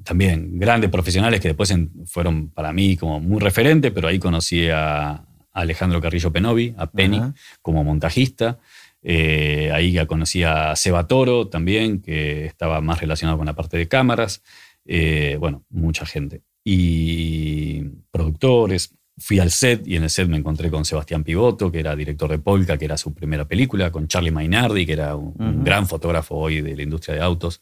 también 0.03 0.59
grandes 0.59 0.91
profesionales 0.91 1.41
que 1.41 1.47
después 1.47 1.73
fueron 2.05 2.49
para 2.51 2.71
mí 2.71 2.95
como 2.95 3.19
muy 3.19 3.39
referente, 3.39 3.89
pero 3.89 4.07
ahí 4.07 4.19
conocí 4.19 4.69
a 4.69 5.25
Alejandro 5.51 5.99
Carrillo 5.99 6.31
Penovi, 6.31 6.75
a 6.77 6.85
Penny, 6.85 7.19
como 7.63 7.83
montajista. 7.83 8.59
Eh, 9.01 9.71
ahí 9.73 9.93
ya 9.93 10.05
conocí 10.05 10.43
a 10.43 10.75
Seba 10.75 11.07
Toro 11.07 11.47
también, 11.47 11.99
que 11.99 12.45
estaba 12.45 12.79
más 12.79 13.01
relacionado 13.01 13.39
con 13.39 13.47
la 13.47 13.55
parte 13.55 13.75
de 13.75 13.87
cámaras. 13.87 14.43
Eh, 14.85 15.35
bueno, 15.39 15.65
mucha 15.71 16.05
gente. 16.05 16.43
Y 16.63 17.81
productores. 18.11 18.93
Fui 19.17 19.37
al 19.37 19.51
set 19.51 19.87
y 19.87 19.95
en 19.95 20.03
el 20.03 20.09
set 20.09 20.27
me 20.27 20.37
encontré 20.37 20.71
con 20.71 20.85
Sebastián 20.85 21.23
Pivoto, 21.23 21.71
que 21.71 21.79
era 21.79 21.95
director 21.95 22.31
de 22.31 22.39
Polka, 22.39 22.79
que 22.79 22.85
era 22.85 22.97
su 22.97 23.13
primera 23.13 23.47
película, 23.47 23.91
con 23.91 24.07
Charlie 24.07 24.31
Mainardi, 24.31 24.87
que 24.87 24.93
era 24.93 25.15
un 25.15 25.63
gran 25.63 25.87
fotógrafo 25.87 26.35
hoy 26.35 26.61
de 26.61 26.75
la 26.75 26.81
industria 26.81 27.15
de 27.15 27.21
autos 27.21 27.61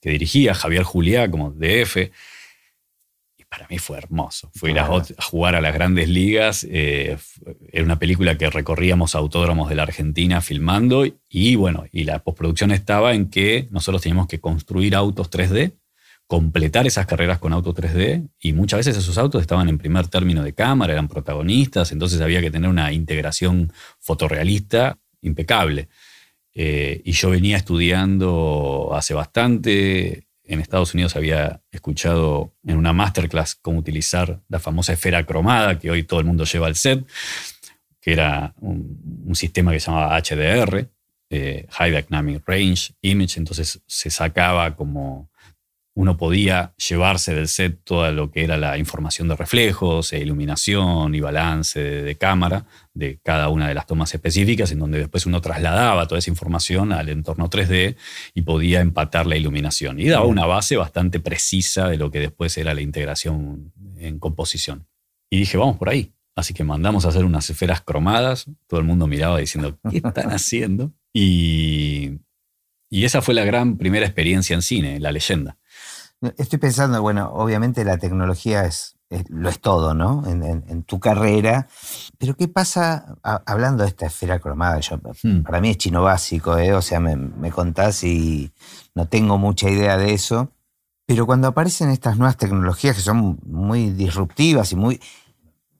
que 0.00 0.10
dirigía, 0.10 0.54
Javier 0.54 0.82
Juliá 0.82 1.30
como 1.30 1.52
DF. 1.52 2.10
Y 3.36 3.44
para 3.44 3.68
mí 3.68 3.78
fue 3.78 3.96
hermoso. 3.96 4.50
Fui 4.54 4.76
a, 4.76 4.88
jugar 5.20 5.54
a 5.54 5.60
las 5.60 5.72
grandes 5.72 6.08
ligas. 6.08 6.66
Eh, 6.68 7.16
era 7.70 7.84
una 7.84 8.00
película 8.00 8.36
que 8.36 8.50
recorríamos 8.50 9.14
autódromos 9.14 9.68
de 9.68 9.76
la 9.76 9.84
Argentina 9.84 10.40
filmando. 10.40 11.06
Y 11.28 11.54
bueno, 11.54 11.84
y 11.92 12.04
la 12.04 12.24
postproducción 12.24 12.72
estaba 12.72 13.14
en 13.14 13.30
que 13.30 13.68
nosotros 13.70 14.02
teníamos 14.02 14.26
que 14.26 14.40
construir 14.40 14.96
autos 14.96 15.30
3D 15.30 15.74
completar 16.28 16.86
esas 16.86 17.06
carreras 17.06 17.38
con 17.38 17.54
autos 17.54 17.74
3D 17.74 18.28
y 18.38 18.52
muchas 18.52 18.80
veces 18.80 18.98
esos 18.98 19.16
autos 19.16 19.40
estaban 19.40 19.70
en 19.70 19.78
primer 19.78 20.08
término 20.08 20.44
de 20.44 20.52
cámara, 20.52 20.92
eran 20.92 21.08
protagonistas, 21.08 21.90
entonces 21.90 22.20
había 22.20 22.42
que 22.42 22.50
tener 22.50 22.68
una 22.68 22.92
integración 22.92 23.72
fotorrealista 23.98 24.98
impecable. 25.22 25.88
Eh, 26.52 27.00
y 27.02 27.12
yo 27.12 27.30
venía 27.30 27.56
estudiando 27.56 28.90
hace 28.92 29.14
bastante. 29.14 30.26
En 30.44 30.60
Estados 30.60 30.92
Unidos 30.92 31.16
había 31.16 31.62
escuchado 31.70 32.52
en 32.66 32.76
una 32.76 32.92
masterclass 32.92 33.54
cómo 33.54 33.78
utilizar 33.78 34.40
la 34.48 34.58
famosa 34.58 34.92
esfera 34.92 35.24
cromada 35.24 35.78
que 35.78 35.90
hoy 35.90 36.02
todo 36.02 36.20
el 36.20 36.26
mundo 36.26 36.44
lleva 36.44 36.66
al 36.66 36.76
set, 36.76 37.06
que 38.00 38.12
era 38.12 38.54
un, 38.60 39.34
sistema 39.34 39.72
que 39.72 39.80
se 39.80 39.86
llamaba 39.86 40.20
HDR, 40.20 40.90
eh, 41.30 41.66
High 41.70 42.02
Dynamic 42.02 42.42
Range 42.46 42.92
Image. 43.00 43.38
Entonces 43.38 43.80
se 43.86 44.10
sacaba 44.10 44.74
como 44.76 45.30
uno 45.98 46.16
podía 46.16 46.74
llevarse 46.76 47.34
del 47.34 47.48
set 47.48 47.80
toda 47.82 48.12
lo 48.12 48.30
que 48.30 48.44
era 48.44 48.56
la 48.56 48.78
información 48.78 49.26
de 49.26 49.34
reflejos, 49.34 50.12
e 50.12 50.20
iluminación 50.20 51.12
y 51.12 51.18
balance 51.18 51.80
de, 51.80 52.14
cámara 52.14 52.66
de 52.94 53.18
cada 53.20 53.48
una 53.48 53.66
de 53.66 53.74
las 53.74 53.84
tomas 53.84 54.14
específicas, 54.14 54.70
en 54.70 54.78
donde 54.78 54.98
después 54.98 55.26
uno 55.26 55.40
trasladaba 55.40 56.06
toda 56.06 56.20
esa 56.20 56.30
información 56.30 56.92
al 56.92 57.08
entorno 57.08 57.50
3D 57.50 57.96
y 58.32 58.42
podía 58.42 58.80
empatar 58.80 59.26
la 59.26 59.36
iluminación. 59.36 59.98
Y 59.98 60.06
daba 60.06 60.26
una 60.26 60.46
base 60.46 60.76
bastante 60.76 61.18
precisa 61.18 61.88
de 61.88 61.96
lo 61.96 62.12
que 62.12 62.20
después 62.20 62.56
era 62.58 62.74
la 62.74 62.80
integración 62.80 63.72
en 63.96 64.20
composición. 64.20 64.86
Y 65.28 65.40
dije, 65.40 65.58
vamos 65.58 65.78
por 65.78 65.88
ahí. 65.88 66.12
Así 66.36 66.54
que 66.54 66.62
mandamos 66.62 67.06
a 67.06 67.08
hacer 67.08 67.24
unas 67.24 67.50
esferas 67.50 67.80
cromadas. 67.80 68.46
Todo 68.68 68.78
el 68.78 68.86
mundo 68.86 69.08
miraba 69.08 69.38
diciendo, 69.38 69.76
¿qué 69.90 69.96
están 69.96 70.30
haciendo? 70.30 70.92
Y, 71.12 72.20
y 72.88 73.04
esa 73.04 73.20
fue 73.20 73.34
la 73.34 73.44
gran 73.44 73.76
primera 73.76 74.06
experiencia 74.06 74.54
en 74.54 74.62
cine, 74.62 75.00
la 75.00 75.12
leyenda. 75.12 75.58
Estoy 76.36 76.58
pensando, 76.58 77.00
bueno, 77.00 77.30
obviamente 77.32 77.84
la 77.84 77.96
tecnología 77.96 78.64
es, 78.64 78.96
lo 79.28 79.48
es 79.48 79.60
todo, 79.60 79.94
¿no? 79.94 80.24
En, 80.26 80.82
tu 80.82 80.98
carrera. 80.98 81.68
Pero 82.18 82.36
¿qué 82.36 82.48
pasa, 82.48 83.16
hablando 83.22 83.84
de 83.84 83.90
esta 83.90 84.06
esfera 84.06 84.40
cromada? 84.40 84.80
Yo, 84.80 84.96
hmm. 85.22 85.42
Para 85.42 85.60
mí 85.60 85.70
es 85.70 85.78
chino 85.78 86.02
básico, 86.02 86.58
¿eh? 86.58 86.74
O 86.74 86.82
sea, 86.82 86.98
me, 86.98 87.50
contás 87.50 88.02
y 88.02 88.52
no 88.94 89.06
tengo 89.06 89.38
mucha 89.38 89.70
idea 89.70 89.96
de 89.96 90.12
eso. 90.12 90.50
Pero 91.06 91.24
cuando 91.24 91.48
aparecen 91.48 91.88
estas 91.90 92.18
nuevas 92.18 92.36
tecnologías 92.36 92.96
que 92.96 93.02
son 93.02 93.38
muy 93.44 93.90
disruptivas 93.90 94.72
y 94.72 94.76
muy... 94.76 95.00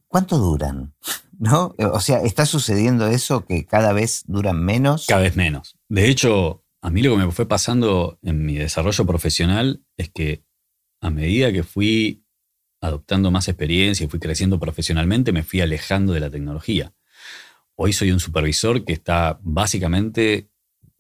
¿Cuánto 0.07 0.39
duran? 0.39 0.95
¿No? 1.39 1.75
O 1.93 2.01
sea, 2.01 2.21
¿está 2.21 2.47
sucediendo 2.47 3.07
eso 3.09 3.45
que 3.45 3.67
cada 3.67 3.93
vez 3.93 4.23
duran 4.27 4.65
menos? 4.65 5.07
Cada 5.07 5.23
vez 5.23 5.37
menos. 5.37 5.77
De 5.89 6.09
hecho, 6.09 6.65
a 6.81 6.91
mí 6.91 7.03
lo 7.03 7.17
que 7.17 7.27
me 7.27 7.33
fue 7.33 7.49
pasando 7.49 8.19
en 8.23 8.45
mi 8.45 8.57
desarrollo 8.57 9.05
profesional 9.05 9.83
es 9.97 10.11
que 10.11 10.45
a 11.01 11.11
medida 11.11 11.53
que 11.53 11.63
fui 11.63 12.25
adoptando 12.81 13.31
más 13.31 13.49
experiencia 13.49 14.05
y 14.05 14.09
fui 14.09 14.21
creciendo 14.21 14.61
profesionalmente, 14.61 15.33
me 15.33 15.43
fui 15.43 15.61
alejando 15.61 16.13
de 16.13 16.21
la 16.21 16.31
tecnología. 16.31 16.93
Hoy 17.75 17.93
soy 17.93 18.13
un 18.13 18.21
supervisor 18.21 18.85
que 18.85 18.93
está 18.93 19.39
básicamente, 19.43 20.51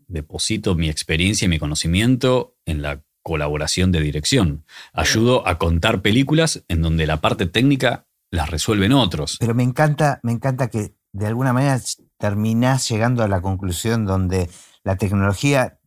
deposito 0.06 0.74
mi 0.74 0.88
experiencia 0.88 1.46
y 1.46 1.48
mi 1.48 1.58
conocimiento 1.58 2.56
en 2.66 2.82
la 2.82 3.02
colaboración 3.22 3.92
de 3.92 4.00
dirección. 4.00 4.64
Ayudo 4.92 5.46
a 5.46 5.58
contar 5.58 6.02
películas 6.02 6.64
en 6.68 6.82
donde 6.82 7.06
la 7.06 7.20
parte 7.20 7.46
técnica 7.46 8.06
las 8.30 8.50
resuelven 8.50 8.92
otros. 8.92 9.36
Pero 9.38 9.54
me 9.54 9.62
encanta, 9.62 10.20
me 10.22 10.32
encanta 10.32 10.68
que 10.68 10.94
de 11.12 11.26
alguna 11.26 11.52
manera 11.52 11.80
terminás 12.18 12.88
llegando 12.88 13.22
a 13.22 13.28
la 13.28 13.40
conclusión 13.40 14.06
donde 14.06 14.48
la 14.88 14.96
tecnología 14.96 15.78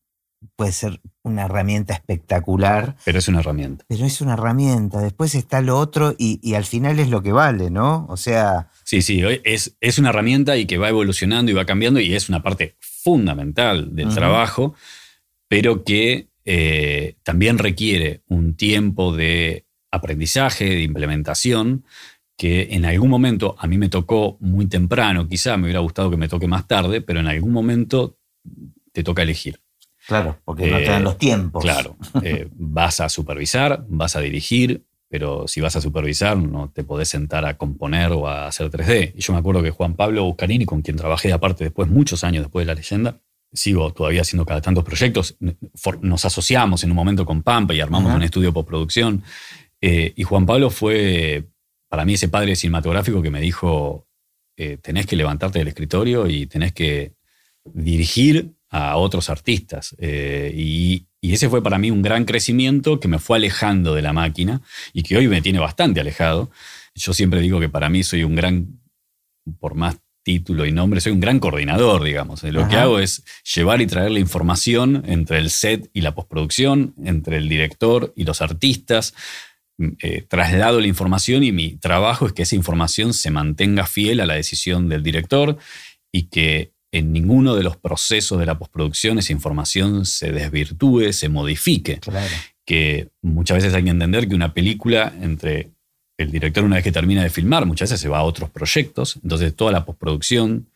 puede 0.55 0.71
ser 0.71 1.01
una 1.23 1.45
herramienta 1.45 1.95
espectacular. 1.95 2.95
Pero 3.03 3.17
es 3.17 3.27
una 3.27 3.39
herramienta. 3.39 3.83
Pero 3.87 4.05
es 4.05 4.21
una 4.21 4.33
herramienta. 4.33 5.01
Después 5.01 5.33
está 5.33 5.59
lo 5.61 5.79
otro 5.79 6.13
y, 6.19 6.53
al 6.53 6.65
final 6.65 6.99
es 6.99 7.09
lo 7.09 7.23
que 7.23 7.31
vale, 7.31 7.71
¿no? 7.71 8.05
O 8.09 8.15
sea. 8.15 8.69
Sí, 8.83 9.01
sí, 9.01 9.23
es, 9.43 9.75
es, 9.81 9.97
una 9.97 10.09
herramienta 10.09 10.55
y 10.55 10.67
que 10.67 10.77
va 10.77 10.89
evolucionando 10.89 11.51
y 11.51 11.55
va 11.55 11.65
cambiando 11.65 11.99
y 11.99 12.13
es 12.13 12.29
una 12.29 12.43
parte 12.43 12.75
fundamental 12.79 13.95
del 13.95 14.13
trabajo, 14.13 14.75
pero 15.47 15.83
que 15.83 16.27
eh, 16.45 17.15
también 17.23 17.57
requiere 17.57 18.21
un 18.27 18.55
tiempo 18.55 19.15
de 19.15 19.65
aprendizaje, 19.89 20.65
de 20.65 20.83
implementación, 20.83 21.85
que 22.37 22.67
en 22.75 22.85
algún 22.85 23.09
momento 23.09 23.55
a 23.57 23.65
mí 23.65 23.79
me 23.79 23.89
tocó 23.89 24.37
muy 24.41 24.67
temprano, 24.67 25.27
quizá 25.27 25.57
me 25.57 25.63
hubiera 25.63 25.79
gustado 25.79 26.11
que 26.11 26.17
me 26.17 26.27
toque 26.27 26.47
más 26.47 26.67
tarde, 26.67 27.01
pero 27.01 27.19
en 27.19 27.27
algún 27.27 27.51
momento 27.51 28.19
te 28.91 29.03
toca 29.03 29.21
elegir. 29.21 29.59
Claro, 30.07 30.39
porque 30.43 30.69
no 30.69 30.77
te 30.77 30.85
dan 30.85 31.03
los 31.03 31.17
tiempos. 31.17 31.63
Claro, 31.63 31.95
eh, 32.23 32.47
vas 32.53 32.99
a 32.99 33.09
supervisar, 33.09 33.85
vas 33.87 34.15
a 34.15 34.19
dirigir, 34.19 34.83
pero 35.07 35.47
si 35.47 35.61
vas 35.61 35.75
a 35.75 35.81
supervisar 35.81 36.37
no 36.37 36.69
te 36.69 36.83
podés 36.83 37.09
sentar 37.09 37.45
a 37.45 37.57
componer 37.57 38.11
o 38.11 38.27
a 38.27 38.47
hacer 38.47 38.69
3D. 38.69 39.13
Y 39.15 39.21
yo 39.21 39.33
me 39.33 39.39
acuerdo 39.39 39.61
que 39.61 39.69
Juan 39.69 39.95
Pablo 39.95 40.23
Buscarini, 40.23 40.65
con 40.65 40.81
quien 40.81 40.97
trabajé 40.97 41.31
aparte 41.33 41.65
después, 41.65 41.89
muchos 41.89 42.23
años 42.23 42.43
después 42.43 42.65
de 42.65 42.67
la 42.67 42.75
leyenda, 42.75 43.19
sigo 43.53 43.91
todavía 43.93 44.21
haciendo 44.21 44.45
cada 44.45 44.61
tantos 44.61 44.83
proyectos, 44.83 45.35
nos 46.01 46.25
asociamos 46.25 46.83
en 46.83 46.91
un 46.91 46.95
momento 46.95 47.25
con 47.25 47.43
Pampa 47.43 47.73
y 47.73 47.81
armamos 47.81 48.13
un 48.13 48.23
estudio 48.23 48.53
postproducción. 48.53 49.23
Eh, 49.81 50.13
y 50.15 50.23
Juan 50.23 50.45
Pablo 50.45 50.69
fue 50.69 51.49
para 51.89 52.05
mí 52.05 52.13
ese 52.13 52.29
padre 52.29 52.55
cinematográfico 52.55 53.21
que 53.21 53.29
me 53.29 53.41
dijo, 53.41 54.07
eh, 54.55 54.77
tenés 54.77 55.05
que 55.05 55.17
levantarte 55.17 55.59
del 55.59 55.67
escritorio 55.67 56.27
y 56.27 56.47
tenés 56.47 56.71
que 56.71 57.15
dirigir 57.65 58.53
a 58.71 58.95
otros 58.95 59.29
artistas. 59.29 59.95
Eh, 59.99 60.51
y, 60.55 61.07
ese 61.21 61.49
fue 61.49 61.61
para 61.61 61.77
mí 61.77 61.91
un 61.91 62.01
gran 62.01 62.25
crecimiento 62.25 62.99
que 62.99 63.07
me 63.07 63.19
fue 63.19 63.37
alejando 63.37 63.93
de 63.93 64.01
la 64.01 64.11
máquina 64.11 64.61
y 64.91 65.03
que 65.03 65.17
hoy 65.17 65.27
me 65.27 65.41
tiene 65.41 65.59
bastante 65.59 65.99
alejado. 65.99 66.49
Yo 66.95 67.13
siempre 67.13 67.41
digo 67.41 67.59
que 67.59 67.69
para 67.69 67.89
mí 67.89 68.03
soy 68.03 68.23
un 68.23 68.33
gran 68.33 68.81
por 69.59 69.75
más 69.75 69.99
título 70.23 70.65
y 70.65 70.71
nombre, 70.71 70.99
soy 70.99 71.11
un 71.11 71.19
gran 71.19 71.39
coordinador, 71.39 72.03
digamos. 72.03 72.43
Lo 72.43 72.67
que 72.67 72.75
hago 72.75 72.97
es 72.97 73.23
llevar 73.55 73.81
y 73.81 73.87
traer 73.87 74.11
la 74.11 74.19
información 74.19 75.03
entre 75.05 75.37
el 75.37 75.51
set 75.51 75.91
y 75.93 76.01
la 76.01 76.15
postproducción, 76.15 76.95
entre 77.03 77.37
el 77.37 77.47
director 77.47 78.13
y 78.15 78.23
los 78.23 78.41
artistas. 78.41 79.13
Mm, 79.77 79.89
eh, 80.01 80.25
traslado 80.27 80.79
la 80.79 80.87
información 80.87 81.43
y 81.43 81.51
mi 81.51 81.75
trabajo 81.75 82.25
es 82.25 82.33
que 82.33 82.43
esa 82.43 82.55
información 82.55 83.13
se 83.13 83.29
mantenga 83.29 83.85
fiel 83.85 84.21
a 84.21 84.25
la 84.25 84.33
decisión 84.33 84.89
del 84.89 85.03
director 85.03 85.57
y 86.11 86.23
que 86.29 86.73
en 86.91 87.13
ninguno 87.13 87.55
de 87.55 87.63
los 87.63 87.77
procesos 87.77 88.39
de 88.39 88.45
la 88.45 88.57
postproducción 88.57 89.17
esa 89.17 89.31
información 89.31 90.05
se 90.05 90.31
desvirtúe, 90.31 91.13
se 91.13 91.29
modifique. 91.29 91.99
Que 92.65 93.09
muchas 93.21 93.57
veces 93.57 93.73
hay 93.73 93.83
que 93.83 93.89
entender 93.89 94.27
que 94.27 94.35
una 94.35 94.53
película 94.53 95.13
entre 95.21 95.69
el 96.17 96.31
director 96.31 96.63
una 96.63 96.75
vez 96.75 96.83
que 96.83 96.91
termina 96.91 97.23
de 97.23 97.29
filmar, 97.29 97.65
muchas 97.65 97.89
veces 97.89 98.01
se 98.01 98.09
va 98.09 98.19
a 98.19 98.23
otros 98.23 98.49
proyectos, 98.49 99.19
entonces 99.23 99.55
toda 99.55 99.71
la 99.71 99.85
postproducción 99.85 100.67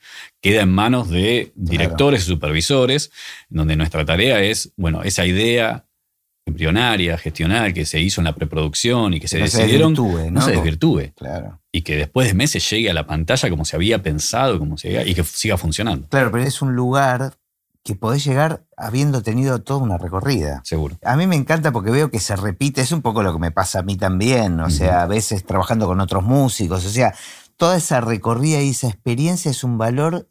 queda 0.41 0.63
en 0.63 0.69
manos 0.69 1.09
de 1.09 1.51
directores 1.55 2.23
y 2.23 2.25
supervisores, 2.25 3.11
donde 3.49 3.75
nuestra 3.75 4.05
tarea 4.05 4.41
es, 4.41 4.71
bueno, 4.75 5.03
esa 5.03 5.25
idea 5.25 5.84
embrionaria, 6.45 7.17
gestional, 7.17 7.73
que 7.73 7.85
se 7.85 7.99
hizo 7.99 8.21
en 8.21 8.25
la 8.25 8.35
preproducción 8.35 9.13
y 9.13 9.19
que 9.19 9.27
se 9.27 9.39
decidieron, 9.39 9.93
no, 10.31 10.41
se 10.41 10.51
desvirtúe. 10.51 11.11
Claro. 11.15 11.59
Y 11.71 11.81
que 11.81 11.97
después 11.97 12.27
de 12.27 12.33
meses 12.35 12.69
llegue 12.69 12.89
a 12.89 12.93
la 12.93 13.07
pantalla 13.07 13.49
como 13.49 13.65
se 13.65 13.75
había 13.75 14.01
pensado, 14.01 14.59
como 14.59 14.77
se, 14.77 15.07
y 15.07 15.15
que 15.15 15.23
siga 15.23 15.57
funcionando. 15.57 16.07
Claro, 16.07 16.31
pero 16.31 16.43
es 16.43 16.61
un 16.61 16.75
lugar 16.75 17.33
que 17.83 17.95
podés 17.95 18.25
llegar 18.25 18.65
habiendo 18.77 19.21
tenido 19.21 19.61
toda 19.61 19.79
una 19.79 19.97
recorrida. 19.97 20.61
Seguro. 20.63 20.97
A 21.03 21.15
mí 21.15 21.27
me 21.27 21.35
encanta 21.35 21.71
porque 21.71 21.91
veo 21.91 22.09
que 22.09 22.19
se 22.19 22.35
repite, 22.35 22.81
es 22.81 22.91
un 22.91 23.03
poco 23.03 23.21
lo 23.21 23.31
que 23.31 23.39
me 23.39 23.51
pasa 23.51 23.79
a 23.79 23.83
mí 23.83 23.95
también, 23.95 24.59
o 24.59 24.71
sea, 24.71 25.03
a 25.03 25.05
veces 25.05 25.45
trabajando 25.45 25.85
con 25.85 25.99
otros 25.99 26.23
músicos, 26.23 26.83
o 26.83 26.89
sea, 26.89 27.13
toda 27.57 27.77
esa 27.77 28.01
recorrida 28.01 28.61
y 28.61 28.71
esa 28.71 28.87
experiencia 28.87 29.51
es 29.51 29.63
un 29.63 29.77
valor 29.77 30.27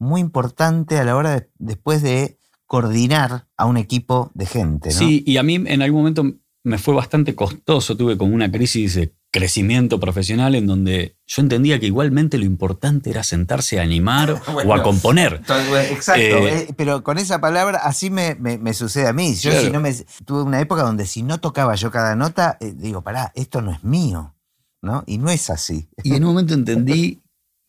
muy 0.00 0.20
importante 0.20 0.98
a 0.98 1.04
la 1.04 1.14
hora 1.14 1.30
de, 1.30 1.48
después 1.58 2.02
de 2.02 2.38
coordinar 2.66 3.46
a 3.56 3.66
un 3.66 3.76
equipo 3.76 4.30
de 4.34 4.46
gente. 4.46 4.90
¿no? 4.90 4.94
Sí, 4.94 5.22
y 5.26 5.36
a 5.36 5.42
mí 5.42 5.54
en 5.54 5.82
algún 5.82 6.00
momento 6.00 6.24
me 6.64 6.78
fue 6.78 6.94
bastante 6.94 7.34
costoso, 7.36 7.96
tuve 7.96 8.18
como 8.18 8.34
una 8.34 8.50
crisis 8.50 8.96
de 8.96 9.14
crecimiento 9.30 10.00
profesional 10.00 10.54
en 10.54 10.66
donde 10.66 11.16
yo 11.26 11.42
entendía 11.42 11.78
que 11.78 11.86
igualmente 11.86 12.38
lo 12.38 12.44
importante 12.44 13.10
era 13.10 13.22
sentarse 13.22 13.78
a 13.78 13.82
animar 13.82 14.42
o 14.66 14.74
a 14.74 14.82
componer. 14.82 15.42
Exacto, 15.90 16.20
eh, 16.20 16.58
eh, 16.60 16.68
pero 16.76 17.04
con 17.04 17.18
esa 17.18 17.40
palabra 17.40 17.78
así 17.84 18.10
me, 18.10 18.34
sucede 18.74 19.06
a 19.06 19.12
mí. 19.12 19.36
Yo 19.36 19.52
si 19.52 19.70
no 19.70 19.80
me, 19.80 19.94
tuve 20.24 20.42
una 20.42 20.60
época 20.60 20.82
donde 20.82 21.06
si 21.06 21.22
no 21.22 21.38
tocaba 21.38 21.76
yo 21.76 21.90
cada 21.90 22.16
nota, 22.16 22.56
eh, 22.60 22.72
digo, 22.74 23.02
pará, 23.02 23.30
esto 23.34 23.62
no 23.62 23.70
es 23.70 23.84
mío. 23.84 24.32
¿no? 24.82 25.02
Y 25.06 25.18
no 25.18 25.30
es 25.30 25.50
así. 25.50 25.88
Y 26.02 26.14
en 26.14 26.24
un 26.24 26.30
momento 26.30 26.54
entendí 26.54 27.20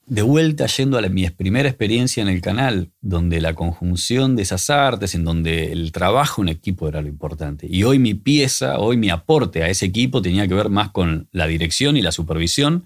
de 0.07 0.21
vuelta 0.21 0.65
yendo 0.67 0.97
a 0.97 1.01
mi 1.09 1.29
primera 1.29 1.67
experiencia 1.67 2.23
en 2.23 2.29
el 2.29 2.41
canal, 2.41 2.91
donde 3.01 3.41
la 3.41 3.53
conjunción 3.53 4.37
de 4.37 4.43
esas 4.43 4.69
artes, 4.69 5.13
en 5.15 5.25
donde 5.25 5.73
el 5.73 5.91
trabajo 5.91 6.41
en 6.41 6.47
equipo 6.47 6.87
era 6.87 7.01
lo 7.01 7.09
importante. 7.09 7.67
Y 7.69 7.83
hoy 7.83 7.99
mi 7.99 8.13
pieza, 8.13 8.79
hoy 8.79 8.95
mi 8.95 9.09
aporte 9.09 9.63
a 9.63 9.69
ese 9.69 9.85
equipo 9.85 10.21
tenía 10.21 10.47
que 10.47 10.53
ver 10.53 10.69
más 10.69 10.91
con 10.91 11.27
la 11.33 11.45
dirección 11.45 11.97
y 11.97 12.01
la 12.01 12.13
supervisión 12.13 12.85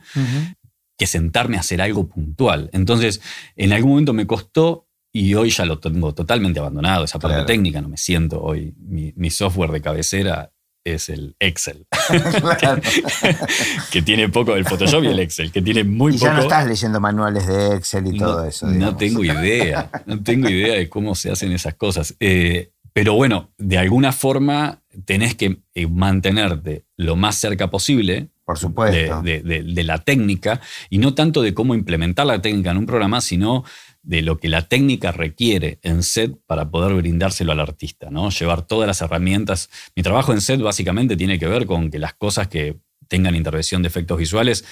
que 0.98 1.06
sentarme 1.06 1.58
a 1.58 1.60
hacer 1.60 1.82
algo 1.82 2.08
puntual. 2.08 2.72
Entonces, 2.74 3.22
en 3.56 3.72
algún 3.72 3.92
momento 3.92 4.14
me 4.14 4.26
costó 4.26 4.88
y 5.14 5.36
hoy 5.36 5.52
ya 5.52 5.66
lo 5.66 5.78
tengo 5.78 6.16
totalmente 6.16 6.60
abandonado, 6.60 7.04
esa 7.04 7.20
parte 7.20 7.44
técnica, 7.44 7.82
no 7.82 7.90
me 7.90 7.98
siento 7.98 8.42
hoy. 8.42 8.74
mi 8.78 9.30
software 9.30 9.72
de 9.72 9.82
cabecera 9.82 10.52
es 10.84 11.10
el 11.10 11.36
Excel. 11.40 11.86
que, 13.92 14.02
tiene 14.02 14.30
poco 14.30 14.56
el 14.56 14.66
Photoshop 14.66 15.04
y 15.04 15.08
el 15.08 15.20
Excel, 15.20 15.52
que 15.52 15.62
tiene 15.62 15.84
muy 15.84 16.16
y 16.16 16.18
ya 16.18 16.34
no 16.34 16.42
estás 16.42 16.66
leyendo 16.68 17.00
manuales 17.00 17.48
de 17.48 17.76
Excel 17.76 18.08
y 18.08 18.18
todo 18.18 18.46
eso. 18.46 18.68
No 18.68 18.96
tengo 18.96 19.24
idea, 19.24 19.90
no 20.06 20.22
tengo 20.22 20.50
idea 20.50 20.76
de 20.76 20.90
cómo 20.90 21.16
se 21.16 21.32
hacen 21.32 21.52
esas 21.52 21.76
cosas. 21.76 22.16
Eh, 22.20 22.72
pero 22.94 23.14
bueno, 23.14 23.50
de 23.58 23.78
alguna 23.78 24.12
forma 24.12 24.82
tenés 25.06 25.36
que 25.36 25.60
eh, 25.74 25.88
mantenerte 25.88 26.86
lo 26.98 27.16
más 27.16 27.36
cerca 27.36 27.70
posible. 27.70 28.30
Por 28.44 28.58
supuesto. 28.58 29.22
de 29.22 29.84
la 29.86 30.00
técnica 30.00 30.60
y 30.90 30.98
no 30.98 31.14
tanto 31.14 31.42
de 31.42 31.54
cómo 31.54 31.74
implementar 31.74 32.26
la 32.26 32.42
técnica 32.42 32.72
en 32.72 32.78
un 32.78 32.86
programa, 32.86 33.22
sino 33.22 33.64
de 34.04 34.22
lo 34.22 34.38
que 34.38 34.50
la 34.50 34.68
técnica 34.68 35.12
requiere 35.12 35.80
en 35.84 36.04
set 36.04 36.36
para 36.48 36.70
poder 36.70 36.96
brindárselo 36.96 37.52
al 37.52 37.60
artista, 37.60 38.10
¿no? 38.10 38.30
Llevar 38.30 38.64
todas 38.64 38.88
las 38.88 39.02
herramientas. 39.02 39.70
Mi 39.96 40.04
trabajo 40.04 40.34
en 40.34 40.42
set 40.42 40.60
básicamente 40.62 41.16
tiene 41.16 41.38
que 41.38 41.48
ver 41.48 41.66
con 41.66 41.92
que 41.92 42.00
las 42.00 42.14
cosas 42.14 42.48
que 42.48 42.78
tengan 43.08 43.36
intervención 43.36 43.82
de 43.82 43.90
efectos 43.90 44.18
visuales 44.18 44.66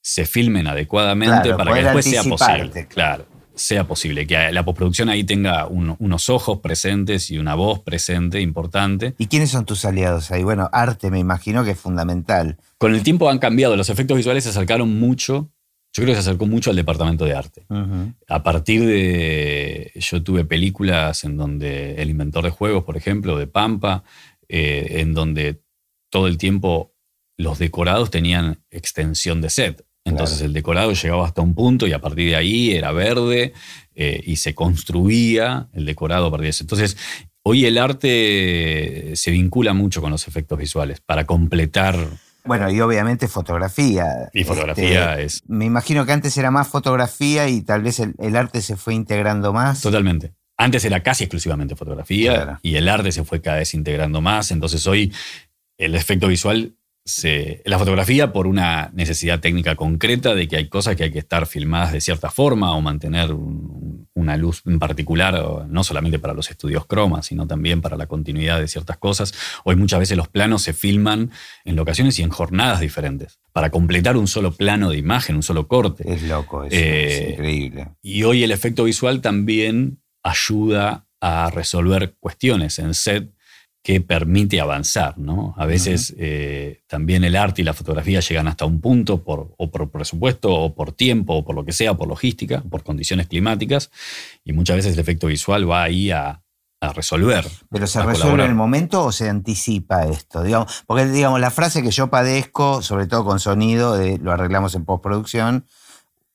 se 0.00 0.26
filmen 0.26 0.66
adecuadamente 0.66 1.54
para 1.54 1.72
que 1.72 1.82
después 1.82 2.04
sea 2.04 2.24
posible. 2.24 2.86
Claro, 2.88 3.26
sea 3.54 3.84
posible. 3.86 4.26
Que 4.26 4.52
la 4.52 4.64
postproducción 4.64 5.08
ahí 5.08 5.24
tenga 5.24 5.66
unos 5.66 6.28
ojos 6.28 6.58
presentes 6.58 7.30
y 7.30 7.38
una 7.38 7.54
voz 7.54 7.80
presente, 7.80 8.42
importante. 8.42 9.14
¿Y 9.16 9.28
quiénes 9.28 9.50
son 9.50 9.64
tus 9.64 9.86
aliados 9.86 10.30
ahí? 10.30 10.42
Bueno, 10.42 10.68
arte 10.72 11.10
me 11.10 11.20
imagino 11.20 11.64
que 11.64 11.70
es 11.70 11.78
fundamental. 11.80 12.58
Con 12.76 12.94
el 12.94 13.02
tiempo 13.02 13.30
han 13.30 13.38
cambiado, 13.38 13.76
los 13.76 13.88
efectos 13.88 14.18
visuales 14.18 14.44
se 14.44 14.50
acercaron 14.50 14.98
mucho 14.98 15.50
yo 15.96 16.02
creo 16.02 16.08
que 16.08 16.20
se 16.20 16.28
acercó 16.28 16.46
mucho 16.46 16.70
al 16.70 16.76
departamento 16.76 17.24
de 17.24 17.34
arte. 17.34 17.66
A 18.28 18.42
partir 18.42 18.84
de. 18.84 19.92
Yo 19.94 20.24
tuve 20.24 20.44
películas 20.44 21.22
en 21.22 21.36
donde 21.36 22.02
El 22.02 22.10
inventor 22.10 22.42
de 22.42 22.50
juegos, 22.50 22.82
por 22.82 22.96
ejemplo, 22.96 23.38
de 23.38 23.46
Pampa, 23.46 24.02
eh, 24.48 25.00
en 25.00 25.14
donde 25.14 25.62
todo 26.10 26.26
el 26.26 26.36
tiempo 26.36 26.92
los 27.38 27.60
decorados 27.60 28.10
tenían 28.10 28.64
extensión 28.70 29.40
de 29.40 29.50
set. 29.50 29.86
Entonces 30.04 30.40
el 30.42 30.52
decorado 30.52 30.92
llegaba 30.92 31.26
hasta 31.26 31.42
un 31.42 31.54
punto 31.54 31.86
y 31.86 31.92
a 31.92 32.00
partir 32.00 32.28
de 32.28 32.36
ahí 32.36 32.72
era 32.72 32.90
verde 32.92 33.54
eh, 33.94 34.20
y 34.26 34.36
se 34.36 34.54
construía 34.54 35.68
el 35.72 35.86
decorado 35.86 36.26
a 36.26 36.30
partir 36.30 36.44
de 36.44 36.50
eso. 36.50 36.64
Entonces, 36.64 36.96
hoy 37.42 37.66
el 37.66 37.78
arte 37.78 39.12
se 39.14 39.30
vincula 39.30 39.72
mucho 39.74 40.02
con 40.02 40.10
los 40.10 40.26
efectos 40.26 40.58
visuales 40.58 41.00
para 41.00 41.24
completar 41.24 41.96
bueno, 42.44 42.70
y 42.70 42.80
obviamente 42.80 43.26
fotografía. 43.26 44.30
Y 44.32 44.44
fotografía 44.44 45.12
este, 45.12 45.24
es. 45.24 45.42
Me 45.46 45.64
imagino 45.64 46.04
que 46.04 46.12
antes 46.12 46.36
era 46.36 46.50
más 46.50 46.68
fotografía 46.68 47.48
y 47.48 47.62
tal 47.62 47.82
vez 47.82 48.00
el, 48.00 48.36
arte 48.36 48.60
se 48.60 48.76
fue 48.76 48.94
integrando 48.94 49.52
más. 49.52 49.80
Totalmente. 49.80 50.34
Antes 50.56 50.84
era 50.84 51.02
casi 51.02 51.24
exclusivamente 51.24 51.74
fotografía 51.74 52.60
y 52.62 52.76
el 52.76 52.88
arte 52.88 53.10
se 53.12 53.24
fue 53.24 53.40
cada 53.40 53.58
vez 53.58 53.74
integrando 53.74 54.20
más. 54.20 54.50
Entonces 54.50 54.86
hoy 54.86 55.12
el 55.78 55.94
efecto 55.94 56.28
visual 56.28 56.76
la 57.64 57.78
fotografía 57.78 58.32
por 58.32 58.46
una 58.46 58.90
necesidad 58.94 59.40
técnica 59.40 59.76
concreta 59.76 60.34
de 60.34 60.48
que 60.48 60.56
hay 60.56 60.68
cosas 60.68 60.96
que 60.96 61.04
hay 61.04 61.12
que 61.12 61.18
estar 61.18 61.46
filmadas 61.46 61.92
de 61.92 62.00
cierta 62.00 62.30
forma 62.30 62.74
o 62.74 62.80
mantener 62.80 63.30
una 64.14 64.36
luz 64.38 64.62
en 64.64 64.78
particular, 64.78 65.66
no 65.68 65.84
solamente 65.84 66.18
para 66.18 66.32
los 66.32 66.50
estudios 66.50 66.86
croma, 66.86 67.22
sino 67.22 67.46
también 67.46 67.82
para 67.82 67.98
la 67.98 68.06
continuidad 68.06 68.58
de 68.58 68.68
ciertas 68.68 68.96
cosas. 68.96 69.34
Hoy 69.64 69.76
muchas 69.76 69.98
veces 69.98 70.16
los 70.16 70.28
planos 70.28 70.62
se 70.62 70.72
filman 70.72 71.30
en 71.66 71.76
locaciones 71.76 72.18
y 72.18 72.22
en 72.22 72.30
jornadas 72.30 72.80
diferentes, 72.80 73.38
para 73.52 73.68
completar 73.70 74.16
un 74.16 74.26
solo 74.26 74.52
plano 74.52 74.88
de 74.88 74.96
imagen, 74.96 75.36
un 75.36 75.42
solo 75.42 75.68
corte. 75.68 76.10
Es 76.10 76.22
loco, 76.22 76.64
eso, 76.64 76.74
es 76.74 76.82
eh, 76.82 77.28
increíble. 77.32 77.88
Y 78.00 78.22
hoy 78.22 78.44
el 78.44 78.50
efecto 78.50 78.84
visual 78.84 79.20
también 79.20 80.00
ayuda 80.22 81.06
a 81.20 81.50
resolver 81.50 82.14
cuestiones 82.18 82.78
en 82.78 82.94
set 82.94 83.30
que 83.84 84.00
permite 84.00 84.62
avanzar. 84.62 85.18
¿no? 85.18 85.54
A 85.58 85.66
veces 85.66 86.14
eh, 86.16 86.80
también 86.86 87.22
el 87.22 87.36
arte 87.36 87.60
y 87.60 87.66
la 87.66 87.74
fotografía 87.74 88.20
llegan 88.20 88.48
hasta 88.48 88.64
un 88.64 88.80
punto, 88.80 89.22
por, 89.22 89.54
o 89.58 89.70
por 89.70 89.90
presupuesto, 89.90 90.52
o 90.54 90.74
por 90.74 90.92
tiempo, 90.92 91.34
o 91.34 91.44
por 91.44 91.54
lo 91.54 91.66
que 91.66 91.72
sea, 91.72 91.92
por 91.92 92.08
logística, 92.08 92.62
por 92.62 92.82
condiciones 92.82 93.28
climáticas, 93.28 93.90
y 94.42 94.54
muchas 94.54 94.76
veces 94.76 94.94
el 94.94 95.00
efecto 95.00 95.26
visual 95.26 95.70
va 95.70 95.84
ahí 95.84 96.10
a, 96.10 96.40
resolver. 96.94 97.46
¿Pero 97.70 97.86
se 97.86 98.02
resuelve 98.02 98.44
en 98.44 98.50
el 98.50 98.54
momento 98.54 99.04
o 99.04 99.10
se 99.10 99.30
anticipa 99.30 100.04
esto? 100.04 100.42
Digamos, 100.42 100.84
porque 100.86 101.06
digamos, 101.06 101.40
la 101.40 101.50
frase 101.50 101.82
que 101.82 101.90
yo 101.90 102.10
padezco, 102.10 102.82
sobre 102.82 103.06
todo 103.06 103.24
con 103.24 103.40
sonido, 103.40 103.96
de 103.96 104.18
lo 104.18 104.32
arreglamos 104.32 104.74
en 104.74 104.84
postproducción, 104.84 105.64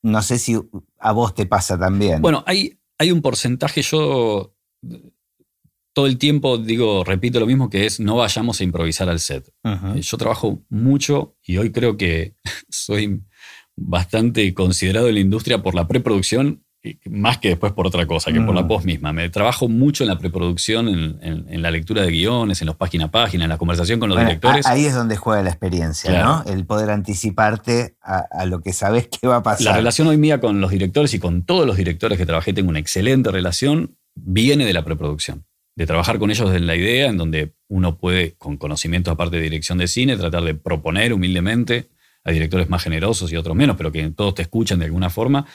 no 0.01 0.23
sé 0.23 0.39
si 0.39 0.59
a 0.97 1.11
vos 1.11 1.35
te 1.35 1.45
pasa 1.45 1.77
también. 1.77 2.23
Bueno, 2.23 2.43
hay, 2.47 2.79
hay 2.97 3.11
un 3.11 3.21
porcentaje, 3.21 3.83
yo 3.83 4.55
todo 5.99 6.07
el 6.07 6.17
tiempo 6.17 6.57
digo, 6.57 7.03
repito 7.03 7.41
lo 7.41 7.45
mismo, 7.45 7.69
que 7.69 7.85
es 7.85 7.99
no 7.99 8.15
vayamos 8.15 8.61
a 8.61 8.63
improvisar 8.63 9.09
al 9.09 9.19
set. 9.19 9.51
Eh, 9.65 9.99
yo 9.99 10.15
trabajo 10.15 10.63
mucho 10.69 11.35
y 11.43 11.57
hoy 11.57 11.73
creo 11.73 11.97
que 11.97 12.35
soy 12.69 13.21
bastante 13.75 14.53
considerado 14.53 15.09
en 15.09 15.15
la 15.15 15.19
industria 15.19 15.61
por 15.61 15.75
la 15.75 15.89
preproducción 15.89 16.63
más 17.09 17.39
que 17.39 17.49
después 17.49 17.73
por 17.73 17.85
otra 17.85 18.07
cosa, 18.07 18.31
que 18.31 18.39
por 18.39 18.55
la 18.55 18.63
mm. 18.63 18.67
post 18.69 18.85
misma. 18.85 19.11
Me 19.11 19.29
trabajo 19.29 19.67
mucho 19.67 20.05
en 20.05 20.07
la 20.07 20.17
preproducción, 20.17 20.87
en, 20.87 21.61
la 21.61 21.69
lectura 21.69 22.03
de 22.03 22.11
guiones, 22.11 22.61
en 22.61 22.67
los 22.67 22.77
página 22.77 23.05
a 23.05 23.11
página, 23.11 23.43
en 23.43 23.49
la 23.49 23.57
conversación 23.57 23.99
con 23.99 24.07
los 24.07 24.17
directores. 24.17 24.65
Ahí 24.65 24.85
es 24.85 24.95
donde 24.95 25.17
juega 25.17 25.43
la 25.43 25.49
experiencia, 25.49 26.23
¿no? 26.23 26.45
El 26.45 26.65
poder 26.65 26.91
anticiparte 26.91 27.97
a, 28.01 28.23
a, 28.31 28.45
lo 28.45 28.61
que 28.61 28.71
sabes 28.71 29.09
que 29.09 29.27
va 29.27 29.35
a 29.35 29.43
pasar. 29.43 29.65
La 29.65 29.75
relación 29.75 30.07
hoy 30.07 30.15
mía 30.15 30.39
con 30.39 30.61
los 30.61 30.71
directores 30.71 31.13
y 31.13 31.19
con 31.19 31.43
todos 31.43 31.67
los 31.67 31.75
directores 31.75 32.17
que 32.17 32.25
trabajé, 32.25 32.53
tengo 32.53 32.69
una 32.69 32.79
excelente 32.79 33.29
relación, 33.29 33.97
viene 34.15 34.63
de 34.63 34.71
la 34.71 34.85
preproducción 34.85 35.43
de 35.75 35.85
trabajar 35.85 36.19
con 36.19 36.31
ellos 36.31 36.53
en 36.53 36.67
la 36.67 36.75
idea, 36.75 37.09
en 37.09 37.17
donde 37.17 37.53
uno 37.67 37.97
puede, 37.97 38.33
con 38.33 38.57
conocimientos 38.57 39.13
aparte 39.13 39.37
de 39.37 39.43
dirección 39.43 39.77
de 39.77 39.87
cine, 39.87 40.17
tratar 40.17 40.43
de 40.43 40.55
proponer 40.55 41.13
humildemente 41.13 41.89
hay 42.23 42.33
directores 42.33 42.69
más 42.69 42.83
generosos 42.83 43.31
y 43.31 43.35
otros 43.35 43.55
menos, 43.55 43.77
pero 43.77 43.91
que 43.91 44.09
todos 44.11 44.35
te 44.35 44.41
escuchan 44.41 44.79
de 44.79 44.85
alguna 44.85 45.09
forma, 45.09 45.45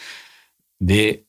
de 0.79 1.27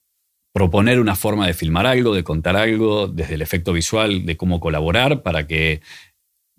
proponer 0.54 1.00
una 1.00 1.16
forma 1.16 1.48
de 1.48 1.54
filmar 1.54 1.86
algo, 1.86 2.16
de 2.16 2.24
contar 2.24 2.56
algo, 2.56 3.08
desde 3.08 3.36
el 3.36 3.42
efecto 3.42 3.74
visual, 3.74 4.26
de 4.26 4.38
cómo 4.38 4.60
colaborar 4.60 5.22
para 5.22 5.46
que 5.48 5.82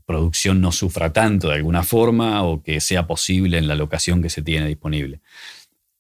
producción 0.05 0.61
no 0.61 0.71
sufra 0.71 1.13
tanto 1.13 1.49
de 1.49 1.55
alguna 1.55 1.83
forma 1.83 2.43
o 2.45 2.63
que 2.63 2.81
sea 2.81 3.07
posible 3.07 3.59
en 3.59 3.67
la 3.67 3.75
locación 3.75 4.23
que 4.23 4.31
se 4.31 4.43
tiene 4.43 4.69
disponible. 4.69 5.21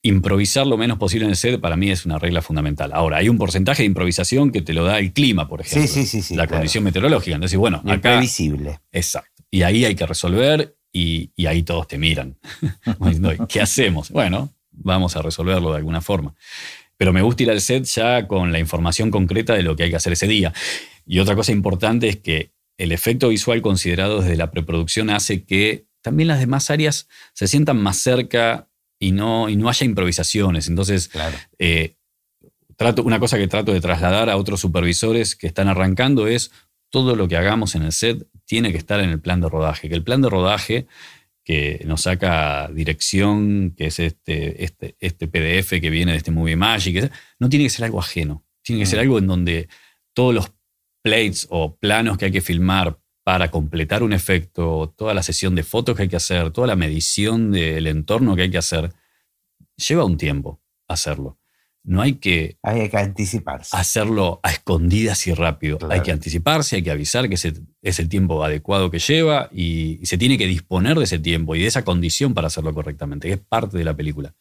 Improvisar 0.07 0.67
lo 0.67 0.77
menos 0.77 0.99
posible 0.99 1.25
en 1.25 1.31
el 1.31 1.37
set 1.37 1.61
para 1.61 1.77
mí 1.77 1.91
es 1.91 2.07
una 2.07 2.19
regla 2.19 2.41
fundamental. 2.41 2.93
Ahora, 2.93 3.17
hay 3.17 3.29
un 3.29 3.39
porcentaje 3.39 3.83
de 3.83 3.87
improvisación 3.87 4.53
que 4.53 4.63
te 4.63 4.73
lo 4.73 4.85
da 4.85 5.01
el 5.01 5.13
clima, 5.13 5.49
por 5.49 5.63
ejemplo. 5.63 5.89
Sí, 5.89 6.07
sí, 6.07 6.23
sí. 6.23 6.37
la 6.37 6.47
condición 6.47 6.85
meteorológica. 6.85 7.35
Entonces, 7.35 7.59
bueno, 7.59 7.79
acá. 7.79 7.95
Imprevisible. 7.95 8.79
Exacto. 8.93 9.43
Y 9.51 9.63
ahí 9.63 9.85
hay 9.85 9.97
que 9.97 10.07
resolver 10.07 10.77
y, 10.93 11.33
y 11.35 11.47
ahí 11.47 11.65
todos 11.65 11.89
te 11.89 11.99
miran. 11.99 12.39
¿Qué 13.49 13.61
hacemos? 13.61 14.11
Bueno, 14.11 14.55
vamos 14.71 15.17
a 15.17 15.23
resolverlo 15.23 15.71
de 15.71 15.79
alguna 15.79 16.01
forma. 16.01 16.35
Pero 16.97 17.13
me 17.13 17.23
gusta 17.23 17.43
ir 17.43 17.51
al 17.51 17.61
set 17.61 17.85
ya 17.85 18.29
con 18.29 18.53
la 18.53 18.61
información 18.61 19.11
concreta 19.11 19.55
de 19.55 19.63
lo 19.63 19.75
que 19.75 19.83
hay 19.83 19.91
que 19.91 19.97
hacer 19.97 20.13
ese 20.13 20.29
día. 20.29 20.53
Y 21.05 21.19
otra 21.19 21.35
cosa 21.35 21.51
importante 21.51 22.09
es 22.09 22.17
que 22.17 22.53
el 22.79 22.93
efecto 22.93 23.29
visual 23.29 23.61
considerado 23.63 24.21
desde 24.21 24.37
la 24.37 24.51
preproducción 24.51 25.11
hace 25.11 25.45
que 25.45 25.87
también 26.01 26.29
las 26.29 26.39
demás 26.39 26.71
áreas 26.71 27.09
se 27.33 27.49
sientan 27.49 27.83
más 27.83 27.97
cerca 27.97 28.69
y 28.99 29.13
no, 29.13 29.49
y 29.49 29.57
no 29.57 29.69
haya 29.69 29.85
improvisaciones. 29.85 30.69
Entonces, 30.69 31.11
eh, 31.59 31.97
trato, 32.77 33.03
una 33.03 33.19
cosa 33.19 33.39
que 33.39 33.49
trato 33.49 33.73
de 33.73 33.81
trasladar 33.81 34.31
a 34.31 34.37
otros 34.37 34.61
supervisores 34.61 35.37
que 35.37 35.47
están 35.47 35.69
arrancando 35.69 36.27
es 36.27 36.51
todo 36.91 37.17
lo 37.17 37.29
que 37.29 37.37
hagamos 37.37 37.75
en 37.75 37.83
el 37.83 37.93
set 37.93 38.27
tiene 38.45 38.73
que 38.73 38.79
estar 38.79 39.01
en 39.01 39.11
el 39.11 39.21
plan 39.21 39.41
de 39.41 39.49
rodaje. 39.49 39.89
Que 39.89 39.95
el 39.95 40.05
plan 40.05 40.23
de 40.23 40.31
rodaje 40.31 40.87
que 41.45 41.83
nos 41.87 42.03
saca 42.03 42.69
dirección, 42.73 43.75
que 43.77 43.87
es 43.87 44.01
este, 44.01 44.65
este, 44.65 44.97
este 44.99 45.29
PDF 45.29 45.81
que 45.81 45.91
viene 45.91 46.13
de 46.13 46.19
este 46.19 46.31
Movie 46.33 46.57
Magic, 46.57 47.13
no 47.39 47.49
tiene 47.49 47.67
que 47.67 47.71
ser 47.71 47.85
algo 47.85 48.01
ajeno. 48.01 48.45
Tiene 48.63 48.83
que 48.83 48.87
ser 48.87 48.99
mm. 48.99 49.03
algo 49.03 49.19
en 49.19 49.27
donde 49.27 49.69
todos 50.13 50.35
los 50.35 50.53
plates 51.03 51.47
o 51.51 51.77
planos 51.77 52.19
que 52.19 52.25
hay 52.25 52.33
que 52.33 52.41
filmar 52.41 52.99
para 53.27 53.51
completar 53.51 54.05
un 54.05 54.13
efecto, 54.13 54.95
toda 54.97 55.13
la 55.13 55.25
sesión 55.25 55.57
de 55.57 55.65
fotos 55.65 55.97
que 55.97 56.03
hay 56.03 56.09
que 56.09 56.15
hacer, 56.15 56.53
toda 56.53 56.69
la 56.69 56.77
medición 56.77 57.51
del 57.51 57.89
entorno 57.89 58.37
que 58.37 58.43
hay 58.43 58.51
que 58.53 58.59
hacer, 58.59 58.93
lleva 59.75 60.05
un 60.05 60.17
tiempo 60.17 60.61
hacerlo. 60.87 61.37
No 61.83 62.03
hay 62.03 62.15
que, 62.15 62.57
hay 62.63 62.89
que 62.89 62.97
anticiparse. 62.97 63.77
hacerlo 63.77 64.39
a 64.45 64.53
escondidas 64.53 65.27
y 65.27 65.35
rápido. 65.35 65.77
Hay 65.91 66.03
que 66.03 66.13
anticiparse, 66.13 66.77
hay 66.77 66.85
que 66.85 66.93
avisar 66.93 67.29
que 67.29 67.35
ese 67.35 67.55
es 67.83 67.99
el 67.99 68.09
tiempo 68.09 68.45
adecuado 68.45 68.93
que 68.93 69.01
lleva 69.01 69.49
y, 69.53 69.99
se 70.05 70.19
tiene 70.19 70.39
que 70.39 70.47
disponer 70.47 70.97
de 70.97 71.03
ese 71.03 71.19
tiempo 71.19 71.57
y 71.57 71.63
de 71.63 71.67
esa 71.67 71.85
condición 71.85 72.33
para 72.33 72.47
hacerlo 72.47 72.73
correctamente, 72.73 73.27
que 73.27 73.35
es 73.35 73.41
parte 73.41 73.77
de 73.77 73.83
la 73.83 73.97
película. 73.97 74.37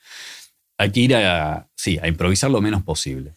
Hay 0.77 0.91
que 0.91 0.99
ir 0.99 1.15
a, 1.15 1.69
sí, 1.75 1.97
a 2.03 2.07
improvisar 2.07 2.51
lo 2.51 2.61
menos 2.61 2.83
posible. 2.83 3.31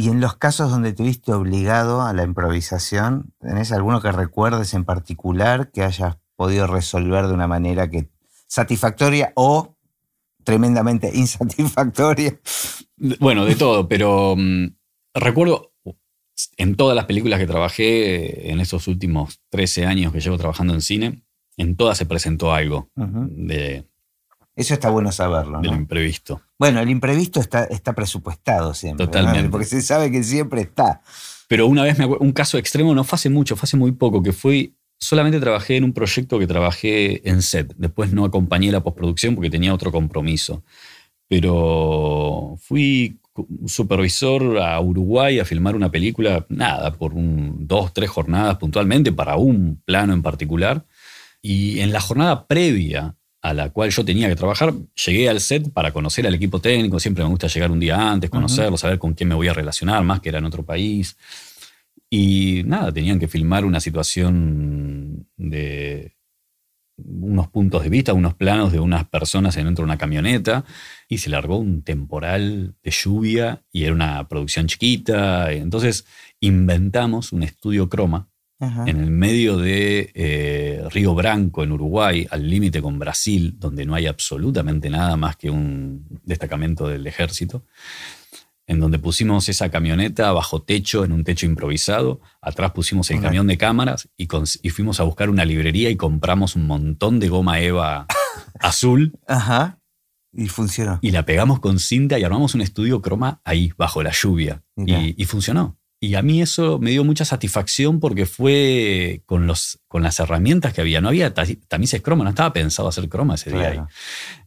Y 0.00 0.10
en 0.10 0.20
los 0.20 0.36
casos 0.36 0.70
donde 0.70 0.92
te 0.92 1.02
viste 1.02 1.32
obligado 1.32 2.02
a 2.02 2.12
la 2.12 2.22
improvisación, 2.22 3.34
¿tenés 3.40 3.72
alguno 3.72 4.00
que 4.00 4.12
recuerdes 4.12 4.72
en 4.74 4.84
particular 4.84 5.72
que 5.72 5.82
hayas 5.82 6.18
podido 6.36 6.68
resolver 6.68 7.26
de 7.26 7.34
una 7.34 7.48
manera 7.48 7.90
que 7.90 8.08
satisfactoria 8.46 9.32
o 9.34 9.76
tremendamente 10.44 11.10
insatisfactoria? 11.14 12.38
Bueno, 13.18 13.44
de 13.44 13.56
todo, 13.56 13.88
pero 13.88 14.36
mm, 14.36 14.68
recuerdo 15.14 15.72
en 16.56 16.76
todas 16.76 16.94
las 16.94 17.06
películas 17.06 17.40
que 17.40 17.48
trabajé 17.48 18.52
en 18.52 18.60
estos 18.60 18.86
últimos 18.86 19.40
13 19.48 19.84
años 19.86 20.12
que 20.12 20.20
llevo 20.20 20.38
trabajando 20.38 20.74
en 20.74 20.80
cine, 20.80 21.24
en 21.56 21.74
todas 21.74 21.98
se 21.98 22.06
presentó 22.06 22.54
algo 22.54 22.88
de 22.94 23.84
eso 24.58 24.74
está 24.74 24.90
bueno 24.90 25.12
saberlo. 25.12 25.62
¿no? 25.62 25.72
imprevisto. 25.72 26.42
Bueno, 26.58 26.80
el 26.80 26.90
imprevisto 26.90 27.38
está, 27.38 27.62
está 27.64 27.92
presupuestado 27.92 28.74
siempre. 28.74 29.06
Totalmente. 29.06 29.50
Porque 29.50 29.66
se 29.66 29.80
sabe 29.80 30.10
que 30.10 30.24
siempre 30.24 30.62
está. 30.62 31.00
Pero 31.46 31.68
una 31.68 31.84
vez 31.84 31.96
me 31.96 32.04
acuerdo, 32.04 32.24
un 32.24 32.32
caso 32.32 32.58
extremo, 32.58 32.92
no 32.92 33.04
fue 33.04 33.14
hace 33.14 33.30
mucho, 33.30 33.54
fue 33.54 33.66
hace 33.66 33.76
muy 33.76 33.92
poco, 33.92 34.20
que 34.20 34.32
fui, 34.32 34.74
solamente 34.98 35.38
trabajé 35.38 35.76
en 35.76 35.84
un 35.84 35.92
proyecto 35.92 36.40
que 36.40 36.48
trabajé 36.48 37.28
en 37.30 37.40
set. 37.40 37.72
Después 37.76 38.12
no 38.12 38.24
acompañé 38.24 38.72
la 38.72 38.82
postproducción 38.82 39.36
porque 39.36 39.48
tenía 39.48 39.72
otro 39.72 39.92
compromiso. 39.92 40.64
Pero 41.28 42.56
fui 42.60 43.20
supervisor 43.66 44.58
a 44.58 44.80
Uruguay 44.80 45.38
a 45.38 45.44
filmar 45.44 45.76
una 45.76 45.92
película, 45.92 46.44
nada, 46.48 46.92
por 46.94 47.14
un, 47.14 47.68
dos, 47.68 47.92
tres 47.92 48.10
jornadas 48.10 48.56
puntualmente 48.56 49.12
para 49.12 49.36
un 49.36 49.80
plano 49.84 50.14
en 50.14 50.22
particular. 50.22 50.84
Y 51.40 51.78
en 51.78 51.92
la 51.92 52.00
jornada 52.00 52.48
previa 52.48 53.14
a 53.40 53.54
la 53.54 53.70
cual 53.70 53.90
yo 53.90 54.04
tenía 54.04 54.28
que 54.28 54.36
trabajar, 54.36 54.74
llegué 55.06 55.28
al 55.28 55.40
set 55.40 55.72
para 55.72 55.92
conocer 55.92 56.26
al 56.26 56.34
equipo 56.34 56.60
técnico, 56.60 56.98
siempre 56.98 57.24
me 57.24 57.30
gusta 57.30 57.46
llegar 57.46 57.70
un 57.70 57.80
día 57.80 58.10
antes, 58.10 58.30
conocerlo, 58.30 58.76
saber 58.76 58.98
con 58.98 59.14
quién 59.14 59.28
me 59.28 59.34
voy 59.34 59.48
a 59.48 59.54
relacionar, 59.54 60.02
más 60.02 60.20
que 60.20 60.28
era 60.30 60.38
en 60.38 60.44
otro 60.44 60.64
país. 60.64 61.16
Y 62.10 62.62
nada, 62.64 62.92
tenían 62.92 63.18
que 63.18 63.28
filmar 63.28 63.64
una 63.64 63.80
situación 63.80 65.28
de 65.36 66.16
unos 66.96 67.48
puntos 67.48 67.82
de 67.84 67.90
vista, 67.90 68.12
unos 68.12 68.34
planos 68.34 68.72
de 68.72 68.80
unas 68.80 69.06
personas 69.08 69.54
dentro 69.54 69.82
de 69.82 69.84
una 69.84 69.98
camioneta 69.98 70.64
y 71.08 71.18
se 71.18 71.30
largó 71.30 71.58
un 71.58 71.82
temporal 71.82 72.74
de 72.82 72.90
lluvia 72.90 73.62
y 73.72 73.84
era 73.84 73.92
una 73.92 74.26
producción 74.28 74.66
chiquita. 74.66 75.52
Entonces 75.52 76.06
inventamos 76.40 77.32
un 77.32 77.44
estudio 77.44 77.88
croma 77.88 78.28
en 78.60 78.88
el 78.88 79.10
medio 79.10 79.56
de 79.56 80.10
eh, 80.14 80.82
Río 80.90 81.14
Branco, 81.14 81.62
en 81.62 81.70
Uruguay, 81.70 82.26
al 82.28 82.48
límite 82.48 82.82
con 82.82 82.98
Brasil, 82.98 83.54
donde 83.56 83.86
no 83.86 83.94
hay 83.94 84.06
absolutamente 84.06 84.90
nada 84.90 85.16
más 85.16 85.36
que 85.36 85.48
un 85.48 86.06
destacamento 86.24 86.88
del 86.88 87.06
ejército, 87.06 87.64
en 88.66 88.80
donde 88.80 88.98
pusimos 88.98 89.48
esa 89.48 89.70
camioneta 89.70 90.32
bajo 90.32 90.62
techo, 90.62 91.04
en 91.04 91.12
un 91.12 91.22
techo 91.22 91.46
improvisado, 91.46 92.20
atrás 92.42 92.72
pusimos 92.72 93.10
el 93.12 93.20
camión 93.20 93.46
de 93.46 93.56
cámaras 93.56 94.08
y, 94.16 94.28
y, 94.62 94.70
fuimos 94.70 94.98
a 94.98 95.04
buscar 95.04 95.30
una 95.30 95.44
librería 95.44 95.88
y 95.88 95.96
compramos 95.96 96.56
un 96.56 96.66
montón 96.66 97.20
de 97.20 97.28
goma 97.28 97.60
Eva 97.60 98.06
azul. 98.60 99.12
Ajá. 99.28 99.78
Y 100.32 100.48
funcionó. 100.48 100.98
Y 101.00 101.12
la 101.12 101.24
pegamos 101.24 101.60
con 101.60 101.78
cinta 101.78 102.18
y 102.18 102.24
armamos 102.24 102.54
un 102.54 102.60
estudio 102.60 103.00
croma 103.00 103.40
ahí, 103.44 103.72
bajo 103.78 104.02
la 104.02 104.10
lluvia. 104.12 104.62
y 104.76 105.24
funcionó. 105.24 105.77
Y 106.00 106.14
a 106.14 106.22
mí 106.22 106.40
eso 106.40 106.78
me 106.78 106.90
dio 106.90 107.02
mucha 107.02 107.24
satisfacción 107.24 107.98
porque 107.98 108.24
fue 108.24 109.22
con, 109.26 109.48
los, 109.48 109.80
con 109.88 110.02
las 110.02 110.20
herramientas 110.20 110.72
que 110.72 110.80
había. 110.80 111.00
No 111.00 111.08
había 111.08 111.34
tamices 111.34 112.02
croma, 112.02 112.22
no 112.22 112.30
estaba 112.30 112.52
pensado 112.52 112.88
hacer 112.88 113.08
croma 113.08 113.34
ese 113.34 113.50
día. 113.50 113.88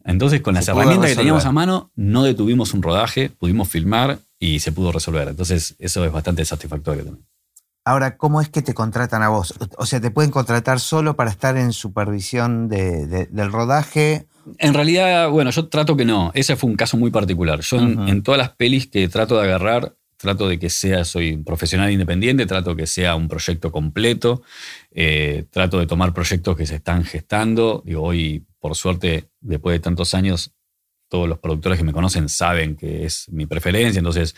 Entonces, 0.06 0.42
con 0.42 0.54
las 0.54 0.68
herramientas 0.68 1.10
que 1.10 1.16
teníamos 1.18 1.46
a 1.46 1.52
mano, 1.52 1.92
no 1.96 2.24
detuvimos 2.24 2.74
un 2.74 2.82
rodaje, 2.82 3.30
pudimos 3.30 3.68
filmar 3.68 4.20
y 4.40 4.60
se 4.60 4.72
pudo 4.72 4.94
resolver. 4.94 5.28
Entonces, 5.28 5.76
eso 5.78 6.06
es 6.06 6.12
bastante 6.12 6.46
satisfactorio 6.46 7.04
también. 7.04 7.28
Ahora, 7.84 8.16
¿cómo 8.16 8.42
es 8.42 8.50
que 8.50 8.62
te 8.62 8.74
contratan 8.74 9.24
a 9.24 9.30
vos? 9.30 9.56
O 9.78 9.86
sea, 9.86 10.00
¿te 10.00 10.12
pueden 10.12 10.30
contratar 10.30 10.80
solo 10.80 11.16
para 11.16 11.32
estar 11.32 11.58
en 11.58 11.74
supervisión 11.74 12.70
del 12.70 13.52
rodaje? 13.52 14.28
En 14.60 14.74
realidad, 14.74 15.30
bueno, 15.30 15.50
yo 15.50 15.68
trato 15.68 15.98
que 15.98 16.06
no. 16.06 16.32
Ese 16.36 16.56
fue 16.56 16.70
un 16.70 16.76
caso 16.76 16.98
muy 16.98 17.10
particular. 17.10 17.60
Yo 17.62 17.78
en, 17.78 18.22
todas 18.22 18.38
las 18.38 18.50
pelis 18.50 18.88
que 18.88 19.08
trato 19.08 19.38
de 19.38 19.46
agarrar, 19.46 19.96
trato 20.22 20.48
de 20.48 20.60
que 20.60 20.70
sea, 20.70 21.04
soy 21.04 21.34
un 21.34 21.44
profesional 21.44 21.92
independiente, 21.92 22.46
trato 22.46 22.76
que 22.76 22.88
sea 22.88 23.16
un 23.16 23.28
proyecto 23.28 23.72
completo, 23.72 24.44
eh, 24.92 25.46
trato 25.50 25.80
de 25.80 25.88
tomar 25.88 26.14
proyectos 26.14 26.56
que 26.56 26.66
se 26.66 26.76
están 26.76 27.04
gestando. 27.04 27.82
Digo, 27.86 28.04
hoy, 28.04 28.46
por 28.60 28.76
suerte, 28.76 29.30
después 29.40 29.74
de 29.76 29.80
tantos 29.80 30.14
años, 30.14 30.54
todos 31.10 31.28
los 31.28 31.40
productores 31.40 31.78
que 31.78 31.84
me 31.84 31.92
conocen 31.92 32.30
saben 32.30 32.76
que 32.78 33.06
es 33.06 33.28
mi 33.30 33.46
preferencia. 33.46 34.00
Entonces, 34.00 34.36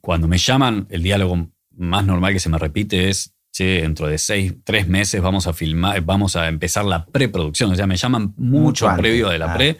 cuando 0.00 0.26
me 0.26 0.38
llaman, 0.38 0.86
el 0.90 1.02
diálogo 1.02 1.48
más 1.76 2.04
normal 2.04 2.32
que 2.32 2.40
se 2.40 2.48
me 2.48 2.58
repite 2.58 3.08
es, 3.08 3.34
che, 3.52 3.82
dentro 3.82 4.08
de 4.08 4.18
seis, 4.18 4.54
tres 4.64 4.88
meses 4.88 5.22
vamos 5.22 5.46
a 5.46 5.52
filmar, 5.52 6.00
vamos 6.00 6.34
a 6.34 6.48
empezar 6.48 6.84
la 6.84 7.06
preproducción. 7.06 7.70
O 7.70 7.76
sea, 7.76 7.86
me 7.86 7.96
llaman 7.96 8.34
mucho, 8.36 8.88
previo 8.96 9.28
de 9.28 9.38
la 9.38 9.54
pre 9.54 9.78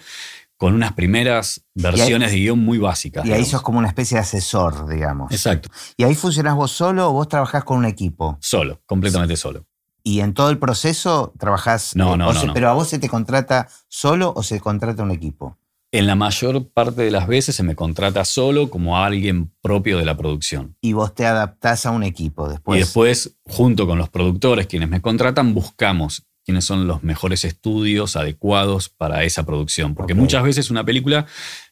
con 0.57 0.75
unas 0.75 0.93
primeras 0.93 1.65
versiones 1.75 2.31
de 2.31 2.39
guion 2.39 2.59
muy 2.59 2.79
básicas. 2.79 3.27
Y 3.27 3.33
ahí 3.33 3.45
sos 3.45 3.63
como 3.63 3.79
una 3.79 3.89
especie 3.89 4.17
de 4.17 4.23
asesor, 4.23 4.89
digamos. 4.89 5.31
Exacto. 5.33 5.69
¿Y 5.97 6.05
ahí 6.05 6.15
funcionás 6.15 6.55
vos 6.55 6.73
solo 6.73 7.09
o 7.09 7.13
vos 7.13 7.29
trabajás 7.29 7.65
con 7.65 7.79
un 7.79 7.85
equipo? 7.85 8.39
Solo, 8.41 8.81
completamente 8.87 9.37
solo. 9.37 9.67
¿Y 10.03 10.21
en 10.21 10.35
todo 10.35 10.51
el 10.51 10.59
proceso 10.59 11.35
trabajás? 11.39 11.97
No, 11.97 12.15
eh, 12.15 12.17
no, 12.17 12.33
no, 12.33 12.55
¿Pero 12.55 12.71
a 12.71 12.73
vos 12.73 12.89
se 12.89 12.99
te 12.99 13.09
contrata 13.09 13.69
solo 13.89 14.33
o 14.37 14.43
se 14.43 14.61
contrata 14.61 15.03
un 15.03 15.11
equipo? 15.11 15.59
En 15.93 16.07
la 16.07 16.15
mayor 16.15 16.69
parte 16.69 17.03
de 17.03 17.11
las 17.11 17.27
veces 17.27 17.57
se 17.57 17.63
me 17.63 17.75
contrata 17.75 18.25
solo 18.25 18.71
como 18.71 18.99
alguien 18.99 19.53
propio 19.61 19.99
de 19.99 20.05
la 20.05 20.17
producción. 20.17 20.77
Y 20.81 20.93
vos 20.93 21.15
te 21.15 21.27
adaptás 21.27 21.87
a 21.87 21.91
un 21.91 22.03
equipo 22.03 22.49
después. 22.49 22.77
Y 22.77 22.81
después, 22.81 23.37
junto 23.45 23.87
con 23.87 23.99
los 23.99 24.09
productores 24.09 24.67
quienes 24.67 24.89
me 24.89 25.01
contratan, 25.01 25.55
buscamos 25.55 26.27
quiénes 26.47 26.65
son 26.65 26.87
los 26.87 27.03
mejores 27.03 27.45
estudios 27.45 28.17
adecuados 28.17 28.89
para 28.89 29.25
esa 29.25 29.45
producción. 29.45 29.95
Porque 29.95 30.15
muchas 30.15 30.45
veces 30.45 30.71
una 30.71 30.85
película 30.85 31.27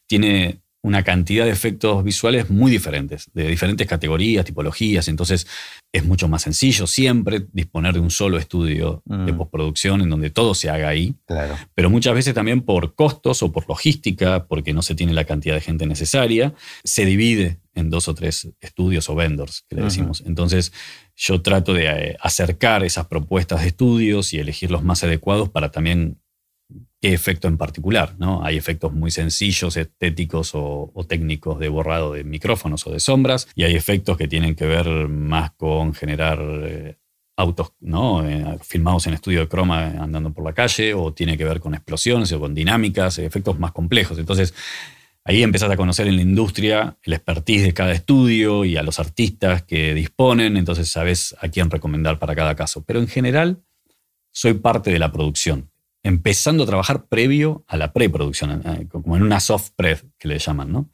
tiene 0.05 0.59
una 0.85 1.01
cantidad 1.01 1.45
de 1.45 1.51
efectos 1.51 2.03
visuales 2.03 2.51
muy 2.51 2.69
diferentes, 2.69 3.31
de 3.33 3.47
diferentes 3.47 3.87
categorías, 3.87 4.45
tipologías, 4.45 5.07
entonces 5.07 5.47
es 5.91 6.05
mucho 6.05 6.27
más 6.27 6.43
sencillo 6.43 6.85
siempre 6.85 7.47
disponer 7.53 7.95
de 7.95 8.01
un 8.01 8.11
solo 8.11 8.37
estudio 8.37 9.01
de 9.05 9.33
mm. 9.33 9.37
postproducción 9.37 10.01
en 10.01 10.11
donde 10.11 10.29
todo 10.29 10.53
se 10.53 10.69
haga 10.69 10.89
ahí. 10.89 11.15
Claro. 11.25 11.57
Pero 11.73 11.89
muchas 11.89 12.13
veces 12.13 12.35
también 12.35 12.61
por 12.61 12.93
costos 12.93 13.41
o 13.41 13.51
por 13.51 13.67
logística, 13.67 14.45
porque 14.45 14.73
no 14.73 14.83
se 14.83 14.93
tiene 14.93 15.13
la 15.13 15.23
cantidad 15.23 15.55
de 15.55 15.61
gente 15.61 15.87
necesaria, 15.87 16.53
se 16.83 17.03
divide 17.05 17.57
en 17.73 17.89
dos 17.89 18.07
o 18.07 18.13
tres 18.13 18.49
estudios 18.61 19.09
o 19.09 19.15
vendors, 19.15 19.65
que 19.67 19.77
le 19.77 19.83
decimos. 19.83 20.21
Entonces, 20.27 20.71
yo 21.15 21.41
trato 21.41 21.73
de 21.73 21.87
eh, 21.87 22.17
acercar 22.19 22.83
esas 22.83 23.07
propuestas 23.07 23.61
de 23.61 23.67
estudios 23.67 24.33
y 24.33 24.39
elegir 24.39 24.71
los 24.71 24.83
más 24.83 25.03
adecuados 25.03 25.49
para 25.49 25.71
también 25.71 26.19
qué 27.01 27.13
efecto 27.13 27.47
en 27.47 27.57
particular. 27.57 28.15
¿no? 28.17 28.43
Hay 28.43 28.57
efectos 28.57 28.93
muy 28.93 29.11
sencillos, 29.11 29.77
estéticos 29.77 30.51
o, 30.53 30.91
técnicos 31.07 31.59
de 31.59 31.69
borrado 31.69 32.13
de 32.13 32.23
micrófonos 32.23 32.85
o 32.87 32.91
de 32.91 32.99
sombras, 32.99 33.47
y 33.55 33.63
hay 33.63 33.75
efectos 33.75 34.17
que 34.17 34.27
tienen 34.27 34.55
que 34.55 34.65
ver 34.65 34.87
más 35.07 35.51
con 35.51 35.93
generar 35.93 36.39
eh, 36.41 36.97
autos 37.37 37.73
¿no? 37.79 38.27
Eh, 38.27 38.57
filmados 38.61 39.07
en 39.07 39.13
estudio 39.13 39.41
de 39.41 39.47
croma 39.47 39.85
andando 39.99 40.33
por 40.33 40.43
la 40.43 40.53
calle, 40.53 40.93
o 40.93 41.13
tiene 41.13 41.37
que 41.37 41.45
ver 41.45 41.59
con 41.59 41.75
explosiones 41.75 42.31
o 42.33 42.39
con 42.39 42.53
dinámicas, 42.53 43.19
efectos 43.19 43.59
más 43.59 43.71
complejos. 43.71 44.17
Entonces, 44.17 44.53
ahí 45.25 45.43
empezás 45.43 45.69
a 45.69 45.75
conocer 45.75 46.07
en 46.07 46.15
la 46.15 46.21
industria 46.21 46.97
el 47.03 47.13
expertise 47.13 47.63
de 47.63 47.73
cada 47.73 47.91
estudio 47.91 48.63
y 48.63 48.77
a 48.77 48.83
los 48.83 48.99
artistas 48.99 49.63
que 49.63 49.93
disponen, 49.93 50.55
entonces 50.55 50.87
sabes 50.87 51.35
a 51.41 51.49
quién 51.49 51.69
recomendar 51.69 52.19
para 52.19 52.35
cada 52.35 52.55
caso. 52.55 52.83
Pero 52.85 52.99
en 52.99 53.07
general, 53.07 53.61
soy 54.31 54.53
parte 54.53 54.91
de 54.91 54.99
la 54.99 55.11
producción 55.11 55.71
empezando 56.05 56.63
a 56.63 56.67
trabajar 56.67 57.07
previo 57.07 57.65
a 57.67 57.77
la 57.77 57.91
preproducción, 57.91 58.61
eh, 58.63 58.87
como 58.89 59.17
en 59.17 59.23
una 59.23 59.39
soft 59.39 59.71
pre 59.75 59.97
que 60.19 60.27
le 60.27 60.37
llaman, 60.37 60.71
¿no? 60.71 60.91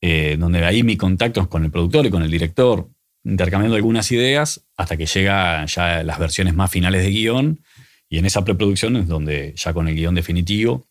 Eh, 0.00 0.36
donde 0.38 0.64
ahí 0.64 0.84
mi 0.84 0.96
contacto 0.96 1.40
es 1.40 1.48
con 1.48 1.64
el 1.64 1.72
productor 1.72 2.06
y 2.06 2.10
con 2.10 2.22
el 2.22 2.30
director, 2.30 2.88
intercambiando 3.24 3.74
algunas 3.74 4.12
ideas 4.12 4.64
hasta 4.76 4.96
que 4.96 5.06
llega 5.06 5.66
ya 5.66 6.04
las 6.04 6.20
versiones 6.20 6.54
más 6.54 6.70
finales 6.70 7.02
de 7.02 7.10
guion. 7.10 7.60
Y 8.08 8.18
en 8.18 8.26
esa 8.26 8.44
preproducción 8.44 8.96
es 8.96 9.08
donde 9.08 9.54
ya 9.56 9.72
con 9.72 9.88
el 9.88 9.96
guion 9.96 10.14
definitivo 10.14 10.86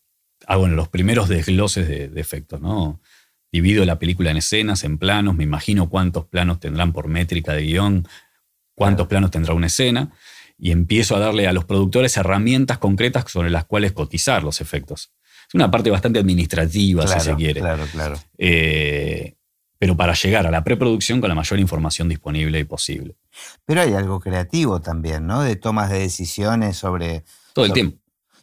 hago 0.46 0.68
los 0.68 0.88
primeros 0.88 1.28
desgloses 1.28 1.88
de, 1.88 2.20
efectos, 2.20 2.60
¿no? 2.60 3.00
Divido 3.52 3.84
la 3.84 3.98
película 3.98 4.30
en 4.30 4.38
escenas, 4.38 4.84
en 4.84 4.98
planos, 4.98 5.36
me 5.36 5.44
imagino 5.44 5.88
cuántos 5.88 6.26
planos 6.26 6.60
tendrán 6.60 6.92
por 6.92 7.08
métrica 7.08 7.52
de 7.52 7.62
guion, 7.62 8.08
cuántos 8.74 9.06
planos 9.06 9.30
tendrá 9.30 9.54
una 9.54 9.68
escena 9.68 10.12
y 10.58 10.72
empiezo 10.72 11.16
a 11.16 11.18
darle 11.18 11.46
a 11.46 11.52
los 11.52 11.64
productores 11.64 12.16
herramientas 12.16 12.78
concretas 12.78 13.24
sobre 13.30 13.50
las 13.50 13.64
cuales 13.64 13.92
cotizar 13.92 14.42
los 14.42 14.60
efectos. 14.60 15.12
Es 15.48 15.54
una 15.54 15.70
parte 15.70 15.90
bastante 15.90 16.18
administrativa, 16.18 17.06
si 17.06 17.20
se 17.20 17.34
quiere. 17.34 17.60
Claro, 17.60 17.84
claro. 17.92 18.18
Eh, 18.38 19.36
pero 19.78 19.96
para 19.96 20.14
llegar 20.14 20.46
a 20.46 20.50
la 20.50 20.64
preproducción 20.64 21.20
con 21.20 21.28
la 21.28 21.34
mayor 21.34 21.58
información 21.58 22.08
disponible 22.08 22.58
y 22.58 22.64
posible. 22.64 23.16
Pero 23.66 23.82
hay 23.82 23.92
algo 23.92 24.20
creativo 24.20 24.80
también, 24.80 25.26
¿no? 25.26 25.42
De 25.42 25.56
tomas 25.56 25.90
de 25.90 25.98
decisiones 25.98 26.76
sobre... 26.76 27.24
Todo 27.52 27.66
el 27.66 27.72
tiempo. 27.72 27.98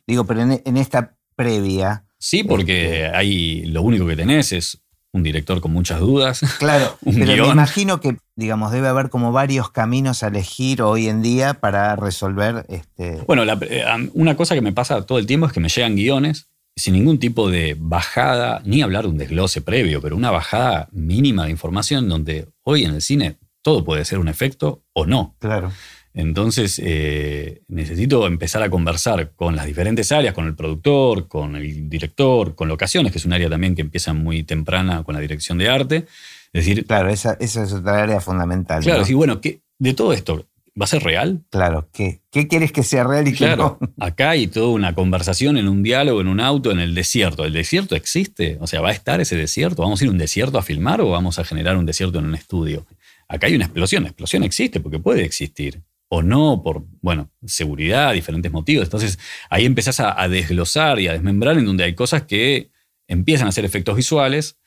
Digo, 0.06 0.26
pero 0.26 0.42
en, 0.42 0.78
esta 0.78 1.18
previa... 1.42 2.06
Sí, 2.18 2.44
porque 2.44 3.06
este 3.06 3.16
ahí 3.16 3.64
lo 3.66 3.82
único 3.82 4.06
que 4.06 4.16
tenés 4.16 4.52
es 4.52 4.80
un 5.12 5.24
director 5.24 5.60
con 5.60 5.74
muchas 5.74 6.00
dudas. 6.00 6.42
Claro, 6.60 6.98
pero 7.04 7.48
me 7.48 7.52
imagino 7.52 8.00
que, 8.00 8.18
digamos, 8.36 8.72
debe 8.72 8.88
haber 8.88 9.10
como 9.10 9.32
varios 9.32 9.72
caminos 9.72 10.22
a 10.22 10.28
elegir 10.28 10.82
hoy 10.82 11.08
en 11.08 11.22
día 11.22 11.56
para 11.56 11.96
resolver 11.96 12.66
este. 12.70 13.24
Bueno, 13.26 13.44
eh, 13.44 13.84
una 14.14 14.38
cosa 14.38 14.54
que 14.54 14.62
me 14.62 14.72
pasa 14.72 15.02
todo 15.06 15.18
el 15.18 15.26
tiempo 15.26 15.48
es 15.48 15.54
que 15.54 15.60
me 15.60 15.70
llegan 15.70 15.96
guiones 15.96 16.48
sin 16.76 16.94
ningún 16.94 17.20
tipo 17.20 17.50
de 17.50 17.76
bajada, 17.78 18.62
ni 18.64 18.82
hablar 18.82 19.04
de 19.04 19.10
un 19.10 19.18
desglose 19.18 19.62
previo, 19.62 20.02
pero 20.02 20.16
una 20.16 20.32
bajada 20.32 20.88
mínima 20.92 21.46
de 21.46 21.52
información 21.52 22.08
donde 22.08 22.48
hoy 22.64 22.86
en 22.86 22.94
el 22.94 23.02
cine 23.02 23.38
todo 23.62 23.84
puede 23.84 24.06
ser 24.06 24.20
un 24.20 24.28
efecto 24.28 24.84
o 24.94 25.06
no. 25.06 25.36
Claro. 25.40 25.72
Entonces, 26.14 26.80
eh, 26.84 27.62
necesito 27.70 28.28
empezar 28.28 28.62
a 28.64 28.70
conversar 28.70 29.32
con 29.36 29.56
las 29.56 29.66
diferentes 29.66 30.12
áreas, 30.12 30.34
con 30.34 30.46
el 30.46 30.56
productor, 30.56 31.28
con 31.28 31.56
el 31.56 31.90
director, 31.90 32.54
con 32.56 32.68
locaciones, 32.68 33.12
que 33.12 33.18
es 33.18 33.26
un 33.26 33.34
área 33.34 33.50
también 33.50 33.76
que 33.76 33.82
empieza 33.82 34.14
muy 34.14 34.44
temprana 34.44 35.04
con 35.04 35.16
la 35.16 35.22
dirección 35.22 35.58
de 35.58 35.70
arte. 35.70 36.08
Es 36.54 36.66
decir, 36.66 36.86
claro, 36.86 37.10
esa, 37.10 37.38
es 37.40 37.56
otra 37.56 38.04
área 38.04 38.20
fundamental. 38.20 38.84
Claro, 38.84 39.06
sí, 39.06 39.14
bueno, 39.14 39.40
¿qué, 39.40 39.62
de 39.80 39.94
todo 39.94 40.12
esto, 40.12 40.46
¿va 40.80 40.84
a 40.84 40.88
ser 40.88 41.02
real? 41.02 41.46
Claro, 41.50 41.88
¿qué, 41.94 42.20
qué 42.30 42.50
quieres 42.50 42.74
que 42.74 42.84
sea 42.84 43.06
real 43.06 43.26
y 43.30 43.32
claro, 43.32 43.78
qué 43.80 43.86
no? 43.86 43.94
Acá 44.06 44.32
hay 44.32 44.48
toda 44.48 44.68
una 44.68 44.94
conversación 44.94 45.56
en 45.56 45.70
un 45.70 45.82
diálogo, 45.82 46.20
en 46.20 46.28
un 46.28 46.42
auto, 46.42 46.72
en 46.72 46.80
el 46.82 46.94
desierto. 46.94 47.46
¿El 47.46 47.54
desierto 47.54 47.96
existe? 47.96 48.58
O 48.60 48.68
sea, 48.68 48.82
¿va 48.82 48.90
a 48.90 48.94
estar 48.94 49.22
ese 49.22 49.38
desierto? 49.38 49.82
¿Vamos 49.84 50.02
a 50.02 50.04
ir 50.04 50.10
a 50.10 50.12
un 50.12 50.18
desierto 50.18 50.58
a 50.58 50.62
filmar 50.62 51.00
o 51.00 51.10
vamos 51.10 51.40
a 51.40 51.46
generar 51.46 51.78
un 51.78 51.86
desierto 51.86 52.20
en 52.20 52.26
un 52.26 52.36
estudio? 52.36 52.86
Acá 53.30 53.48
hay 53.48 53.56
una 53.56 53.64
explosión, 53.64 54.04
la 54.04 54.10
explosión 54.10 54.44
existe 54.44 54.82
porque 54.82 55.00
puede 55.00 55.24
existir 55.24 55.82
o 56.14 56.22
no, 56.22 56.62
por, 56.62 56.84
bueno, 57.02 57.32
seguridad, 57.46 58.12
diferentes 58.12 58.52
motivos. 58.52 58.84
Entonces 58.84 59.18
ahí 59.50 59.66
empezás 59.66 60.02
a, 60.02 60.28
desglosar 60.28 61.00
y 61.00 61.08
a 61.08 61.14
desmembrar 61.14 61.58
en 61.58 61.66
donde 61.66 61.86
hay 61.86 61.96
cosas 61.96 62.24
que 62.24 62.70
empiezan 63.08 63.48
a 63.48 63.54
ser 63.54 63.64
efectos 63.64 63.96
visuales 63.96 64.58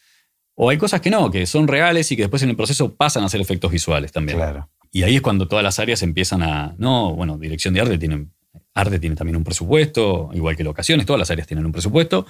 o 0.55 0.71
hay 0.71 0.79
cosas 0.79 1.03
que 1.03 1.11
no, 1.11 1.31
que 1.31 1.45
son 1.45 1.69
reales 1.69 2.11
y 2.11 2.17
que 2.17 2.23
después 2.23 2.43
en 2.43 2.49
el 2.49 2.57
proceso 2.57 2.95
pasan 2.95 3.25
a 3.25 3.29
ser 3.29 3.43
efectos 3.43 3.71
visuales 3.71 4.11
también. 4.11 4.39
Claro. 4.39 4.71
Y 4.91 5.03
ahí 5.03 5.17
es 5.17 5.21
cuando 5.21 5.47
todas 5.47 5.63
las 5.63 5.79
áreas 5.79 6.03
empiezan 6.03 6.43
a, 6.43 6.75
no, 6.79 7.15
bueno, 7.15 7.37
dirección 7.37 7.75
de 7.75 7.83
arte 7.83 7.99
tiene, 7.99 8.27
arte 8.73 8.99
tiene 8.99 9.15
también 9.15 9.37
un 9.37 9.45
presupuesto, 9.45 10.31
igual 10.33 10.57
que 10.57 10.65
locaciones, 10.65 11.05
todas 11.05 11.19
las 11.19 11.31
áreas 11.31 11.47
tienen 11.47 11.67
un 11.67 11.73
presupuesto, 11.73 12.27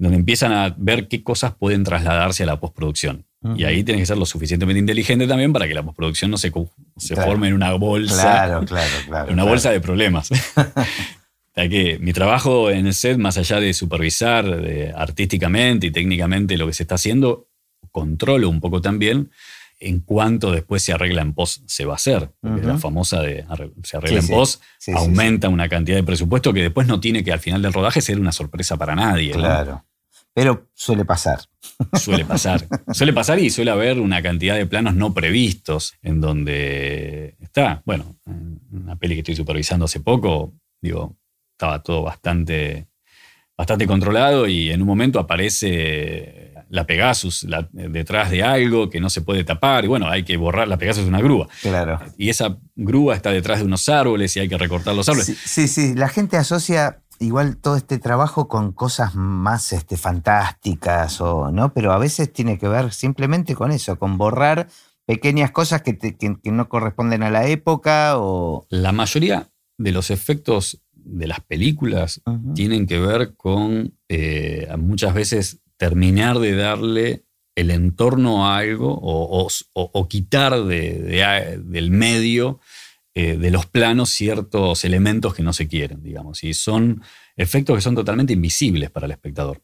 donde 0.00 0.16
empiezan 0.16 0.52
a 0.52 0.74
ver 0.78 1.08
qué 1.08 1.22
cosas 1.22 1.54
pueden 1.54 1.84
trasladarse 1.84 2.42
a 2.42 2.46
la 2.46 2.58
postproducción. 2.58 3.26
Y 3.56 3.64
ahí 3.64 3.84
tienes 3.84 4.02
que 4.02 4.06
ser 4.06 4.18
lo 4.18 4.26
suficientemente 4.26 4.78
inteligente 4.78 5.26
también 5.26 5.52
para 5.52 5.66
que 5.66 5.74
la 5.74 5.82
postproducción 5.82 6.30
no 6.30 6.36
se, 6.36 6.52
se 6.96 7.16
forme 7.16 7.48
en 7.48 7.54
una 7.54 7.72
bolsa. 7.72 8.20
Claro, 8.20 8.66
claro, 8.66 8.90
claro. 9.06 9.32
Una 9.32 9.44
bolsa 9.44 9.70
de 9.70 9.80
problemas. 9.80 10.30
que 11.54 11.98
mi 12.00 12.12
trabajo 12.14 12.70
en 12.70 12.86
el 12.86 12.94
set, 12.94 13.18
más 13.18 13.36
allá 13.36 13.60
de 13.60 13.74
supervisar 13.74 14.46
artísticamente 14.94 15.88
y 15.88 15.90
técnicamente 15.90 16.56
lo 16.56 16.66
que 16.66 16.72
se 16.72 16.84
está 16.84 16.94
haciendo, 16.94 17.48
controlo 17.90 18.48
un 18.48 18.60
poco 18.60 18.80
también 18.80 19.30
en 19.80 20.00
cuanto 20.00 20.52
después 20.52 20.82
se 20.82 20.92
arregla 20.92 21.22
en 21.22 21.34
post 21.34 21.62
se 21.66 21.84
va 21.84 21.94
a 21.94 21.96
hacer. 21.96 22.30
La 22.42 22.78
famosa 22.78 23.20
de 23.20 23.44
se 23.82 23.96
arregla 23.96 24.20
en 24.20 24.28
post 24.28 24.62
aumenta 24.94 25.48
una 25.48 25.68
cantidad 25.68 25.96
de 25.96 26.02
presupuesto 26.04 26.52
que 26.52 26.62
después 26.62 26.86
no 26.86 27.00
tiene 27.00 27.24
que 27.24 27.32
al 27.32 27.40
final 27.40 27.60
del 27.62 27.72
rodaje 27.72 28.00
ser 28.00 28.20
una 28.20 28.32
sorpresa 28.32 28.76
para 28.76 28.94
nadie. 28.94 29.32
Claro. 29.32 29.84
Pero 30.34 30.68
suele 30.74 31.04
pasar. 31.04 31.40
Suele 31.98 32.24
pasar. 32.24 32.66
Suele 32.92 33.12
pasar 33.12 33.38
y 33.38 33.50
suele 33.50 33.70
haber 33.70 34.00
una 34.00 34.22
cantidad 34.22 34.56
de 34.56 34.66
planos 34.66 34.94
no 34.94 35.12
previstos 35.12 35.94
en 36.02 36.20
donde 36.20 37.36
está, 37.40 37.82
bueno, 37.84 38.16
una 38.70 38.96
peli 38.96 39.14
que 39.14 39.20
estoy 39.20 39.36
supervisando 39.36 39.86
hace 39.86 40.00
poco, 40.00 40.54
digo, 40.80 41.16
estaba 41.52 41.82
todo 41.82 42.02
bastante, 42.02 42.88
bastante 43.56 43.86
controlado 43.86 44.46
y 44.46 44.70
en 44.70 44.82
un 44.82 44.86
momento 44.86 45.18
aparece 45.18 46.54
la 46.68 46.86
Pegasus 46.86 47.46
detrás 47.72 48.30
de 48.30 48.42
algo 48.42 48.88
que 48.88 49.00
no 49.00 49.10
se 49.10 49.22
puede 49.22 49.42
tapar 49.42 49.84
y 49.84 49.88
bueno, 49.88 50.08
hay 50.08 50.22
que 50.22 50.36
borrar, 50.36 50.68
la 50.68 50.78
Pegasus 50.78 51.02
es 51.02 51.08
una 51.08 51.20
grúa. 51.20 51.48
Claro. 51.62 52.00
Y 52.16 52.28
esa 52.28 52.58
grúa 52.76 53.16
está 53.16 53.30
detrás 53.30 53.58
de 53.58 53.64
unos 53.64 53.88
árboles 53.88 54.36
y 54.36 54.40
hay 54.40 54.48
que 54.48 54.58
recortar 54.58 54.94
los 54.94 55.08
árboles. 55.08 55.36
sí, 55.44 55.66
sí. 55.66 55.94
la 55.94 56.08
gente 56.08 56.36
asocia 56.36 57.02
igual 57.20 57.58
todo 57.58 57.76
este 57.76 57.98
trabajo 57.98 58.48
con 58.48 58.72
cosas 58.72 59.14
más 59.14 59.72
este, 59.72 59.96
fantásticas, 59.96 61.20
o, 61.20 61.52
¿no? 61.52 61.72
Pero 61.72 61.92
a 61.92 61.98
veces 61.98 62.32
tiene 62.32 62.58
que 62.58 62.66
ver 62.66 62.92
simplemente 62.92 63.54
con 63.54 63.70
eso, 63.70 63.98
con 63.98 64.18
borrar 64.18 64.68
pequeñas 65.06 65.50
cosas 65.50 65.82
que, 65.82 65.96
no 66.44 66.68
corresponden 66.68 67.22
a 67.22 67.30
la 67.30 67.46
época 67.46 68.18
o... 68.18 68.66
La 68.70 68.92
mayoría 68.92 69.50
de 69.76 69.92
los 69.92 70.10
efectos 70.10 70.82
de 70.92 71.26
las 71.26 71.40
películas 71.40 72.22
tienen 72.54 72.86
que 72.86 73.00
ver 73.00 73.34
con 73.34 73.94
eh, 74.08 74.68
muchas 74.78 75.14
veces 75.14 75.60
terminar 75.76 76.38
de 76.38 76.54
darle 76.54 77.24
el 77.54 77.70
entorno 77.70 78.46
a 78.46 78.58
algo 78.58 78.98
o, 79.02 80.08
quitar 80.08 80.62
del 80.64 81.90
medio 81.90 82.60
eh, 83.14 83.36
de 83.36 83.50
los 83.50 83.66
planos 83.66 84.10
ciertos 84.10 84.84
elementos 84.84 85.34
que 85.34 85.42
no 85.42 85.52
se 85.52 85.66
quieren, 85.66 86.02
digamos, 86.02 86.44
y 86.44 86.54
son 86.54 87.02
efectos 87.36 87.76
que 87.76 87.82
son 87.82 87.94
totalmente 87.94 88.34
invisibles 88.34 88.90
para 88.90 89.06
el 89.06 89.12
espectador. 89.12 89.62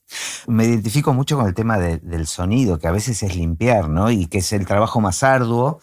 Me 0.49 0.65
identifico 0.65 1.15
mucho 1.15 1.37
con 1.37 1.47
el 1.47 1.55
tema 1.55 1.79
del 1.79 2.27
sonido, 2.27 2.79
que 2.79 2.89
a 2.89 2.93
veces 2.93 3.23
es 3.23 3.37
limpiar, 3.37 3.89
¿no? 3.89 4.11
Y 4.11 4.27
que 4.27 4.39
es 4.39 4.53
el 4.53 4.67
trabajo 4.67 5.01
más 5.01 5.23
arduo, 5.23 5.79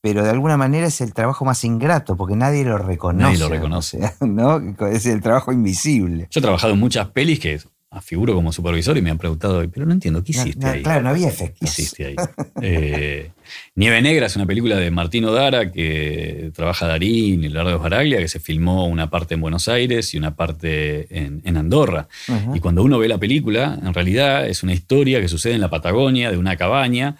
pero 0.00 0.22
de 0.22 0.30
alguna 0.30 0.56
manera 0.56 0.86
es 0.86 1.00
el 1.00 1.12
trabajo 1.12 1.44
más 1.44 1.64
ingrato, 1.64 2.16
porque 2.16 2.36
nadie 2.36 2.64
lo 2.64 2.78
reconoce. 2.78 3.22
Nadie 3.22 3.38
lo 3.38 3.48
reconoce. 3.48 4.00
¿no? 4.20 4.60
Es 4.86 5.06
el 5.06 5.20
trabajo 5.20 5.52
invisible. 5.52 6.28
Yo 6.30 6.40
he 6.40 6.42
trabajado 6.42 6.72
en 6.74 6.80
muchas 6.80 7.08
pelis 7.08 7.40
que 7.40 7.60
figuro 8.00 8.34
como 8.34 8.52
supervisor 8.52 8.96
y 8.96 9.02
me 9.02 9.10
han 9.10 9.18
preguntado, 9.18 9.62
pero 9.70 9.86
no 9.86 9.92
entiendo, 9.92 10.22
¿qué 10.22 10.32
hiciste 10.32 10.66
ahí? 10.66 10.82
Claro, 10.82 11.02
no 11.02 11.10
había 11.10 11.28
efectos. 11.28 11.58
¿Qué 11.60 11.82
hiciste 11.82 12.06
ahí? 12.06 12.16
Eh, 12.62 13.30
Nieve 13.74 14.00
Negra 14.00 14.26
es 14.26 14.36
una 14.36 14.46
película 14.46 14.76
de 14.76 14.90
Martino 14.90 15.32
Dara 15.32 15.70
que 15.70 16.50
trabaja 16.54 16.86
Darín 16.86 17.44
y 17.44 17.48
Leonardo 17.48 17.78
Baraglia, 17.78 18.18
que 18.18 18.28
se 18.28 18.40
filmó 18.40 18.86
una 18.86 19.10
parte 19.10 19.34
en 19.34 19.40
Buenos 19.40 19.68
Aires 19.68 20.14
y 20.14 20.18
una 20.18 20.34
parte 20.34 21.06
en, 21.10 21.56
Andorra. 21.56 22.08
Y 22.54 22.60
cuando 22.60 22.82
uno 22.82 22.98
ve 22.98 23.08
la 23.08 23.18
película, 23.18 23.78
en 23.82 23.92
realidad 23.92 24.48
es 24.48 24.62
una 24.62 24.72
historia 24.72 25.20
que 25.20 25.28
sucede 25.28 25.54
en 25.54 25.60
la 25.60 25.70
Patagonia, 25.70 26.30
de 26.30 26.36
una 26.36 26.56
cabaña, 26.56 27.16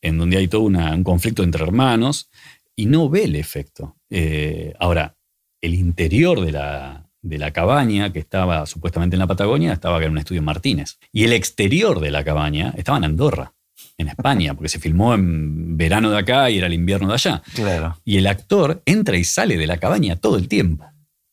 en 0.00 0.18
donde 0.18 0.36
hay 0.36 0.48
todo 0.48 0.62
un 0.62 1.04
conflicto 1.04 1.42
entre 1.42 1.62
hermanos, 1.62 2.28
y 2.76 2.86
no 2.86 3.08
ve 3.08 3.24
el 3.24 3.36
efecto. 3.36 3.96
Eh, 4.10 4.74
ahora, 4.78 5.16
el 5.60 5.74
interior 5.74 6.44
de 6.44 6.52
la, 6.52 7.06
de 7.22 7.38
la 7.38 7.52
cabaña 7.52 8.12
que 8.12 8.18
estaba 8.18 8.66
supuestamente 8.66 9.16
en 9.16 9.20
la 9.20 9.26
Patagonia 9.26 9.72
estaba 9.72 10.02
en 10.04 10.10
un 10.10 10.18
estudio 10.18 10.40
en 10.40 10.44
Martínez. 10.44 10.98
Y 11.12 11.24
el 11.24 11.32
exterior 11.32 12.00
de 12.00 12.10
la 12.10 12.24
cabaña 12.24 12.74
estaba 12.76 12.98
en 12.98 13.04
Andorra, 13.04 13.54
en 13.96 14.08
España, 14.08 14.54
porque 14.54 14.68
se 14.68 14.80
filmó 14.80 15.14
en 15.14 15.76
verano 15.76 16.10
de 16.10 16.18
acá 16.18 16.50
y 16.50 16.58
era 16.58 16.66
el 16.66 16.74
invierno 16.74 17.08
de 17.08 17.14
allá. 17.14 17.42
Claro. 17.54 17.96
Y 18.04 18.18
el 18.18 18.26
actor 18.26 18.82
entra 18.84 19.16
y 19.16 19.24
sale 19.24 19.56
de 19.56 19.66
la 19.66 19.78
cabaña 19.78 20.16
todo 20.16 20.36
el 20.36 20.48
tiempo. 20.48 20.84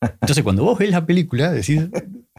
Entonces, 0.01 0.43
cuando 0.43 0.63
vos 0.63 0.77
ves 0.77 0.91
la 0.91 1.05
película, 1.05 1.51
decís, 1.51 1.81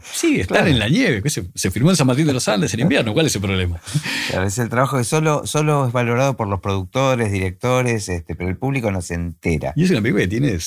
sí, 0.03 0.39
estar 0.39 0.67
en 0.67 0.79
la 0.79 0.87
nieve. 0.87 1.21
Se, 1.29 1.45
se, 1.53 1.71
filmó 1.71 1.89
en 1.89 1.95
San 1.95 2.07
Martín 2.07 2.27
de 2.27 2.33
los 2.33 2.47
Andes 2.47 2.73
en 2.73 2.81
invierno. 2.81 3.13
¿Cuál 3.13 3.25
es 3.27 3.35
el 3.35 3.41
problema? 3.41 3.81
Claro, 4.29 4.47
es 4.47 4.57
el 4.57 4.69
trabajo 4.69 4.97
que 4.97 5.03
solo, 5.03 5.45
solo 5.45 5.87
es 5.87 5.93
valorado 5.93 6.35
por 6.37 6.47
los 6.47 6.59
productores, 6.59 7.31
directores, 7.31 8.09
este, 8.09 8.35
pero 8.35 8.49
el 8.49 8.57
público 8.57 8.91
no 8.91 9.01
se 9.01 9.15
entera. 9.15 9.73
Y 9.75 9.83
es 9.83 9.91
una 9.91 10.01
película 10.01 10.23
que 10.23 10.29
tiene 10.29 10.57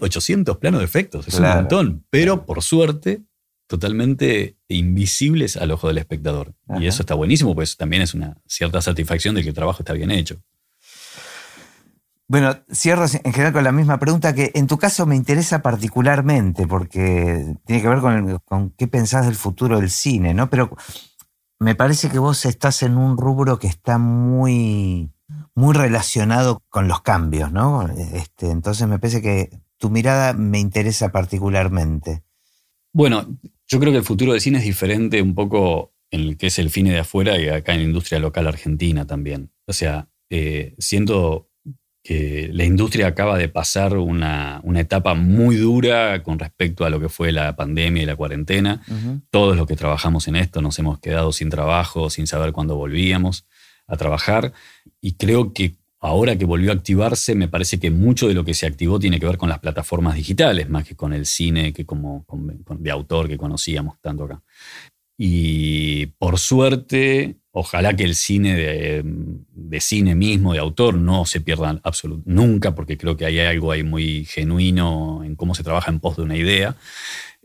800 0.00 0.56
planos 0.58 0.80
de 0.80 0.84
efectos. 0.84 1.28
Es 1.28 1.34
un 1.34 1.48
montón. 1.48 2.04
Pero, 2.10 2.44
por 2.46 2.62
suerte, 2.62 3.22
totalmente 3.68 4.56
invisibles 4.68 5.56
al 5.56 5.70
ojo 5.70 5.88
del 5.88 5.98
espectador. 5.98 6.54
Y 6.80 6.86
eso 6.86 7.02
está 7.02 7.14
buenísimo, 7.14 7.54
pues 7.54 7.76
también 7.76 8.02
es 8.02 8.14
una 8.14 8.36
cierta 8.46 8.80
satisfacción 8.80 9.34
de 9.34 9.42
que 9.42 9.50
el 9.50 9.54
trabajo 9.54 9.82
está 9.82 9.92
bien 9.92 10.10
hecho. 10.10 10.40
Bueno, 12.30 12.62
cierro 12.70 13.06
en 13.06 13.32
general 13.32 13.54
con 13.54 13.64
la 13.64 13.72
misma 13.72 13.98
pregunta 13.98 14.34
que 14.34 14.50
en 14.54 14.66
tu 14.66 14.76
caso 14.76 15.06
me 15.06 15.16
interesa 15.16 15.62
particularmente 15.62 16.66
porque 16.66 17.56
tiene 17.64 17.80
que 17.80 17.88
ver 17.88 18.40
con, 18.44 18.70
qué 18.76 18.86
pensás 18.86 19.24
del 19.24 19.34
futuro 19.34 19.80
del 19.80 19.88
cine, 19.88 20.34
¿no? 20.34 20.50
Pero 20.50 20.76
me 21.58 21.74
parece 21.74 22.10
que 22.10 22.18
vos 22.18 22.44
estás 22.44 22.82
en 22.82 22.98
un 22.98 23.16
rubro 23.16 23.58
que 23.58 23.66
está 23.66 23.96
muy, 23.96 25.10
muy 25.54 25.74
relacionado 25.74 26.62
con 26.68 26.86
los 26.86 27.00
cambios, 27.00 27.50
¿no? 27.50 27.88
Este, 28.12 28.50
entonces 28.50 28.86
me 28.86 28.98
parece 28.98 29.22
que 29.22 29.62
tu 29.78 29.88
mirada 29.88 30.34
me 30.34 30.58
interesa 30.58 31.10
particularmente. 31.10 32.24
Bueno, 32.92 33.38
yo 33.66 33.80
creo 33.80 33.90
que 33.90 33.98
el 33.98 34.04
futuro 34.04 34.32
del 34.32 34.42
cine 34.42 34.58
es 34.58 34.64
diferente 34.64 35.22
un 35.22 35.34
poco 35.34 35.94
en 36.10 36.20
el 36.20 36.36
que 36.36 36.48
es 36.48 36.58
el 36.58 36.70
cine 36.70 36.90
de 36.90 37.00
afuera 37.00 37.38
y 37.38 37.48
acá 37.48 37.72
en 37.72 37.78
la 37.78 37.86
industria 37.86 38.18
local 38.18 38.46
argentina 38.46 39.06
también. 39.06 39.50
O 39.66 39.72
sea, 39.72 40.10
eh, 40.28 40.74
siento 40.78 41.47
la 42.04 42.64
industria 42.64 43.08
acaba 43.08 43.36
de 43.36 43.48
pasar 43.48 43.96
una, 43.96 44.62
etapa 44.76 45.14
muy 45.14 45.56
dura 45.56 46.22
con 46.22 46.38
respecto 46.38 46.84
a 46.84 46.90
lo 46.90 47.00
que 47.00 47.08
fue 47.08 47.32
la 47.32 47.54
pandemia 47.56 48.02
y 48.02 48.06
la 48.06 48.16
cuarentena. 48.16 48.82
Todos 49.30 49.56
los 49.56 49.66
que 49.66 49.76
trabajamos 49.76 50.28
en 50.28 50.36
esto 50.36 50.62
nos 50.62 50.78
hemos 50.78 51.00
quedado 51.00 51.32
sin 51.32 51.50
trabajo, 51.50 52.10
sin 52.10 52.26
saber 52.26 52.52
cuándo 52.52 52.76
volvíamos 52.76 53.46
a 53.86 53.96
trabajar. 53.96 54.52
Y 55.00 55.12
creo 55.12 55.52
que 55.52 55.74
ahora 56.00 56.36
que 56.36 56.44
volvió 56.44 56.70
a 56.70 56.74
activarse, 56.74 57.34
me 57.34 57.48
parece 57.48 57.78
que 57.78 57.90
mucho 57.90 58.28
de 58.28 58.34
lo 58.34 58.44
que 58.44 58.54
se 58.54 58.66
activó 58.66 58.98
tiene 58.98 59.18
que 59.18 59.26
ver 59.26 59.36
con 59.36 59.48
las 59.48 59.58
plataformas 59.58 60.14
digitales, 60.14 60.68
más 60.68 60.86
que 60.86 60.94
con 60.94 61.12
el 61.12 61.26
cine 61.26 61.72
que 61.72 61.84
como 61.84 62.24
de 62.78 62.90
autor 62.90 63.28
que 63.28 63.36
conocíamos 63.36 64.00
tanto 64.00 64.24
acá. 64.24 64.42
Y 65.16 66.06
por 66.18 66.38
suerte, 66.38 67.38
Ojalá 67.60 67.96
que 67.96 68.04
el 68.04 68.14
cine 68.14 68.54
de, 68.54 69.80
cine 69.80 70.14
mismo, 70.14 70.52
de 70.52 70.60
autor, 70.60 70.94
no 70.94 71.24
se 71.24 71.40
pierda 71.40 71.82
nunca, 72.24 72.76
porque 72.76 72.96
creo 72.96 73.16
que 73.16 73.24
hay 73.24 73.40
algo 73.40 73.72
ahí 73.72 73.82
muy 73.82 74.26
genuino 74.26 75.24
en 75.24 75.34
cómo 75.34 75.56
se 75.56 75.64
trabaja 75.64 75.90
en 75.90 75.98
pos 75.98 76.16
de 76.16 76.22
una 76.22 76.36
idea. 76.36 76.76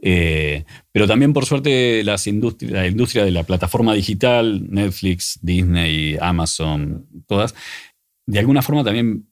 Eh, 0.04 0.66
pero 0.92 1.08
también, 1.08 1.34
por 1.34 1.48
suerte, 1.48 2.04
las 2.04 2.28
la 2.28 2.86
industria 2.86 3.26
de 3.26 3.32
la 3.32 3.42
plataforma 3.42 3.96
digital, 3.96 4.68
Netflix, 4.70 5.40
Disney, 5.42 6.16
Amazon, 6.22 7.08
todas, 7.26 7.56
de 8.28 8.38
alguna 8.38 8.62
forma 8.62 8.84
también, 8.84 9.28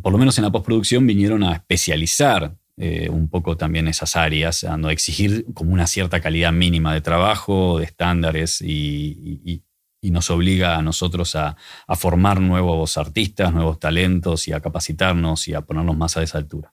por 0.00 0.12
lo 0.12 0.18
menos 0.18 0.38
en 0.38 0.44
la 0.44 0.52
postproducción, 0.52 1.08
vinieron 1.08 1.42
a 1.42 1.54
especializar 1.54 2.56
eh, 2.76 3.08
un 3.10 3.28
poco 3.28 3.56
también 3.56 3.88
esas 3.88 4.14
áreas, 4.14 4.62
a 4.62 4.76
no 4.76 4.90
exigir 4.90 5.44
como 5.54 5.72
una 5.72 5.88
cierta 5.88 6.20
calidad 6.20 6.52
mínima 6.52 6.94
de 6.94 7.00
trabajo, 7.00 7.80
de 7.80 7.86
estándares 7.86 8.60
y 8.62 9.64
nos 10.10 10.30
obliga 10.30 10.76
a 10.76 10.82
nosotros 10.82 11.34
a, 11.36 11.56
formar 11.96 12.40
nuevos 12.40 12.96
artistas, 12.98 13.52
nuevos 13.52 13.78
talentos 13.78 14.48
y 14.48 14.52
a 14.52 14.60
capacitarnos 14.60 15.48
y 15.48 15.54
a 15.54 15.62
ponernos 15.62 15.96
más 15.96 16.16
a 16.16 16.22
esa 16.22 16.38
altura. 16.38 16.72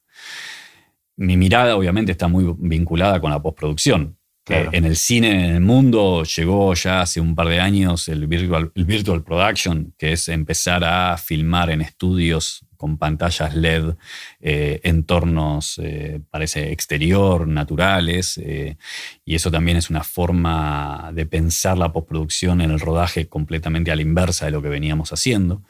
Mi 1.17 1.37
mirada 1.37 1.75
obviamente 1.75 2.11
está 2.11 2.27
muy 2.27 2.53
vinculada 2.57 3.19
con 3.19 3.31
la 3.31 3.41
postproducción. 3.41 4.17
En 4.47 4.85
el 4.85 4.97
cine, 4.97 5.49
en 5.49 5.55
el 5.55 5.61
mundo, 5.61 6.23
llegó 6.23 6.73
ya 6.73 7.01
hace 7.01 7.21
un 7.21 7.35
par 7.35 7.47
de 7.47 7.61
años 7.61 8.09
el 8.09 8.27
virtual, 8.27 8.71
el 8.75 8.85
virtual 8.85 9.23
production, 9.23 9.93
que 9.97 10.13
es 10.13 10.27
empezar 10.27 10.83
a 10.83 11.15
filmar 11.17 11.69
en 11.69 11.81
estudios 11.81 12.65
con 12.81 12.97
pantallas 12.97 13.53
LED, 13.53 13.93
eh, 14.39 14.79
entornos, 14.81 15.79
eh, 15.83 16.19
parece 16.31 16.71
exterior, 16.71 17.47
naturales, 17.47 18.39
eh, 18.43 18.75
y 19.23 19.35
eso 19.35 19.51
también 19.51 19.77
es 19.77 19.91
una 19.91 20.03
forma 20.03 21.11
de 21.13 21.27
pensar 21.27 21.77
la 21.77 21.93
postproducción 21.93 22.59
en 22.59 22.71
el 22.71 22.79
rodaje 22.79 23.27
completamente 23.27 23.91
a 23.91 23.95
la 23.95 24.01
inversa 24.01 24.45
de 24.45 24.51
lo 24.51 24.63
que 24.63 24.69
veníamos 24.69 25.13
haciendo. 25.13 25.61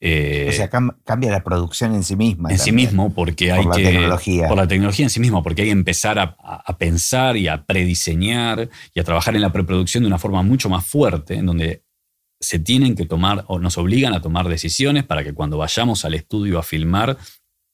o 0.00 0.52
sea, 0.52 0.70
cambia 1.04 1.30
la 1.30 1.44
producción 1.44 1.94
en 1.94 2.02
sí 2.02 2.16
misma. 2.16 2.50
En 2.50 2.58
sí 2.58 2.72
mismo, 2.72 3.12
porque 3.12 3.52
hay 3.52 3.62
por 3.62 3.78
la 3.78 3.90
Tecnología. 3.90 4.48
Por 4.48 4.56
la 4.56 4.66
tecnología 4.66 5.04
en 5.04 5.10
sí 5.10 5.20
misma, 5.20 5.42
porque 5.42 5.60
hay 5.60 5.68
que 5.68 5.72
empezar 5.72 6.18
a, 6.18 6.38
a, 6.42 6.78
pensar 6.78 7.36
y 7.36 7.48
a 7.48 7.66
prediseñar 7.66 8.70
y 8.94 9.00
a 9.00 9.04
trabajar 9.04 9.36
en 9.36 9.42
la 9.42 9.52
preproducción 9.52 10.04
de 10.04 10.06
una 10.06 10.18
forma 10.18 10.42
mucho 10.42 10.70
más 10.70 10.86
fuerte, 10.86 11.34
en 11.34 11.44
donde 11.44 11.82
se 12.40 12.58
tienen 12.58 12.94
que 12.94 13.06
tomar 13.06 13.44
o 13.48 13.58
nos 13.58 13.78
obligan 13.78 14.14
a 14.14 14.20
tomar 14.20 14.48
decisiones 14.48 15.04
para 15.04 15.24
que 15.24 15.34
cuando 15.34 15.58
vayamos 15.58 16.04
al 16.04 16.14
estudio 16.14 16.58
a 16.58 16.62
filmar, 16.62 17.16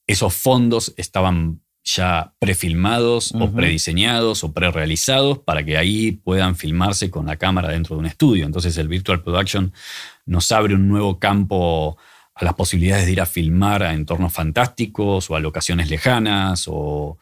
esos 0.07 0.33
fondos 0.33 0.93
estaban 0.97 1.61
ya 1.83 2.33
prefilmados 2.39 3.33
o 3.33 3.51
prediseñados 3.51 4.43
o 4.43 4.53
prerealizados 4.53 5.39
para 5.39 5.65
que 5.65 5.77
ahí 5.77 6.13
puedan 6.13 6.55
filmarse 6.55 7.09
con 7.09 7.25
la 7.25 7.35
cámara 7.35 7.69
dentro 7.69 7.95
de 7.95 7.99
un 7.99 8.05
estudio. 8.05 8.45
Entonces 8.45 8.77
el 8.77 8.87
Virtual 8.87 9.21
Production 9.21 9.73
nos 10.25 10.51
abre 10.53 10.75
un 10.75 10.87
nuevo 10.87 11.19
campo 11.19 11.97
a 12.35 12.45
las 12.45 12.53
posibilidades 12.53 13.05
de 13.05 13.11
ir 13.11 13.21
a 13.21 13.25
filmar 13.25 13.83
a 13.83 13.93
entornos 13.93 14.33
fantásticos 14.33 15.29
o 15.29 15.35
a 15.35 15.39
locaciones 15.39 15.89
lejanas 15.89 16.65
o, 16.67 17.17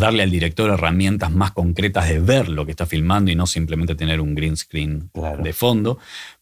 darle 0.00 0.24
al 0.24 0.30
director 0.30 0.70
herramientas 0.70 1.30
más 1.30 1.52
concretas 1.52 2.08
de 2.08 2.18
ver 2.18 2.48
lo 2.48 2.64
que 2.64 2.72
está 2.72 2.84
filmando 2.84 3.30
y 3.30 3.36
no 3.36 3.46
simplemente 3.46 3.94
tener 3.94 4.20
un 4.20 4.34
green 4.34 4.56
screen 4.56 5.08
de 5.40 5.52
fondo 5.52 5.98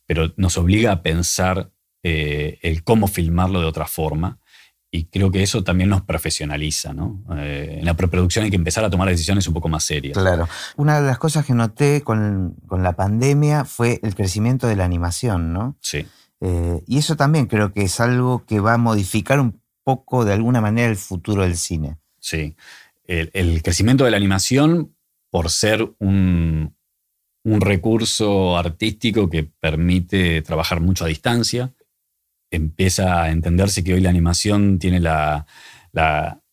pero 0.06 0.32
nos 0.36 0.56
obliga 0.56 0.92
a 0.92 1.02
pensar 1.02 1.70
eh, 2.02 2.58
el 2.62 2.84
cómo 2.84 3.08
filmarlo 3.08 3.60
de 3.60 3.66
otra 3.66 3.86
forma. 3.86 4.38
Y 4.92 5.06
creo 5.06 5.32
que 5.32 5.42
eso 5.42 5.64
también 5.64 5.90
nos 5.90 6.02
profesionaliza, 6.02 6.94
¿no? 6.94 7.24
Eh, 7.36 7.78
en 7.80 7.84
la 7.84 7.94
preproducción 7.94 8.44
hay 8.44 8.50
que 8.50 8.56
empezar 8.56 8.84
a 8.84 8.90
tomar 8.90 9.08
decisiones 9.08 9.46
un 9.48 9.54
poco 9.54 9.68
más 9.68 9.84
serias. 9.84 10.16
Claro. 10.16 10.48
Una 10.76 11.00
de 11.00 11.06
las 11.06 11.18
cosas 11.18 11.44
que 11.44 11.52
noté 11.52 12.02
con, 12.02 12.56
la 12.70 12.92
pandemia 12.94 13.64
fue 13.64 13.98
el 14.04 14.14
crecimiento 14.14 14.68
de 14.68 14.76
la 14.76 14.84
animación, 14.84 15.52
¿no? 15.52 15.76
Sí. 15.80 16.06
Eh, 16.40 16.80
y 16.86 16.98
eso 16.98 17.16
también 17.16 17.46
creo 17.46 17.72
que 17.72 17.82
es 17.82 17.98
algo 17.98 18.46
que 18.46 18.60
va 18.60 18.74
a 18.74 18.78
modificar 18.78 19.40
un 19.40 19.60
poco, 19.82 20.24
de 20.24 20.32
alguna 20.32 20.60
manera, 20.60 20.88
el 20.88 20.96
futuro 20.96 21.42
del 21.42 21.56
cine. 21.56 21.98
Sí. 22.20 22.56
el 23.06 23.62
crecimiento 23.62 24.04
de 24.04 24.10
la 24.10 24.16
animación, 24.16 24.94
por 25.30 25.50
ser 25.50 25.92
un, 25.98 26.75
un 27.46 27.60
recurso 27.60 28.58
artístico 28.58 29.30
que 29.30 29.44
permite 29.44 30.42
trabajar 30.42 30.80
mucho 30.80 31.04
a 31.04 31.08
distancia. 31.08 31.72
Empieza 32.50 33.22
a 33.22 33.30
entenderse 33.30 33.84
que 33.84 33.94
hoy 33.94 34.00
la 34.00 34.10
animación 34.10 34.80
tiene 34.80 34.98
la, 34.98 35.46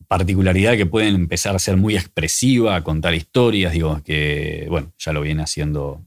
particularidad 0.06 0.72
de 0.72 0.76
que 0.76 0.86
pueden 0.86 1.16
empezar 1.16 1.56
a 1.56 1.58
ser 1.58 1.76
muy 1.76 1.96
expresiva, 1.96 2.76
a 2.76 2.84
contar 2.84 3.14
historias, 3.14 3.72
digo, 3.72 4.00
que, 4.04 4.66
bueno, 4.70 4.92
ya 4.96 5.12
lo 5.12 5.22
viene 5.22 5.42
haciendo 5.42 6.04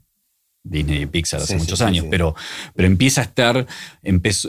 Disney 0.63 1.01
y 1.01 1.05
Pixar 1.05 1.41
hace 1.41 1.57
muchos 1.57 1.81
años, 1.81 2.05
Pero, 2.09 2.33
pero 2.73 2.87
empieza 2.87 3.19
a 3.19 3.25
estar, 3.25 3.67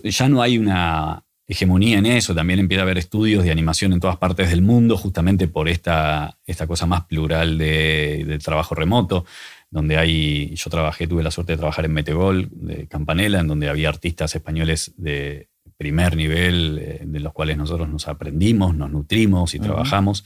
ya 0.05 0.29
no 0.29 0.41
hay 0.41 0.59
una 0.59 1.25
hegemonía 1.49 1.99
en 1.99 2.07
eso, 2.07 2.35
también 2.35 2.61
empieza 2.61 2.83
a 2.83 2.85
haber 2.85 2.99
estudios 2.99 3.43
de 3.43 3.51
animación 3.51 3.93
en 3.93 4.01
todas 4.01 4.19
partes 4.19 4.51
del 4.51 4.63
mundo, 4.63 4.97
justamente 4.97 5.49
por 5.49 5.69
esta, 5.69 6.39
esta 6.47 6.69
cosa 6.69 6.87
más 6.87 7.07
plural 7.07 7.59
de, 7.59 8.25
de 8.25 8.39
trabajo 8.39 8.77
remoto 8.77 9.25
donde 9.71 9.99
hay, 9.99 10.55
yo 10.55 10.71
trabajé, 10.71 11.07
tuve 11.07 11.23
la 11.23 11.31
suerte 11.31 11.53
de 11.53 11.59
trabajar 11.59 11.85
en 11.85 11.93
Metegol, 11.93 12.49
de 12.51 12.89
Campanella, 12.89 13.41
en 13.41 13.49
donde 13.49 13.69
había 13.69 13.89
artistas 13.89 14.35
españoles 14.35 14.95
de 14.97 15.49
primer 15.79 16.17
nivel 16.17 16.79
eh, 16.79 17.03
de 17.07 17.21
los 17.21 17.33
cuales 17.33 17.57
nosotros 17.57 17.89
nos 17.89 18.09
aprendimos, 18.09 18.75
nos 18.77 18.91
nutrimos 18.91 19.55
y 19.55 19.61
trabajamos. 19.61 20.25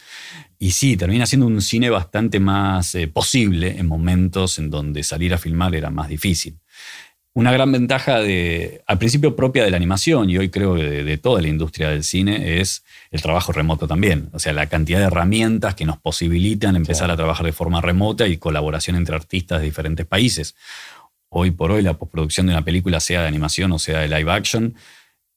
Y 0.58 0.72
sí, 0.72 0.96
termina 0.96 1.26
siendo 1.26 1.46
un 1.46 1.60
cine 1.60 1.90
bastante 1.90 2.40
más 2.40 2.94
eh, 2.94 3.06
posible 3.06 3.78
en 3.78 3.86
momentos 3.86 4.58
en 4.58 4.70
donde 4.70 5.02
salir 5.02 5.34
a 5.34 5.38
filmar 5.38 5.74
era 5.74 5.90
más 5.90 6.08
difícil. 6.08 6.58
Una 7.34 7.50
gran 7.50 7.72
ventaja 7.72 8.20
de, 8.20 8.82
al 8.86 8.98
principio 8.98 9.34
propia 9.34 9.64
de 9.64 9.70
la 9.70 9.78
animación 9.78 10.28
y 10.28 10.36
hoy 10.36 10.50
creo 10.50 10.74
que 10.74 10.82
de, 10.82 11.18
toda 11.18 11.40
la 11.40 11.48
industria 11.48 11.88
del 11.88 12.04
cine 12.04 12.60
es 12.60 12.84
el 13.10 13.22
trabajo 13.22 13.52
remoto 13.52 13.88
también. 13.88 14.28
O 14.32 14.38
sea, 14.38 14.52
la 14.52 14.66
cantidad 14.66 14.98
de 14.98 15.06
herramientas 15.06 15.74
que 15.74 15.86
nos 15.86 15.98
posibilitan 15.98 16.76
empezar 16.76 17.10
a 17.10 17.16
trabajar 17.16 17.46
de 17.46 17.52
forma 17.52 17.80
remota 17.80 18.26
y 18.26 18.36
colaboración 18.36 18.96
entre 18.96 19.14
artistas 19.14 19.60
de 19.60 19.64
diferentes 19.64 20.04
países. 20.04 20.54
Hoy 21.30 21.52
por 21.52 21.70
hoy 21.70 21.80
la 21.80 21.94
postproducción 21.94 22.46
de 22.46 22.52
una 22.52 22.64
película, 22.64 23.00
sea 23.00 23.22
de 23.22 23.28
animación 23.28 23.72
o 23.72 23.78
sea 23.78 24.00
de 24.00 24.08
live 24.08 24.30
action, 24.30 24.74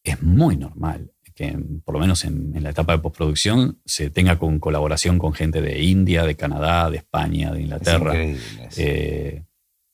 es 0.04 0.22
muy 0.22 0.58
normal 0.58 1.12
que 1.36 1.58
por 1.84 1.94
lo 1.94 2.00
menos 2.00 2.24
en, 2.24 2.54
la 2.64 2.70
etapa 2.70 2.94
de 2.94 3.00
postproducción 3.00 3.78
se 3.86 4.10
tenga 4.10 4.40
con 4.40 4.60
colaboración 4.60 5.20
con 5.20 5.34
gente 5.34 5.62
de 5.62 5.84
India, 5.84 6.24
de 6.24 6.36
Canadá, 6.36 6.90
de 6.90 6.98
España, 6.98 7.52
de 7.52 7.62
Inglaterra. 7.62 8.14
Eh, 8.78 9.44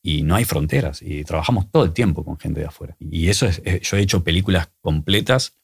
y 0.01 0.23
no 0.23 0.35
hay 0.35 0.45
fronteras 0.45 1.01
y 1.01 1.23
trabajamos 1.23 1.69
todo 1.71 1.83
el 1.83 1.93
tiempo 1.93 2.25
con 2.25 2.39
gente 2.39 2.59
de 2.59 2.67
afuera. 2.67 2.95
Y 2.99 3.29
eso 3.29 3.45
es, 3.45 3.61
yo 3.81 3.97
he 3.97 4.01
hecho 4.01 4.23
películas 4.23 4.69
completas 4.81 5.57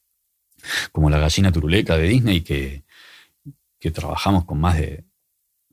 como 0.92 1.10
La 1.10 1.18
gallina 1.18 1.52
turuleca 1.52 1.96
de 1.96 2.08
Disney 2.08 2.40
que, 2.42 2.84
que 3.78 3.90
trabajamos 3.90 4.44
con 4.44 4.60
más 4.60 4.76
de 4.76 5.04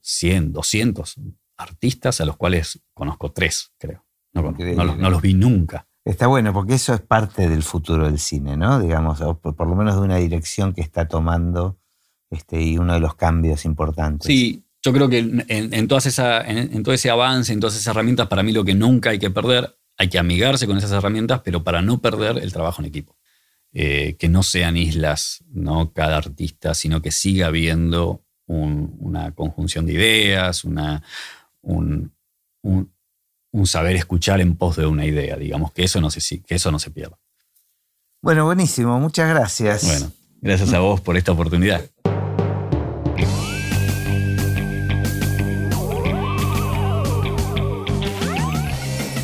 100, 0.01 0.53
200 0.53 1.15
artistas 1.57 2.21
a 2.21 2.25
los 2.25 2.37
cuales 2.37 2.81
conozco 2.93 3.31
tres, 3.31 3.71
creo. 3.77 4.05
No, 4.33 4.51
no, 4.51 5.09
los 5.09 5.21
vi 5.21 5.33
nunca. 5.33 5.87
Está 6.03 6.27
bueno, 6.27 6.51
porque 6.53 6.73
eso 6.73 6.93
es 6.93 7.01
parte 7.01 7.47
del 7.47 7.63
futuro 7.63 8.05
del 8.05 8.19
cine, 8.19 8.57
¿no? 8.57 8.79
Digamos, 8.79 9.19
por, 9.41 9.55
por 9.55 9.67
lo 9.67 9.75
menos 9.75 9.95
de 9.95 10.01
una 10.01 10.17
dirección 10.17 10.73
que 10.73 10.81
está 10.81 11.07
tomando 11.07 11.79
este, 12.29 12.61
y 12.61 12.77
uno 12.77 12.93
de 12.93 12.99
los 12.99 13.15
cambios 13.15 13.63
importantes. 13.65 14.27
Sí, 14.27 14.64
yo 14.85 14.93
creo 14.93 15.09
que 15.09 15.17
en, 15.17 15.87
todas 15.87 16.05
esa, 16.05 16.41
en, 16.41 16.83
todo 16.83 16.93
ese 16.93 17.09
avance, 17.09 17.51
en 17.51 17.59
todas 17.59 17.73
esas 17.73 17.87
herramientas, 17.87 18.27
para 18.27 18.43
mí 18.43 18.51
lo 18.51 18.63
que 18.63 18.75
nunca 18.75 19.09
hay 19.09 19.17
que 19.17 19.31
perder, 19.31 19.75
hay 19.97 20.09
que 20.09 20.19
amigarse 20.19 20.67
con 20.67 20.77
esas 20.77 20.91
herramientas, 20.91 21.41
pero 21.43 21.63
para 21.63 21.81
no 21.81 22.01
perder 22.01 22.37
el 22.37 22.53
trabajo 22.53 22.83
en 22.83 22.89
equipo. 22.89 23.17
Eh, 23.73 24.15
que 24.19 24.29
no 24.29 24.43
sean 24.43 24.77
islas, 24.77 25.43
no 25.49 25.91
cada 25.91 26.17
artista, 26.17 26.75
sino 26.75 27.01
que 27.01 27.11
siga 27.11 27.47
habiendo 27.47 28.23
una 28.45 29.31
conjunción 29.31 29.87
de 29.87 29.93
ideas, 29.93 30.63
una, 30.63 31.01
un, 31.63 32.13
saber 33.63 33.95
escuchar 33.95 34.39
en 34.39 34.55
pos 34.55 34.75
de 34.75 34.85
una 34.85 35.07
idea, 35.07 35.35
digamos, 35.35 35.71
que 35.71 35.83
eso 35.83 35.99
no 35.99 36.11
se, 36.11 36.43
que 36.43 36.53
eso 36.53 36.71
no 36.71 36.77
se 36.77 36.91
pierda. 36.91 37.17
Bueno, 38.21 38.45
buenísimo, 38.45 38.99
muchas 38.99 39.29
gracias. 39.29 39.83
Bueno, 39.87 40.11
gracias 40.41 40.73
a 40.73 40.79
vos 40.79 41.01
por 41.01 41.17
esta 41.17 41.31
oportunidad. 41.31 41.83